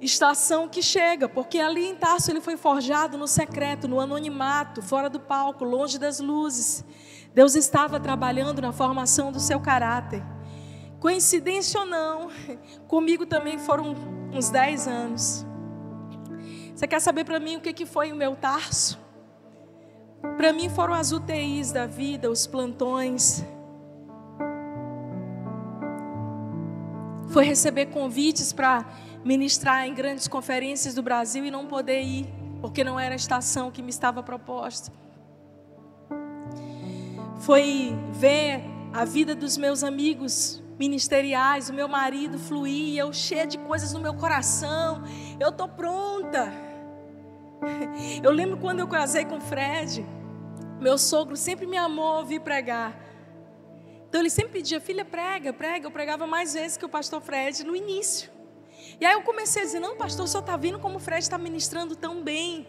estação 0.00 0.68
que 0.68 0.82
chega, 0.82 1.28
porque 1.28 1.58
ali 1.58 1.86
em 1.86 1.94
Tarso 1.94 2.30
ele 2.30 2.40
foi 2.40 2.56
forjado 2.56 3.16
no 3.16 3.28
secreto, 3.28 3.86
no 3.86 4.00
anonimato, 4.00 4.82
fora 4.82 5.08
do 5.08 5.20
palco, 5.20 5.64
longe 5.64 5.98
das 5.98 6.18
luzes. 6.18 6.84
Deus 7.32 7.54
estava 7.54 8.00
trabalhando 8.00 8.60
na 8.60 8.72
formação 8.72 9.30
do 9.30 9.38
seu 9.38 9.60
caráter. 9.60 10.22
Coincidência 10.98 11.80
ou 11.80 11.86
não, 11.86 12.28
comigo 12.88 13.24
também 13.24 13.58
foram 13.58 13.94
uns 14.32 14.50
10 14.50 14.88
anos. 14.88 15.45
Você 16.76 16.86
quer 16.86 17.00
saber 17.00 17.24
para 17.24 17.40
mim 17.40 17.56
o 17.56 17.60
que, 17.62 17.72
que 17.72 17.86
foi 17.86 18.12
o 18.12 18.14
meu 18.14 18.36
Tarso? 18.36 18.98
Para 20.36 20.52
mim 20.52 20.68
foram 20.68 20.92
as 20.92 21.10
UTIs 21.10 21.72
da 21.72 21.86
vida, 21.86 22.30
os 22.30 22.46
plantões. 22.46 23.42
Foi 27.30 27.46
receber 27.46 27.86
convites 27.86 28.52
para 28.52 28.84
ministrar 29.24 29.86
em 29.86 29.94
grandes 29.94 30.28
conferências 30.28 30.92
do 30.92 31.02
Brasil 31.02 31.46
e 31.46 31.50
não 31.50 31.66
poder 31.66 32.02
ir, 32.02 32.28
porque 32.60 32.84
não 32.84 33.00
era 33.00 33.14
a 33.14 33.16
estação 33.16 33.70
que 33.70 33.80
me 33.80 33.88
estava 33.88 34.22
proposta. 34.22 34.92
Foi 37.40 37.96
ver 38.12 38.60
a 38.92 39.06
vida 39.06 39.34
dos 39.34 39.56
meus 39.56 39.82
amigos 39.82 40.62
ministeriais, 40.78 41.70
o 41.70 41.72
meu 41.72 41.88
marido 41.88 42.38
fluir, 42.38 42.98
eu 42.98 43.14
cheia 43.14 43.46
de 43.46 43.56
coisas 43.56 43.94
no 43.94 44.00
meu 44.00 44.12
coração. 44.12 45.02
Eu 45.40 45.50
tô 45.50 45.66
pronta. 45.66 46.65
Eu 48.22 48.30
lembro 48.30 48.58
quando 48.58 48.80
eu 48.80 48.88
casei 48.88 49.24
com 49.24 49.38
o 49.38 49.40
Fred, 49.40 50.04
meu 50.80 50.98
sogro 50.98 51.36
sempre 51.36 51.66
me 51.66 51.76
amou 51.76 52.18
ouvir 52.18 52.40
pregar. 52.40 52.94
Então 54.08 54.20
ele 54.20 54.30
sempre 54.30 54.52
pedia, 54.52 54.80
filha, 54.80 55.04
prega, 55.04 55.52
prega. 55.52 55.86
Eu 55.86 55.90
pregava 55.90 56.26
mais 56.26 56.54
vezes 56.54 56.76
que 56.76 56.84
o 56.84 56.88
pastor 56.88 57.20
Fred 57.20 57.64
no 57.64 57.74
início. 57.74 58.30
E 59.00 59.04
aí 59.04 59.14
eu 59.14 59.22
comecei 59.22 59.62
a 59.62 59.64
dizer, 59.64 59.80
não, 59.80 59.96
pastor, 59.96 60.28
senhor 60.28 60.40
está 60.40 60.56
vendo 60.56 60.78
como 60.78 60.96
o 60.96 61.00
Fred 61.00 61.22
está 61.22 61.36
ministrando 61.36 61.96
tão 61.96 62.22
bem. 62.22 62.66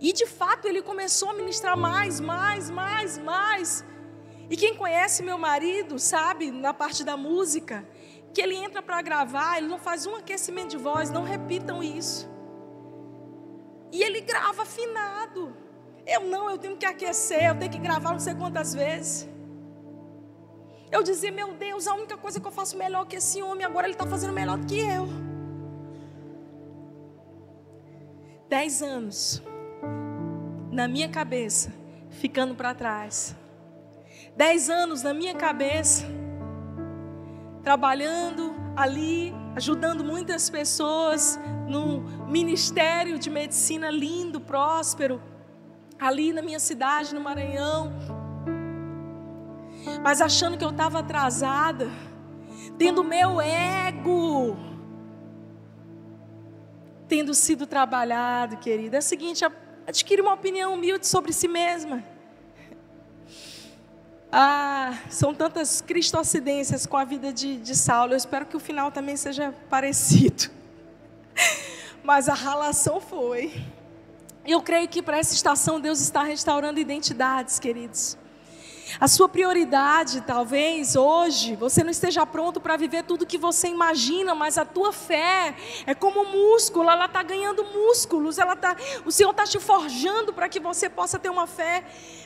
E 0.00 0.12
de 0.12 0.26
fato 0.26 0.66
ele 0.68 0.80
começou 0.82 1.30
a 1.30 1.34
ministrar 1.34 1.76
mais, 1.76 2.20
mais, 2.20 2.70
mais, 2.70 3.18
mais. 3.18 3.84
E 4.48 4.56
quem 4.56 4.74
conhece 4.74 5.22
meu 5.22 5.36
marido 5.36 5.98
sabe, 5.98 6.50
na 6.50 6.72
parte 6.72 7.04
da 7.04 7.16
música, 7.16 7.86
que 8.32 8.40
ele 8.40 8.54
entra 8.54 8.80
para 8.80 9.02
gravar, 9.02 9.58
ele 9.58 9.66
não 9.66 9.78
faz 9.78 10.06
um 10.06 10.14
aquecimento 10.14 10.70
de 10.70 10.76
voz, 10.76 11.10
não 11.10 11.24
repitam 11.24 11.82
isso. 11.82 12.37
E 13.90 14.02
ele 14.02 14.20
grava 14.20 14.62
afinado. 14.62 15.54
Eu 16.06 16.22
não, 16.24 16.50
eu 16.50 16.58
tenho 16.58 16.76
que 16.76 16.86
aquecer, 16.86 17.44
eu 17.44 17.58
tenho 17.58 17.70
que 17.70 17.78
gravar 17.78 18.12
não 18.12 18.18
sei 18.18 18.34
quantas 18.34 18.74
vezes. 18.74 19.28
Eu 20.90 21.02
dizia, 21.02 21.30
meu 21.30 21.52
Deus, 21.52 21.86
a 21.86 21.94
única 21.94 22.16
coisa 22.16 22.40
que 22.40 22.46
eu 22.46 22.50
faço 22.50 22.76
melhor 22.76 23.06
que 23.06 23.16
esse 23.16 23.42
homem, 23.42 23.64
agora 23.64 23.86
ele 23.86 23.94
está 23.94 24.06
fazendo 24.06 24.32
melhor 24.32 24.56
do 24.56 24.66
que 24.66 24.78
eu. 24.78 25.06
Dez 28.48 28.80
anos 28.80 29.42
na 30.72 30.88
minha 30.88 31.08
cabeça, 31.08 31.72
ficando 32.10 32.54
para 32.54 32.74
trás. 32.74 33.36
Dez 34.34 34.70
anos 34.70 35.02
na 35.02 35.12
minha 35.12 35.34
cabeça, 35.34 36.06
trabalhando 37.62 38.54
ali, 38.74 39.34
ajudando 39.58 40.04
muitas 40.04 40.48
pessoas 40.48 41.38
num 41.66 42.00
ministério 42.28 43.18
de 43.18 43.28
medicina 43.28 43.90
lindo, 43.90 44.40
próspero, 44.40 45.20
ali 45.98 46.32
na 46.32 46.40
minha 46.40 46.60
cidade, 46.60 47.12
no 47.12 47.20
Maranhão. 47.20 47.92
Mas 50.00 50.20
achando 50.20 50.56
que 50.56 50.64
eu 50.64 50.70
estava 50.70 51.00
atrasada, 51.00 51.88
tendo 52.78 53.02
meu 53.02 53.40
ego, 53.40 54.56
tendo 57.08 57.34
sido 57.34 57.66
trabalhado, 57.66 58.58
querida. 58.58 58.98
É 58.98 59.00
o 59.00 59.02
seguinte, 59.02 59.44
adquire 59.88 60.22
uma 60.22 60.34
opinião 60.34 60.74
humilde 60.74 61.04
sobre 61.04 61.32
si 61.32 61.48
mesma. 61.48 62.04
Ah, 64.30 64.98
são 65.08 65.32
tantas 65.34 65.80
cristocidências 65.80 66.84
com 66.84 66.96
a 66.96 67.04
vida 67.04 67.32
de, 67.32 67.56
de 67.56 67.74
Saulo. 67.74 68.12
Eu 68.12 68.16
espero 68.16 68.44
que 68.44 68.56
o 68.56 68.60
final 68.60 68.92
também 68.92 69.16
seja 69.16 69.54
parecido. 69.70 70.50
Mas 72.04 72.28
a 72.28 72.34
relação 72.34 73.00
foi. 73.00 73.64
Eu 74.46 74.62
creio 74.62 74.88
que 74.88 75.02
para 75.02 75.18
essa 75.18 75.34
estação 75.34 75.80
Deus 75.80 76.00
está 76.00 76.22
restaurando 76.22 76.78
identidades, 76.78 77.58
queridos. 77.58 78.16
A 79.00 79.06
sua 79.06 79.28
prioridade, 79.28 80.22
talvez 80.22 80.96
hoje, 80.96 81.54
você 81.54 81.84
não 81.84 81.90
esteja 81.90 82.24
pronto 82.24 82.60
para 82.60 82.76
viver 82.76 83.02
tudo 83.04 83.26
que 83.26 83.36
você 83.36 83.68
imagina, 83.68 84.34
mas 84.34 84.56
a 84.56 84.64
tua 84.64 84.92
fé 84.92 85.54
é 85.86 85.94
como 85.94 86.24
músculo, 86.24 86.88
ela 86.88 87.04
está 87.04 87.22
ganhando 87.22 87.64
músculos, 87.64 88.38
ela 88.38 88.56
tá, 88.56 88.76
o 89.04 89.12
Senhor 89.12 89.30
está 89.30 89.44
te 89.44 89.60
forjando 89.60 90.32
para 90.32 90.48
que 90.48 90.58
você 90.58 90.88
possa 90.88 91.18
ter 91.18 91.28
uma 91.28 91.46
fé, 91.46 91.84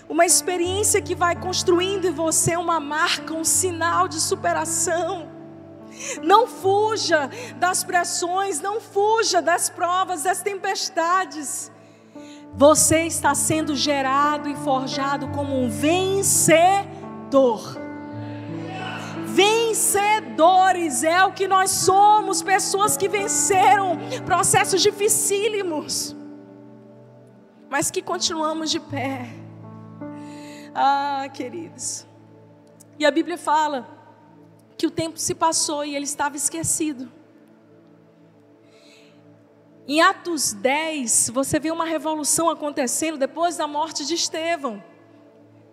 uma 0.09 0.25
experiência 0.25 1.03
que 1.03 1.15
vai 1.15 1.35
construindo 1.35 2.07
em 2.07 2.13
você 2.13 2.57
uma 2.57 2.79
marca, 2.79 3.35
um 3.35 3.45
sinal 3.45 4.07
de 4.07 4.21
superação. 4.21 5.31
Não 6.23 6.47
fuja 6.47 7.29
das 7.57 7.85
pressões, 7.85 8.61
não 8.61 8.81
fuja 8.81 9.43
das 9.43 9.69
provas, 9.69 10.23
das 10.23 10.41
tempestades. 10.41 11.71
Você 12.55 13.07
está 13.07 13.35
sendo 13.35 13.75
gerado 13.75 14.49
e 14.49 14.55
forjado 14.57 15.29
como 15.29 15.59
um 15.59 15.71
vencedor. 15.71 16.83
Vencedores 19.27 21.03
é 21.03 21.25
o 21.25 21.33
que 21.33 21.49
nós 21.49 21.71
somos, 21.71 22.43
pessoas 22.43 22.97
que 22.99 23.09
venceram 23.09 23.99
processos 24.27 24.83
dificílimos, 24.83 26.15
mas 27.71 27.91
que 27.91 28.03
continuamos 28.03 28.71
de 28.71 28.79
pé. 28.79 29.31
Ah, 30.75 31.27
queridos. 31.33 32.07
E 32.99 33.07
a 33.07 33.11
Bíblia 33.11 33.39
fala 33.39 33.89
que 34.77 34.87
o 34.87 34.91
tempo 34.91 35.19
se 35.19 35.35
passou 35.35 35.85
e 35.85 35.97
ele 35.97 36.05
estava 36.05 36.37
esquecido. 36.37 37.11
Em 39.87 40.01
Atos 40.01 40.53
10, 40.53 41.31
você 41.35 41.59
vê 41.59 41.73
uma 41.73 41.85
revolução 41.85 42.49
acontecendo 42.49 43.19
depois 43.19 43.57
da 43.57 43.67
morte 43.67 44.07
de 44.07 44.15
Estevão. 44.15 44.83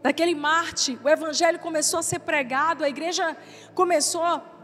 Daquele 0.01 0.33
Marte, 0.33 0.99
o 1.03 1.07
evangelho 1.07 1.59
começou 1.59 1.99
a 1.99 2.03
ser 2.03 2.19
pregado, 2.19 2.83
a 2.83 2.89
igreja 2.89 3.37
começou 3.75 4.23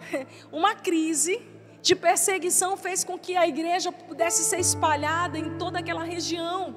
uma 0.51 0.73
crise 0.73 1.45
de 1.79 1.95
perseguição 1.95 2.75
fez 2.75 3.03
com 3.03 3.19
que 3.19 3.37
a 3.37 3.47
igreja 3.47 3.91
pudesse 3.91 4.43
ser 4.43 4.59
espalhada 4.59 5.37
em 5.37 5.59
toda 5.59 5.77
aquela 5.77 6.03
região. 6.03 6.75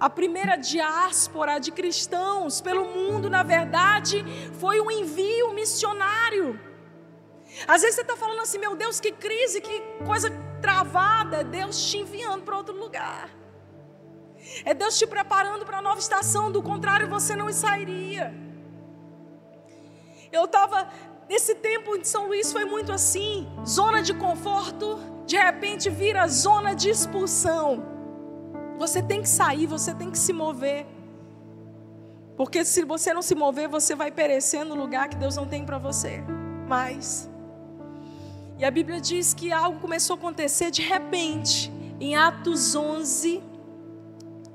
A 0.00 0.10
primeira 0.10 0.56
diáspora 0.56 1.60
de 1.60 1.70
cristãos 1.70 2.60
pelo 2.60 2.86
mundo, 2.86 3.30
na 3.30 3.44
verdade, 3.44 4.24
foi 4.58 4.80
um 4.80 4.90
envio 4.90 5.54
missionário. 5.54 6.58
Às 7.66 7.82
vezes 7.82 7.96
você 7.96 8.02
está 8.02 8.16
falando 8.16 8.40
assim, 8.40 8.58
meu 8.58 8.74
Deus, 8.76 9.00
que 9.00 9.12
crise, 9.12 9.60
que 9.60 9.80
coisa 10.04 10.30
travada. 10.60 11.44
Deus 11.44 11.90
te 11.90 11.98
enviando 11.98 12.42
para 12.42 12.56
outro 12.56 12.76
lugar. 12.76 13.30
É 14.64 14.74
Deus 14.74 14.98
te 14.98 15.06
preparando 15.06 15.64
para 15.64 15.78
a 15.78 15.82
nova 15.82 15.98
estação, 15.98 16.50
do 16.50 16.62
contrário 16.62 17.08
você 17.08 17.34
não 17.34 17.50
sairia. 17.52 18.34
Eu 20.30 20.44
estava, 20.44 20.88
nesse 21.28 21.54
tempo 21.54 21.96
de 21.98 22.06
São 22.08 22.26
Luís 22.26 22.52
foi 22.52 22.64
muito 22.64 22.92
assim: 22.92 23.48
zona 23.66 24.02
de 24.02 24.14
conforto, 24.14 24.98
de 25.26 25.36
repente 25.36 25.88
vira 25.88 26.26
zona 26.26 26.74
de 26.74 26.90
expulsão. 26.90 27.84
Você 28.78 29.02
tem 29.02 29.22
que 29.22 29.28
sair, 29.28 29.66
você 29.66 29.94
tem 29.94 30.10
que 30.10 30.18
se 30.18 30.32
mover. 30.32 30.86
Porque 32.36 32.64
se 32.64 32.84
você 32.84 33.14
não 33.14 33.22
se 33.22 33.34
mover, 33.34 33.68
você 33.68 33.94
vai 33.94 34.10
perecer 34.10 34.64
no 34.64 34.74
lugar 34.74 35.08
que 35.08 35.16
Deus 35.16 35.36
não 35.36 35.46
tem 35.46 35.64
para 35.64 35.78
você. 35.78 36.22
Mas. 36.68 37.30
E 38.58 38.64
a 38.64 38.70
Bíblia 38.70 39.00
diz 39.00 39.34
que 39.34 39.52
algo 39.52 39.80
começou 39.80 40.14
a 40.14 40.18
acontecer 40.18 40.70
de 40.70 40.80
repente, 40.80 41.72
em 42.00 42.14
Atos 42.14 42.74
11, 42.74 43.42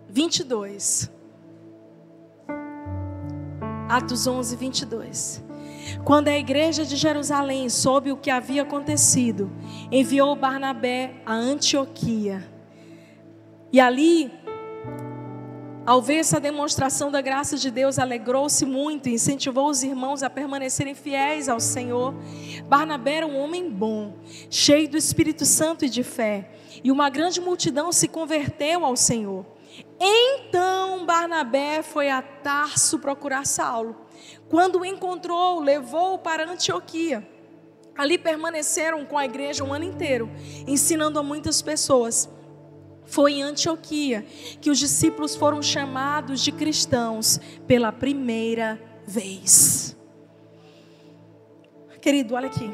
22. 0.08 1.12
Atos 3.90 4.26
11, 4.26 4.56
22. 4.56 5.44
Quando 6.06 6.30
a 6.30 6.38
igreja 6.38 6.86
de 6.86 6.96
Jerusalém 6.96 7.68
soube 7.68 8.12
o 8.12 8.18
que 8.18 8.30
havia 8.30 8.62
acontecido, 8.62 9.52
enviou 9.92 10.36
Barnabé 10.36 11.16
a 11.26 11.34
Antioquia. 11.34 12.48
E 13.72 13.80
ali, 13.80 14.32
ao 15.90 16.04
ver 16.04 16.18
essa 16.18 16.40
demonstração 16.40 17.10
da 17.10 17.20
graça 17.20 17.58
de 17.58 17.72
Deus, 17.72 17.98
alegrou-se 17.98 18.64
muito 18.64 19.10
e 19.10 19.14
incentivou 19.14 19.68
os 19.68 19.82
irmãos 19.82 20.22
a 20.22 20.30
permanecerem 20.30 20.94
fiéis 20.94 21.50
ao 21.50 21.60
Senhor. 21.60 22.14
Barnabé 22.66 23.16
era 23.16 23.26
um 23.26 23.36
homem 23.36 23.72
bom, 23.72 24.14
cheio 24.52 24.88
do 24.88 24.96
Espírito 24.96 25.48
Santo 25.48 25.86
e 25.86 25.90
de 25.90 26.04
fé, 26.04 26.52
e 26.84 26.92
uma 26.92 27.10
grande 27.10 27.42
multidão 27.42 27.92
se 27.92 28.08
converteu 28.08 28.86
ao 28.86 28.96
Senhor. 28.96 29.44
Então 30.00 31.08
Barnabé 31.08 31.82
foi 31.82 32.08
a 32.12 32.22
Tarso 32.22 33.00
procurar 33.00 33.48
Saulo. 33.48 33.96
Quando 34.48 34.82
o 34.82 34.86
encontrou, 34.86 35.60
levou-o 35.60 36.20
para 36.20 36.48
Antioquia. 36.48 37.28
Ali 37.98 38.20
permaneceram 38.20 39.08
com 39.08 39.18
a 39.18 39.26
igreja 39.26 39.64
um 39.64 39.74
ano 39.74 39.86
inteiro, 39.86 40.30
ensinando 40.68 41.18
a 41.18 41.24
muitas 41.24 41.64
pessoas. 41.64 42.30
Foi 43.10 43.34
em 43.34 43.44
Antioquia 43.44 44.26
que 44.62 44.70
os 44.70 44.78
discípulos 44.78 45.36
foram 45.36 45.62
chamados 45.62 46.42
de 46.42 46.52
cristãos 46.52 47.40
pela 47.66 47.92
primeira 47.92 48.80
vez. 49.06 49.98
Querido, 52.02 52.36
olha 52.36 52.48
aqui. 52.48 52.70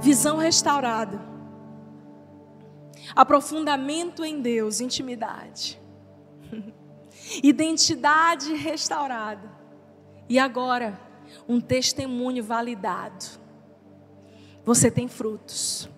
Visão 0.00 0.38
restaurada. 0.38 1.20
Aprofundamento 3.14 4.24
em 4.24 4.40
Deus, 4.40 4.80
intimidade. 4.80 5.80
Identidade 7.42 8.54
restaurada. 8.54 9.52
E 10.28 10.38
agora, 10.38 10.98
um 11.48 11.60
testemunho 11.60 12.42
validado. 12.42 13.24
Você 14.64 14.90
tem 14.90 15.08
frutos. 15.08 15.88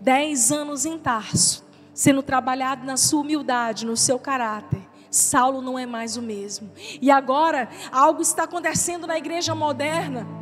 Dez 0.00 0.52
anos 0.52 0.84
em 0.84 0.98
Tarso, 0.98 1.64
sendo 2.02 2.20
trabalhado 2.20 2.84
na 2.84 2.96
sua 2.96 3.20
humildade, 3.20 3.86
no 3.86 3.96
seu 3.96 4.18
caráter. 4.18 4.82
Saulo 5.08 5.62
não 5.62 5.78
é 5.78 5.86
mais 5.86 6.16
o 6.16 6.22
mesmo. 6.22 6.68
E 7.00 7.12
agora, 7.12 7.68
algo 7.92 8.20
está 8.20 8.42
acontecendo 8.42 9.06
na 9.06 9.16
igreja 9.16 9.54
moderna 9.54 10.41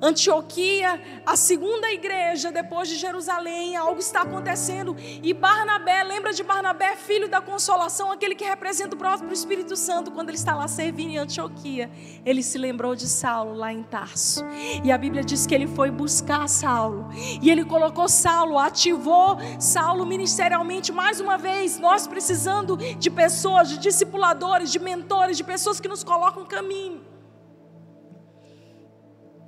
Antioquia, 0.00 1.00
a 1.24 1.36
segunda 1.36 1.90
igreja 1.90 2.52
depois 2.52 2.88
de 2.88 2.96
Jerusalém, 2.96 3.76
algo 3.76 3.98
está 4.00 4.22
acontecendo. 4.22 4.96
E 4.98 5.32
Barnabé, 5.32 6.02
lembra 6.02 6.32
de 6.32 6.42
Barnabé, 6.42 6.96
filho 6.96 7.28
da 7.28 7.40
consolação, 7.40 8.10
aquele 8.10 8.34
que 8.34 8.44
representa 8.44 8.94
o 8.94 8.98
próprio 8.98 9.32
Espírito 9.32 9.76
Santo, 9.76 10.10
quando 10.10 10.28
ele 10.28 10.38
está 10.38 10.54
lá 10.54 10.68
servindo 10.68 11.10
em 11.10 11.18
Antioquia. 11.18 11.90
Ele 12.24 12.42
se 12.42 12.58
lembrou 12.58 12.94
de 12.94 13.06
Saulo 13.06 13.54
lá 13.54 13.72
em 13.72 13.82
Tarso. 13.82 14.44
E 14.84 14.92
a 14.92 14.98
Bíblia 14.98 15.24
diz 15.24 15.46
que 15.46 15.54
ele 15.54 15.66
foi 15.66 15.90
buscar 15.90 16.48
Saulo. 16.48 17.08
E 17.14 17.50
ele 17.50 17.64
colocou 17.64 18.08
Saulo, 18.08 18.58
ativou 18.58 19.38
Saulo 19.58 20.04
ministerialmente 20.04 20.92
mais 20.92 21.20
uma 21.20 21.38
vez. 21.38 21.78
Nós 21.78 22.06
precisando 22.06 22.76
de 22.76 23.10
pessoas, 23.10 23.68
de 23.68 23.78
discipuladores, 23.78 24.70
de 24.70 24.78
mentores, 24.78 25.36
de 25.36 25.44
pessoas 25.44 25.80
que 25.80 25.88
nos 25.88 26.04
colocam 26.04 26.44
caminho. 26.44 27.05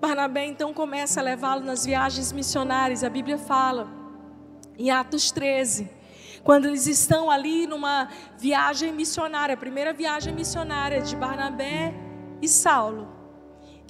Barnabé 0.01 0.47
então 0.47 0.73
começa 0.73 1.19
a 1.19 1.23
levá-lo 1.23 1.65
nas 1.65 1.85
viagens 1.85 2.31
missionárias, 2.31 3.03
a 3.03 3.11
Bíblia 3.11 3.37
fala, 3.37 3.89
em 4.79 4.93
Atos 4.93 5.33
13, 5.33 5.91
quando 6.45 6.67
eles 6.67 6.87
estão 6.87 7.29
ali 7.29 7.67
numa 7.67 8.09
viagem 8.39 8.93
missionária, 8.93 9.55
a 9.55 9.59
primeira 9.59 9.93
viagem 9.93 10.33
missionária 10.33 11.03
de 11.03 11.17
Barnabé 11.17 11.93
e 12.41 12.47
Saulo. 12.47 13.09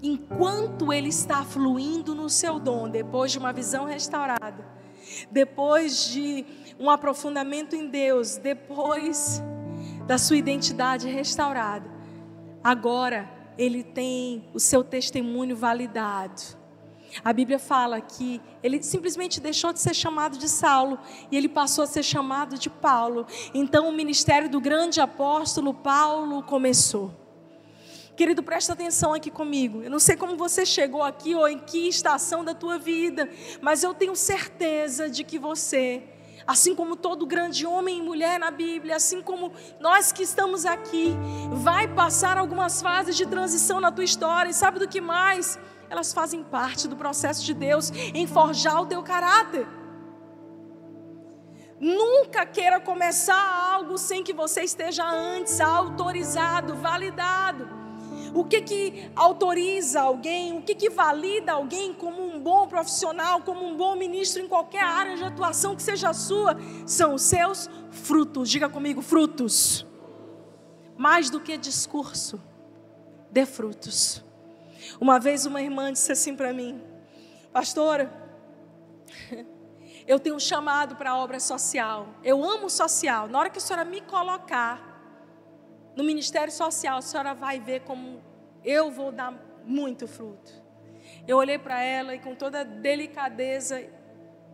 Enquanto 0.02 0.94
ele 0.94 1.08
está 1.08 1.44
fluindo 1.44 2.14
no 2.14 2.30
seu 2.30 2.58
dom, 2.58 2.88
depois 2.88 3.30
de 3.30 3.38
uma 3.38 3.52
visão 3.52 3.84
restaurada, 3.84 4.64
depois 5.30 6.08
de 6.08 6.46
um 6.80 6.88
aprofundamento 6.88 7.76
em 7.76 7.86
Deus, 7.86 8.38
depois 8.38 9.42
da 10.06 10.16
sua 10.16 10.36
identidade 10.36 11.06
restaurada, 11.10 11.90
agora 12.64 13.37
ele 13.58 13.82
tem 13.82 14.48
o 14.54 14.60
seu 14.60 14.84
testemunho 14.84 15.56
validado. 15.56 16.56
A 17.24 17.32
Bíblia 17.32 17.58
fala 17.58 18.00
que 18.00 18.40
ele 18.62 18.82
simplesmente 18.82 19.40
deixou 19.40 19.72
de 19.72 19.80
ser 19.80 19.94
chamado 19.94 20.38
de 20.38 20.48
Saulo 20.48 20.98
e 21.30 21.36
ele 21.36 21.48
passou 21.48 21.84
a 21.84 21.86
ser 21.86 22.02
chamado 22.02 22.58
de 22.58 22.70
Paulo. 22.70 23.26
Então 23.52 23.88
o 23.88 23.92
ministério 23.92 24.48
do 24.48 24.60
grande 24.60 25.00
apóstolo 25.00 25.74
Paulo 25.74 26.42
começou. 26.42 27.12
Querido, 28.14 28.42
presta 28.42 28.72
atenção 28.72 29.14
aqui 29.14 29.30
comigo. 29.30 29.82
Eu 29.82 29.90
não 29.90 30.00
sei 30.00 30.16
como 30.16 30.36
você 30.36 30.66
chegou 30.66 31.02
aqui 31.02 31.34
ou 31.34 31.48
em 31.48 31.58
que 31.58 31.88
estação 31.88 32.44
da 32.44 32.52
tua 32.52 32.78
vida, 32.78 33.28
mas 33.60 33.82
eu 33.82 33.94
tenho 33.94 34.14
certeza 34.14 35.08
de 35.08 35.24
que 35.24 35.38
você 35.38 36.02
assim 36.48 36.74
como 36.74 36.96
todo 36.96 37.26
grande 37.26 37.66
homem 37.66 37.98
e 37.98 38.02
mulher 38.02 38.40
na 38.40 38.50
Bíblia, 38.50 38.96
assim 38.96 39.20
como 39.20 39.52
nós 39.78 40.10
que 40.10 40.22
estamos 40.22 40.64
aqui, 40.64 41.14
vai 41.52 41.86
passar 41.86 42.38
algumas 42.38 42.80
fases 42.80 43.14
de 43.14 43.26
transição 43.26 43.78
na 43.78 43.92
tua 43.92 44.02
história, 44.02 44.48
e 44.48 44.54
sabe 44.54 44.78
do 44.78 44.88
que 44.88 44.98
mais? 44.98 45.58
Elas 45.90 46.10
fazem 46.10 46.42
parte 46.42 46.88
do 46.88 46.96
processo 46.96 47.44
de 47.44 47.52
Deus 47.52 47.90
em 47.90 48.26
forjar 48.26 48.80
o 48.80 48.86
teu 48.86 49.02
caráter. 49.02 49.68
Nunca 51.78 52.46
queira 52.46 52.80
começar 52.80 53.74
algo 53.74 53.98
sem 53.98 54.24
que 54.24 54.32
você 54.32 54.62
esteja 54.62 55.06
antes 55.06 55.60
autorizado, 55.60 56.74
validado. 56.76 57.77
O 58.34 58.44
que 58.44 58.60
que 58.60 59.10
autoriza 59.14 60.00
alguém, 60.00 60.56
o 60.56 60.62
que 60.62 60.74
que 60.74 60.90
valida 60.90 61.52
alguém 61.52 61.92
como 61.92 62.22
um 62.22 62.38
bom 62.38 62.66
profissional, 62.66 63.42
como 63.42 63.64
um 63.64 63.76
bom 63.76 63.94
ministro 63.96 64.42
em 64.42 64.48
qualquer 64.48 64.82
área 64.82 65.16
de 65.16 65.24
atuação 65.24 65.74
que 65.74 65.82
seja 65.82 66.12
sua, 66.12 66.56
são 66.86 67.14
os 67.14 67.22
seus 67.22 67.68
frutos. 67.90 68.50
Diga 68.50 68.68
comigo, 68.68 69.02
frutos. 69.02 69.86
Mais 70.96 71.30
do 71.30 71.40
que 71.40 71.56
discurso, 71.56 72.40
dê 73.30 73.46
frutos. 73.46 74.24
Uma 75.00 75.20
vez 75.20 75.46
uma 75.46 75.62
irmã 75.62 75.92
disse 75.92 76.10
assim 76.10 76.34
para 76.34 76.52
mim, 76.52 76.82
pastora, 77.52 78.12
eu 80.06 80.18
tenho 80.18 80.36
um 80.36 80.40
chamado 80.40 80.96
para 80.96 81.10
a 81.10 81.16
obra 81.16 81.38
social. 81.38 82.08
Eu 82.24 82.44
amo 82.44 82.68
social. 82.68 83.28
Na 83.28 83.38
hora 83.38 83.50
que 83.50 83.58
a 83.58 83.60
senhora 83.60 83.84
me 83.84 84.00
colocar 84.00 84.87
no 85.98 86.04
ministério 86.04 86.52
social, 86.52 86.98
a 86.98 87.02
senhora 87.02 87.34
vai 87.34 87.58
ver 87.58 87.80
como 87.80 88.22
eu 88.64 88.88
vou 88.88 89.10
dar 89.10 89.34
muito 89.64 90.06
fruto. 90.06 90.52
Eu 91.26 91.36
olhei 91.36 91.58
para 91.58 91.82
ela 91.82 92.14
e 92.14 92.20
com 92.20 92.36
toda 92.36 92.64
delicadeza 92.64 93.84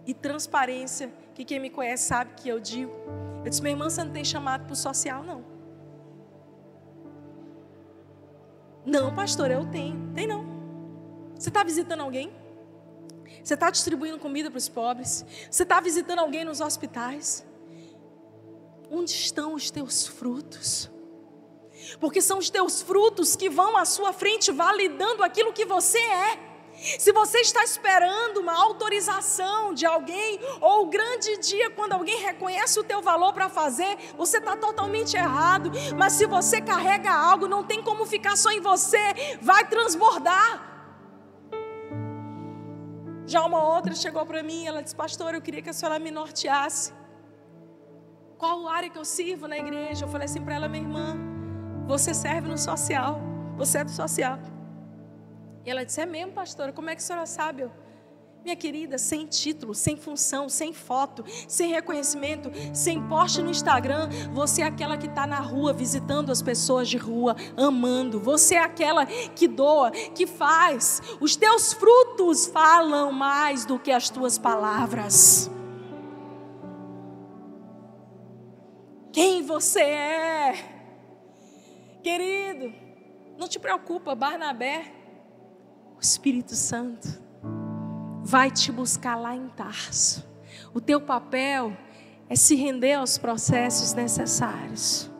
e 0.07 0.15
transparência, 0.15 1.13
que 1.35 1.45
quem 1.45 1.61
me 1.61 1.69
conhece 1.69 2.05
sabe 2.05 2.33
que 2.35 2.49
eu 2.49 2.59
digo, 2.59 2.91
eu 3.45 3.51
disse: 3.51 3.61
minha 3.61 3.75
irmã, 3.75 3.91
você 3.91 4.03
não 4.03 4.11
tem 4.11 4.25
chamado 4.25 4.65
para 4.65 4.73
o 4.73 4.77
social, 4.77 5.23
não. 5.23 5.45
Não, 8.87 9.15
pastor, 9.15 9.51
eu 9.51 9.67
tenho. 9.67 10.15
Tem 10.15 10.27
não. 10.27 10.47
Você 11.35 11.51
está 11.51 11.63
visitando 11.63 12.01
alguém? 12.01 12.33
Você 13.43 13.53
está 13.53 13.69
distribuindo 13.69 14.19
comida 14.19 14.51
para 14.51 14.57
os 14.57 14.69
pobres? 14.71 15.27
Você 15.51 15.63
está 15.63 15.79
visitando 15.79 16.21
alguém 16.21 16.43
nos 16.43 16.63
hospitais? 16.63 17.47
onde 18.91 19.11
estão 19.11 19.55
os 19.55 19.71
teus 19.71 20.07
frutos? 20.07 20.91
Porque 22.01 22.21
são 22.21 22.39
os 22.39 22.51
teus 22.51 22.83
frutos 22.83 23.37
que 23.37 23.49
vão 23.49 23.77
à 23.77 23.85
sua 23.85 24.13
frente 24.13 24.53
validando 24.53 25.23
aquilo 25.23 25.53
que 25.53 25.65
você 25.65 25.99
é. 25.99 26.55
Se 26.99 27.13
você 27.13 27.39
está 27.39 27.63
esperando 27.63 28.39
uma 28.39 28.53
autorização 28.53 29.73
de 29.73 29.87
alguém, 29.87 30.41
ou 30.61 30.83
o 30.83 30.87
grande 30.87 31.37
dia 31.39 31.71
quando 31.71 31.93
alguém 31.93 32.19
reconhece 32.21 32.79
o 32.79 32.85
teu 32.85 33.01
valor 33.01 33.33
para 33.33 33.49
fazer, 33.49 33.97
você 34.17 34.39
está 34.39 34.57
totalmente 34.57 35.17
errado. 35.17 35.71
Mas 35.97 36.15
se 36.15 36.27
você 36.27 36.61
carrega 36.61 37.13
algo, 37.13 37.47
não 37.47 37.63
tem 37.65 37.83
como 37.83 38.05
ficar 38.05 38.37
só 38.37 38.51
em 38.51 38.61
você, 38.61 39.39
vai 39.41 39.67
transbordar. 39.69 40.73
Já 43.27 43.43
uma 43.45 43.63
outra 43.75 43.95
chegou 43.95 44.27
para 44.27 44.43
mim, 44.43 44.67
ela 44.67 44.83
disse: 44.83 44.95
Pastor, 44.95 45.35
eu 45.35 45.41
queria 45.41 45.63
que 45.63 45.71
a 45.71 45.73
senhora 45.73 45.99
me 45.99 46.11
norteasse. 46.11 46.93
Qual 48.37 48.69
área 48.69 48.91
que 48.91 48.99
eu 48.99 49.05
sirvo 49.05 49.49
na 49.49 49.57
igreja? 49.57 50.05
Eu 50.05 50.09
falei 50.09 50.27
assim 50.27 50.43
para 50.43 50.55
ela, 50.57 50.69
minha 50.69 50.83
irmã, 50.83 51.17
você 51.87 52.15
serve 52.15 52.49
no 52.49 52.59
social, 52.59 53.21
você 53.57 53.79
é 53.79 53.85
do 53.85 53.91
social. 53.91 54.39
E 55.65 55.71
ela 55.71 55.85
disse: 55.85 56.01
É 56.01 56.07
mesmo, 56.07 56.33
pastora? 56.33 56.73
Como 56.73 56.91
é 56.91 56.95
que 56.95 57.03
a 57.03 57.05
senhora 57.05 57.27
sabe? 57.27 57.69
Minha 58.45 58.57
querida, 58.57 58.99
sem 58.99 59.25
título, 59.25 59.75
sem 59.75 59.97
função, 59.97 60.51
sem 60.51 60.75
foto, 60.75 61.25
sem 61.49 61.73
reconhecimento, 61.73 62.51
sem 62.75 63.01
post 63.09 63.41
no 63.41 63.49
Instagram, 63.49 64.11
você 64.35 64.61
é 64.61 64.67
aquela 64.67 64.99
que 64.99 65.07
está 65.07 65.27
na 65.27 65.41
rua 65.41 65.73
visitando 65.73 66.31
as 66.31 66.43
pessoas 66.43 66.87
de 66.87 66.99
rua, 66.99 67.35
amando. 67.57 68.21
Você 68.21 68.57
é 68.57 68.63
aquela 68.63 69.07
que 69.07 69.49
doa, 69.49 69.91
que 69.91 70.27
faz. 70.27 71.01
Os 71.21 71.37
teus 71.37 71.73
frutos 71.73 72.45
falam 72.45 73.11
mais 73.13 73.65
do 73.65 73.79
que 73.79 73.91
as 73.91 74.11
tuas 74.11 74.37
palavras. 74.37 75.51
Quem 79.11 79.43
você 79.43 79.81
é, 79.81 80.74
querido? 82.05 82.73
Não 83.37 83.49
te 83.49 83.59
preocupa, 83.59 84.15
Barnabé 84.15 84.95
Espírito 86.05 86.55
Santo 86.55 87.09
vai 88.23 88.51
te 88.51 88.71
buscar 88.71 89.17
lá 89.17 89.35
em 89.35 89.49
Tarso. 89.49 90.27
O 90.73 90.81
teu 90.81 91.01
papel 91.01 91.77
é 92.29 92.37
se 92.37 92.55
render 92.55 92.95
aos 92.95 93.17
processos 93.17 93.95
necessários. 93.95 95.11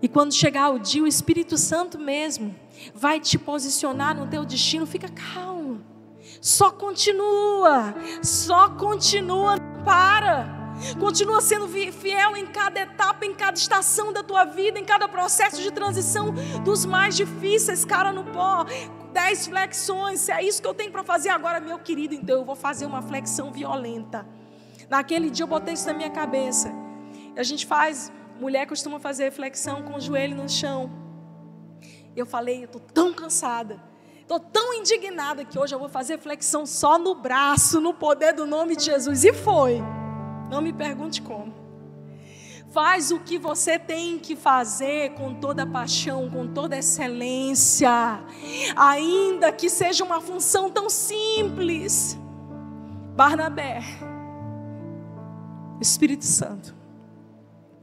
E 0.00 0.08
quando 0.08 0.32
chegar 0.32 0.70
o 0.70 0.78
dia, 0.78 1.02
o 1.02 1.08
Espírito 1.08 1.58
Santo 1.58 1.98
mesmo 1.98 2.54
vai 2.94 3.18
te 3.18 3.36
posicionar 3.36 4.16
no 4.16 4.28
teu 4.28 4.44
destino. 4.44 4.86
Fica 4.86 5.08
calmo. 5.08 5.84
Só 6.40 6.70
continua. 6.70 7.94
Só 8.22 8.70
continua. 8.70 9.56
Não 9.56 9.84
para. 9.84 10.57
Continua 10.98 11.40
sendo 11.40 11.68
fiel 11.68 12.36
em 12.36 12.46
cada 12.46 12.80
etapa, 12.80 13.24
em 13.24 13.34
cada 13.34 13.56
estação 13.56 14.12
da 14.12 14.22
tua 14.22 14.44
vida, 14.44 14.78
em 14.78 14.84
cada 14.84 15.08
processo 15.08 15.60
de 15.60 15.70
transição 15.70 16.34
dos 16.64 16.84
mais 16.84 17.16
difíceis, 17.16 17.84
cara 17.84 18.12
no 18.12 18.24
pó 18.24 18.66
dez 19.12 19.46
flexões, 19.46 20.20
se 20.20 20.30
é 20.30 20.42
isso 20.42 20.60
que 20.62 20.68
eu 20.68 20.74
tenho 20.74 20.92
para 20.92 21.02
fazer 21.02 21.30
agora, 21.30 21.58
meu 21.60 21.78
querido, 21.78 22.14
então 22.14 22.36
eu 22.36 22.44
vou 22.44 22.54
fazer 22.54 22.86
uma 22.86 23.02
flexão 23.02 23.50
violenta. 23.50 24.26
Naquele 24.88 25.30
dia 25.30 25.42
eu 25.42 25.48
botei 25.48 25.74
isso 25.74 25.86
na 25.86 25.94
minha 25.94 26.10
cabeça. 26.10 26.72
A 27.36 27.42
gente 27.42 27.66
faz, 27.66 28.12
mulher 28.40 28.66
costuma 28.66 28.98
fazer 28.98 29.32
flexão 29.32 29.82
com 29.82 29.96
o 29.96 30.00
joelho 30.00 30.36
no 30.36 30.48
chão. 30.48 30.90
Eu 32.14 32.26
falei, 32.26 32.60
eu 32.60 32.66
estou 32.66 32.80
tão 32.80 33.12
cansada, 33.12 33.82
estou 34.20 34.40
tão 34.40 34.74
indignada 34.74 35.44
que 35.44 35.58
hoje 35.58 35.74
eu 35.74 35.78
vou 35.78 35.88
fazer 35.88 36.18
flexão 36.18 36.64
só 36.64 36.98
no 36.98 37.14
braço, 37.14 37.80
no 37.80 37.94
poder 37.94 38.32
do 38.32 38.46
nome 38.46 38.76
de 38.76 38.84
Jesus. 38.84 39.24
E 39.24 39.32
foi. 39.32 39.82
Não 40.50 40.60
me 40.60 40.72
pergunte 40.72 41.20
como. 41.22 41.52
Faz 42.70 43.10
o 43.10 43.20
que 43.20 43.38
você 43.38 43.78
tem 43.78 44.18
que 44.18 44.36
fazer 44.36 45.14
com 45.14 45.34
toda 45.34 45.66
paixão, 45.66 46.28
com 46.28 46.46
toda 46.46 46.76
excelência, 46.76 47.90
ainda 48.76 49.50
que 49.50 49.70
seja 49.70 50.04
uma 50.04 50.20
função 50.20 50.70
tão 50.70 50.90
simples. 50.90 52.18
Barnabé, 53.16 53.80
Espírito 55.80 56.26
Santo, 56.26 56.74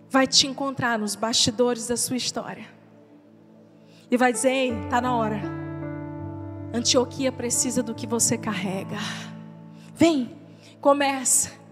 vai 0.10 0.28
te 0.28 0.48
encontrar 0.48 1.00
nos 1.00 1.16
bastidores 1.16 1.88
da 1.88 1.98
sua 1.98 2.16
história 2.16 2.66
e 4.10 4.16
vai 4.16 4.32
dizer: 4.32 4.50
Ei, 4.50 4.84
está 4.84 5.02
na 5.02 5.16
hora. 5.16 5.42
Antioquia 6.74 7.32
precisa 7.32 7.82
do 7.82 7.96
que 7.96 8.06
você 8.06 8.38
carrega. 8.38 8.98
Vem, 9.96 10.36
começa. 10.80 11.65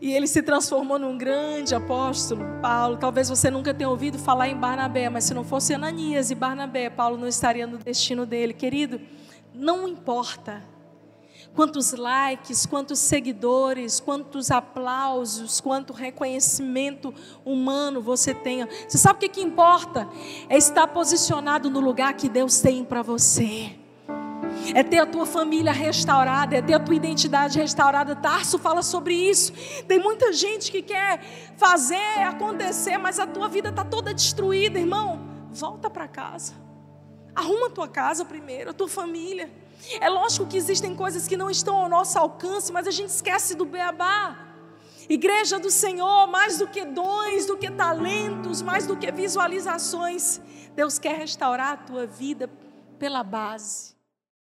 E 0.00 0.12
ele 0.12 0.28
se 0.28 0.42
transformou 0.42 0.98
num 0.98 1.18
grande 1.18 1.74
apóstolo, 1.74 2.44
Paulo. 2.62 2.96
Talvez 2.96 3.28
você 3.28 3.50
nunca 3.50 3.74
tenha 3.74 3.90
ouvido 3.90 4.16
falar 4.16 4.48
em 4.48 4.56
Barnabé, 4.56 5.08
mas 5.08 5.24
se 5.24 5.34
não 5.34 5.42
fosse 5.42 5.74
Ananias 5.74 6.30
e 6.30 6.36
Barnabé, 6.36 6.88
Paulo 6.88 7.16
não 7.16 7.26
estaria 7.26 7.66
no 7.66 7.78
destino 7.78 8.24
dele. 8.24 8.52
Querido, 8.52 9.00
não 9.52 9.88
importa 9.88 10.62
quantos 11.52 11.92
likes, 11.92 12.64
quantos 12.64 13.00
seguidores, 13.00 13.98
quantos 13.98 14.52
aplausos, 14.52 15.60
quanto 15.60 15.92
reconhecimento 15.92 17.12
humano 17.44 18.00
você 18.00 18.32
tenha. 18.32 18.68
Você 18.86 18.98
sabe 18.98 19.16
o 19.16 19.20
que, 19.20 19.28
que 19.28 19.40
importa? 19.40 20.08
É 20.48 20.56
estar 20.56 20.86
posicionado 20.86 21.68
no 21.68 21.80
lugar 21.80 22.14
que 22.14 22.28
Deus 22.28 22.60
tem 22.60 22.84
para 22.84 23.02
você 23.02 23.77
é 24.74 24.82
ter 24.82 24.98
a 24.98 25.06
tua 25.06 25.26
família 25.26 25.72
restaurada, 25.72 26.56
é 26.56 26.62
ter 26.62 26.74
a 26.74 26.80
tua 26.80 26.94
identidade 26.94 27.58
restaurada. 27.58 28.14
Tarso 28.16 28.58
fala 28.58 28.82
sobre 28.82 29.14
isso. 29.14 29.52
Tem 29.86 29.98
muita 29.98 30.32
gente 30.32 30.70
que 30.70 30.82
quer 30.82 31.20
fazer 31.56 32.22
acontecer, 32.26 32.98
mas 32.98 33.18
a 33.18 33.26
tua 33.26 33.48
vida 33.48 33.68
está 33.70 33.84
toda 33.84 34.12
destruída, 34.12 34.78
irmão. 34.78 35.20
Volta 35.50 35.88
para 35.88 36.06
casa. 36.06 36.52
Arruma 37.34 37.68
a 37.68 37.70
tua 37.70 37.88
casa 37.88 38.24
primeiro, 38.24 38.70
a 38.70 38.72
tua 38.72 38.88
família. 38.88 39.50
É 40.00 40.08
lógico 40.08 40.46
que 40.46 40.56
existem 40.56 40.94
coisas 40.94 41.28
que 41.28 41.36
não 41.36 41.48
estão 41.48 41.76
ao 41.76 41.88
nosso 41.88 42.18
alcance, 42.18 42.72
mas 42.72 42.86
a 42.86 42.90
gente 42.90 43.10
esquece 43.10 43.54
do 43.54 43.64
beabá. 43.64 44.48
Igreja 45.08 45.58
do 45.58 45.70
Senhor, 45.70 46.26
mais 46.26 46.58
do 46.58 46.66
que 46.66 46.84
dons, 46.84 47.46
do 47.46 47.56
que 47.56 47.70
talentos, 47.70 48.60
mais 48.60 48.86
do 48.86 48.96
que 48.96 49.10
visualizações, 49.10 50.40
Deus 50.76 50.98
quer 50.98 51.16
restaurar 51.16 51.72
a 51.72 51.76
tua 51.76 52.06
vida 52.06 52.50
pela 52.98 53.22
base. 53.22 53.97